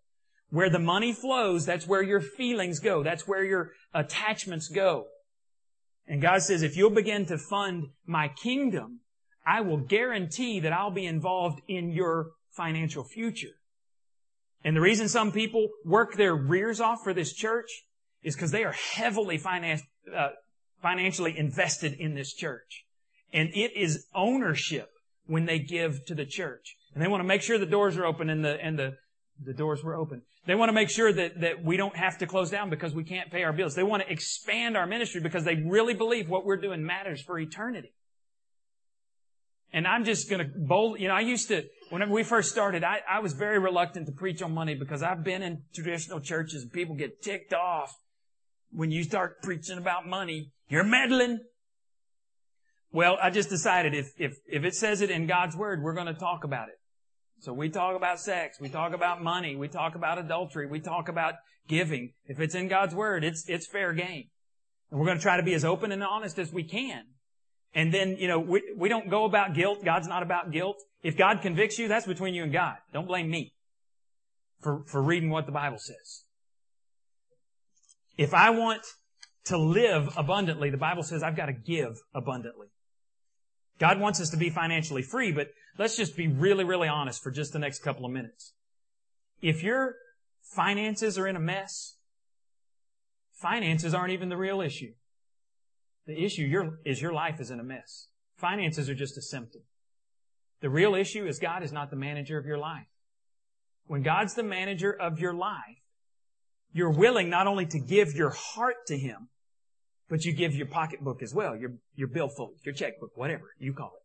Where 0.51 0.69
the 0.69 0.79
money 0.79 1.13
flows, 1.13 1.65
that's 1.65 1.87
where 1.87 2.01
your 2.01 2.21
feelings 2.21 2.79
go. 2.79 3.03
That's 3.03 3.27
where 3.27 3.43
your 3.43 3.71
attachments 3.93 4.67
go. 4.67 5.05
And 6.07 6.21
God 6.21 6.41
says, 6.41 6.63
if 6.63 6.75
you'll 6.75 6.89
begin 6.89 7.27
to 7.27 7.37
fund 7.37 7.89
my 8.07 8.29
kingdom, 8.29 9.01
I 9.45 9.61
will 9.61 9.77
guarantee 9.77 10.59
that 10.61 10.73
I'll 10.73 10.91
be 10.91 11.05
involved 11.05 11.61
in 11.67 11.91
your 11.91 12.31
financial 12.49 13.03
future. 13.03 13.55
And 14.63 14.75
the 14.75 14.81
reason 14.81 15.07
some 15.07 15.31
people 15.31 15.69
work 15.85 16.15
their 16.15 16.35
rears 16.35 16.81
off 16.81 17.03
for 17.03 17.13
this 17.13 17.33
church 17.33 17.69
is 18.23 18.35
because 18.35 18.51
they 18.51 18.63
are 18.63 18.73
heavily 18.73 19.37
finance, 19.37 19.81
uh, 20.15 20.29
financially 20.81 21.37
invested 21.37 21.93
in 21.93 22.15
this 22.15 22.33
church. 22.33 22.85
And 23.31 23.49
it 23.53 23.77
is 23.77 24.07
ownership 24.13 24.89
when 25.27 25.45
they 25.45 25.59
give 25.59 26.05
to 26.07 26.15
the 26.15 26.25
church. 26.25 26.75
And 26.93 27.03
they 27.03 27.07
want 27.07 27.21
to 27.21 27.27
make 27.27 27.41
sure 27.41 27.57
the 27.57 27.65
doors 27.65 27.97
are 27.97 28.05
open 28.05 28.29
and 28.29 28.43
the, 28.43 28.61
and 28.61 28.77
the, 28.77 28.97
the 29.43 29.53
doors 29.53 29.83
were 29.83 29.95
open. 29.95 30.21
They 30.47 30.55
want 30.55 30.69
to 30.69 30.73
make 30.73 30.89
sure 30.89 31.11
that, 31.13 31.41
that 31.41 31.63
we 31.63 31.77
don't 31.77 31.95
have 31.95 32.17
to 32.19 32.27
close 32.27 32.49
down 32.49 32.69
because 32.69 32.93
we 32.93 33.03
can't 33.03 33.31
pay 33.31 33.43
our 33.43 33.53
bills. 33.53 33.75
They 33.75 33.83
want 33.83 34.03
to 34.03 34.11
expand 34.11 34.75
our 34.75 34.87
ministry 34.87 35.21
because 35.21 35.43
they 35.43 35.55
really 35.55 35.93
believe 35.93 36.29
what 36.29 36.45
we're 36.45 36.57
doing 36.57 36.85
matters 36.85 37.21
for 37.21 37.37
eternity. 37.39 37.93
And 39.71 39.85
I'm 39.85 40.03
just 40.03 40.29
going 40.29 40.39
to 40.39 40.51
bold, 40.57 40.99
you 40.99 41.07
know, 41.07 41.13
I 41.13 41.19
used 41.19 41.49
to, 41.49 41.63
whenever 41.91 42.11
we 42.11 42.23
first 42.23 42.49
started, 42.49 42.83
I, 42.83 43.01
I 43.07 43.19
was 43.19 43.33
very 43.33 43.59
reluctant 43.59 44.07
to 44.07 44.11
preach 44.11 44.41
on 44.41 44.53
money 44.53 44.73
because 44.73 45.03
I've 45.03 45.23
been 45.23 45.43
in 45.43 45.61
traditional 45.75 46.19
churches 46.19 46.63
and 46.63 46.71
people 46.71 46.95
get 46.95 47.21
ticked 47.21 47.53
off 47.53 47.95
when 48.71 48.89
you 48.89 49.03
start 49.03 49.43
preaching 49.43 49.77
about 49.77 50.07
money. 50.07 50.51
You're 50.69 50.83
meddling. 50.83 51.39
Well, 52.91 53.17
I 53.21 53.29
just 53.29 53.49
decided 53.49 53.93
if, 53.93 54.11
if, 54.17 54.37
if 54.47 54.63
it 54.63 54.73
says 54.73 55.01
it 55.01 55.11
in 55.11 55.27
God's 55.27 55.55
Word, 55.55 55.83
we're 55.83 55.93
going 55.93 56.07
to 56.07 56.13
talk 56.15 56.43
about 56.43 56.69
it. 56.69 56.79
So 57.41 57.53
we 57.53 57.69
talk 57.69 57.95
about 57.95 58.19
sex, 58.19 58.59
we 58.59 58.67
talk 58.69 58.93
about 58.93 59.23
money, 59.23 59.55
we 59.55 59.69
talk 59.69 59.95
about 59.95 60.17
adultery, 60.17 60.67
we 60.67 60.81
talk 60.81 61.07
about 61.07 61.35
giving. 61.67 62.11
If 62.25 62.39
it's 62.39 62.53
in 62.53 62.67
God's 62.67 62.93
Word, 62.93 63.23
it's, 63.23 63.47
it's 63.47 63.65
fair 63.65 63.93
game. 63.93 64.25
And 64.91 64.99
we're 64.99 65.05
going 65.05 65.17
to 65.17 65.23
try 65.23 65.37
to 65.37 65.43
be 65.43 65.53
as 65.53 65.63
open 65.63 65.91
and 65.91 66.03
honest 66.03 66.37
as 66.37 66.51
we 66.51 66.63
can. 66.63 67.03
And 67.73 67.93
then, 67.93 68.17
you 68.17 68.27
know, 68.27 68.39
we, 68.39 68.63
we 68.75 68.89
don't 68.89 69.09
go 69.09 69.25
about 69.25 69.53
guilt. 69.53 69.85
God's 69.85 70.07
not 70.07 70.23
about 70.23 70.51
guilt. 70.51 70.77
If 71.01 71.17
God 71.17 71.41
convicts 71.41 71.79
you, 71.79 71.87
that's 71.87 72.07
between 72.07 72.33
you 72.33 72.43
and 72.43 72.51
God. 72.51 72.75
Don't 72.91 73.07
blame 73.07 73.29
me 73.29 73.53
for, 74.61 74.83
for 74.87 75.01
reading 75.01 75.29
what 75.29 75.45
the 75.45 75.51
Bible 75.51 75.77
says. 75.79 76.23
If 78.17 78.33
I 78.33 78.49
want 78.49 78.81
to 79.45 79.57
live 79.57 80.09
abundantly, 80.17 80.71
the 80.71 80.77
Bible 80.77 81.03
says 81.03 81.23
I've 81.23 81.37
got 81.37 81.45
to 81.45 81.53
give 81.53 82.01
abundantly. 82.13 82.67
God 83.79 83.99
wants 83.99 84.19
us 84.19 84.29
to 84.31 84.37
be 84.37 84.49
financially 84.49 85.03
free, 85.03 85.31
but 85.31 85.47
let's 85.79 85.95
just 85.95 86.15
be 86.15 86.27
really, 86.27 86.65
really 86.65 86.89
honest 86.89 87.23
for 87.23 87.31
just 87.31 87.53
the 87.53 87.59
next 87.59 87.79
couple 87.79 88.05
of 88.05 88.11
minutes. 88.11 88.53
If 89.41 89.63
your 89.63 89.95
finances 90.43 91.17
are 91.17 91.25
in 91.25 91.35
a 91.35 91.39
mess, 91.39 91.95
finances 93.31 93.93
aren't 93.93 94.11
even 94.11 94.29
the 94.29 94.37
real 94.37 94.61
issue. 94.61 94.93
The 96.05 96.23
issue 96.23 96.73
is 96.85 97.01
your 97.01 97.13
life 97.13 97.39
is 97.39 97.49
in 97.49 97.59
a 97.59 97.63
mess. 97.63 98.07
Finances 98.35 98.89
are 98.89 98.95
just 98.95 99.17
a 99.17 99.21
symptom. 99.21 99.61
The 100.61 100.69
real 100.69 100.93
issue 100.95 101.25
is 101.25 101.39
God 101.39 101.63
is 101.63 101.71
not 101.71 101.89
the 101.89 101.95
manager 101.95 102.37
of 102.37 102.45
your 102.45 102.57
life. 102.57 102.87
When 103.87 104.03
God's 104.03 104.33
the 104.33 104.43
manager 104.43 104.91
of 104.91 105.19
your 105.19 105.33
life, 105.33 105.81
you're 106.73 106.91
willing 106.91 107.29
not 107.29 107.47
only 107.47 107.65
to 107.67 107.79
give 107.79 108.13
your 108.13 108.29
heart 108.29 108.75
to 108.87 108.97
Him, 108.97 109.29
but 110.09 110.25
you 110.25 110.33
give 110.33 110.53
your 110.53 110.67
pocketbook 110.67 111.23
as 111.23 111.33
well, 111.33 111.55
your, 111.55 111.71
your 111.95 112.07
billfold, 112.07 112.55
your 112.63 112.73
checkbook, 112.73 113.11
whatever 113.15 113.53
you 113.57 113.73
call 113.73 113.93
it. 113.95 113.98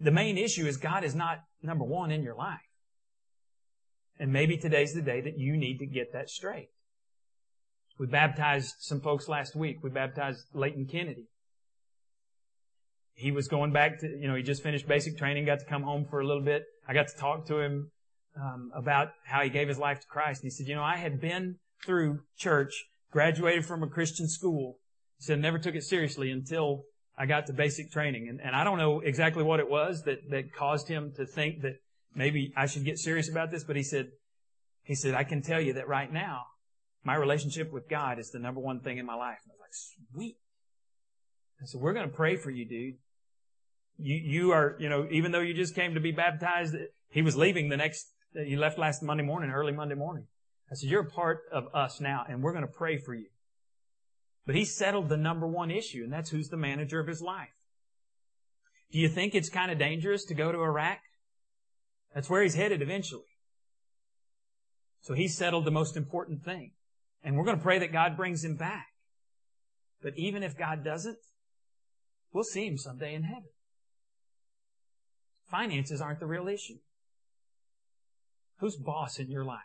The 0.00 0.10
main 0.10 0.36
issue 0.36 0.66
is 0.66 0.76
God 0.76 1.04
is 1.04 1.14
not 1.14 1.38
number 1.62 1.84
one 1.84 2.10
in 2.10 2.22
your 2.22 2.34
life. 2.34 2.60
And 4.18 4.32
maybe 4.32 4.56
today's 4.56 4.94
the 4.94 5.02
day 5.02 5.20
that 5.20 5.38
you 5.38 5.56
need 5.56 5.78
to 5.78 5.86
get 5.86 6.12
that 6.12 6.30
straight. 6.30 6.68
We 7.98 8.06
baptized 8.06 8.74
some 8.80 9.00
folks 9.00 9.28
last 9.28 9.56
week. 9.56 9.78
We 9.82 9.90
baptized 9.90 10.44
Leighton 10.52 10.86
Kennedy. 10.86 11.28
He 13.14 13.30
was 13.30 13.48
going 13.48 13.72
back 13.72 14.00
to, 14.00 14.06
you 14.06 14.28
know, 14.28 14.34
he 14.34 14.42
just 14.42 14.62
finished 14.62 14.86
basic 14.86 15.16
training, 15.16 15.46
got 15.46 15.60
to 15.60 15.64
come 15.64 15.82
home 15.82 16.06
for 16.08 16.20
a 16.20 16.26
little 16.26 16.42
bit. 16.42 16.64
I 16.86 16.92
got 16.92 17.08
to 17.08 17.16
talk 17.16 17.46
to 17.46 17.58
him 17.60 17.90
um, 18.38 18.70
about 18.74 19.08
how 19.24 19.42
he 19.42 19.48
gave 19.48 19.68
his 19.68 19.78
life 19.78 20.00
to 20.00 20.06
Christ. 20.06 20.42
And 20.42 20.46
he 20.46 20.50
said, 20.50 20.66
you 20.66 20.74
know, 20.74 20.82
I 20.82 20.96
had 20.96 21.20
been 21.20 21.56
through 21.84 22.20
church, 22.36 22.84
graduated 23.10 23.64
from 23.64 23.82
a 23.82 23.88
Christian 23.88 24.28
school. 24.28 24.78
He 25.18 25.24
said, 25.24 25.40
never 25.40 25.58
took 25.58 25.74
it 25.74 25.84
seriously 25.84 26.30
until 26.30 26.82
I 27.18 27.26
got 27.26 27.46
to 27.46 27.52
basic 27.52 27.90
training. 27.90 28.28
And, 28.28 28.40
and 28.40 28.54
I 28.54 28.64
don't 28.64 28.78
know 28.78 29.00
exactly 29.00 29.42
what 29.42 29.60
it 29.60 29.68
was 29.68 30.02
that, 30.02 30.30
that 30.30 30.52
caused 30.52 30.88
him 30.88 31.12
to 31.16 31.26
think 31.26 31.62
that 31.62 31.76
maybe 32.14 32.52
I 32.56 32.66
should 32.66 32.84
get 32.84 32.98
serious 32.98 33.30
about 33.30 33.50
this, 33.50 33.64
but 33.64 33.76
he 33.76 33.82
said, 33.82 34.08
he 34.82 34.94
said, 34.94 35.14
I 35.14 35.24
can 35.24 35.42
tell 35.42 35.60
you 35.60 35.74
that 35.74 35.88
right 35.88 36.12
now, 36.12 36.42
my 37.04 37.14
relationship 37.14 37.72
with 37.72 37.88
God 37.88 38.18
is 38.18 38.30
the 38.30 38.38
number 38.38 38.60
one 38.60 38.80
thing 38.80 38.98
in 38.98 39.06
my 39.06 39.14
life. 39.14 39.38
And 39.44 39.52
I 39.52 39.54
was 39.54 39.60
like, 39.60 40.14
sweet. 40.14 40.36
I 41.60 41.64
said, 41.64 41.80
we're 41.80 41.94
going 41.94 42.08
to 42.08 42.14
pray 42.14 42.36
for 42.36 42.50
you, 42.50 42.68
dude. 42.68 42.94
You, 43.98 44.14
you 44.16 44.52
are, 44.52 44.76
you 44.78 44.88
know, 44.88 45.08
even 45.10 45.32
though 45.32 45.40
you 45.40 45.54
just 45.54 45.74
came 45.74 45.94
to 45.94 46.00
be 46.00 46.12
baptized, 46.12 46.74
he 47.08 47.22
was 47.22 47.36
leaving 47.36 47.70
the 47.70 47.76
next, 47.76 48.06
he 48.34 48.56
left 48.56 48.78
last 48.78 49.02
Monday 49.02 49.22
morning, 49.22 49.50
early 49.50 49.72
Monday 49.72 49.94
morning. 49.94 50.26
I 50.70 50.74
said, 50.74 50.90
you're 50.90 51.02
a 51.02 51.10
part 51.10 51.42
of 51.52 51.64
us 51.72 52.00
now 52.00 52.24
and 52.28 52.42
we're 52.42 52.52
going 52.52 52.66
to 52.66 52.72
pray 52.72 52.98
for 52.98 53.14
you. 53.14 53.26
But 54.46 54.54
he 54.54 54.64
settled 54.64 55.08
the 55.08 55.16
number 55.16 55.46
one 55.46 55.70
issue 55.70 56.04
and 56.04 56.12
that's 56.12 56.30
who's 56.30 56.48
the 56.48 56.56
manager 56.56 57.00
of 57.00 57.08
his 57.08 57.20
life. 57.20 57.48
Do 58.92 58.98
you 58.98 59.08
think 59.08 59.34
it's 59.34 59.50
kind 59.50 59.70
of 59.70 59.78
dangerous 59.78 60.24
to 60.26 60.34
go 60.34 60.52
to 60.52 60.58
Iraq? 60.58 60.98
That's 62.14 62.30
where 62.30 62.42
he's 62.42 62.54
headed 62.54 62.80
eventually. 62.80 63.24
So 65.00 65.14
he 65.14 65.28
settled 65.28 65.64
the 65.64 65.70
most 65.70 65.96
important 65.96 66.44
thing. 66.44 66.72
And 67.22 67.36
we're 67.36 67.44
going 67.44 67.56
to 67.56 67.62
pray 67.62 67.80
that 67.80 67.92
God 67.92 68.16
brings 68.16 68.44
him 68.44 68.56
back. 68.56 68.86
But 70.02 70.12
even 70.16 70.42
if 70.42 70.56
God 70.56 70.84
doesn't, 70.84 71.18
we'll 72.32 72.44
see 72.44 72.66
him 72.66 72.78
someday 72.78 73.14
in 73.14 73.24
heaven. 73.24 73.50
Finances 75.50 76.00
aren't 76.00 76.20
the 76.20 76.26
real 76.26 76.48
issue. 76.48 76.78
Who's 78.58 78.76
boss 78.76 79.18
in 79.18 79.30
your 79.30 79.44
life? 79.44 79.60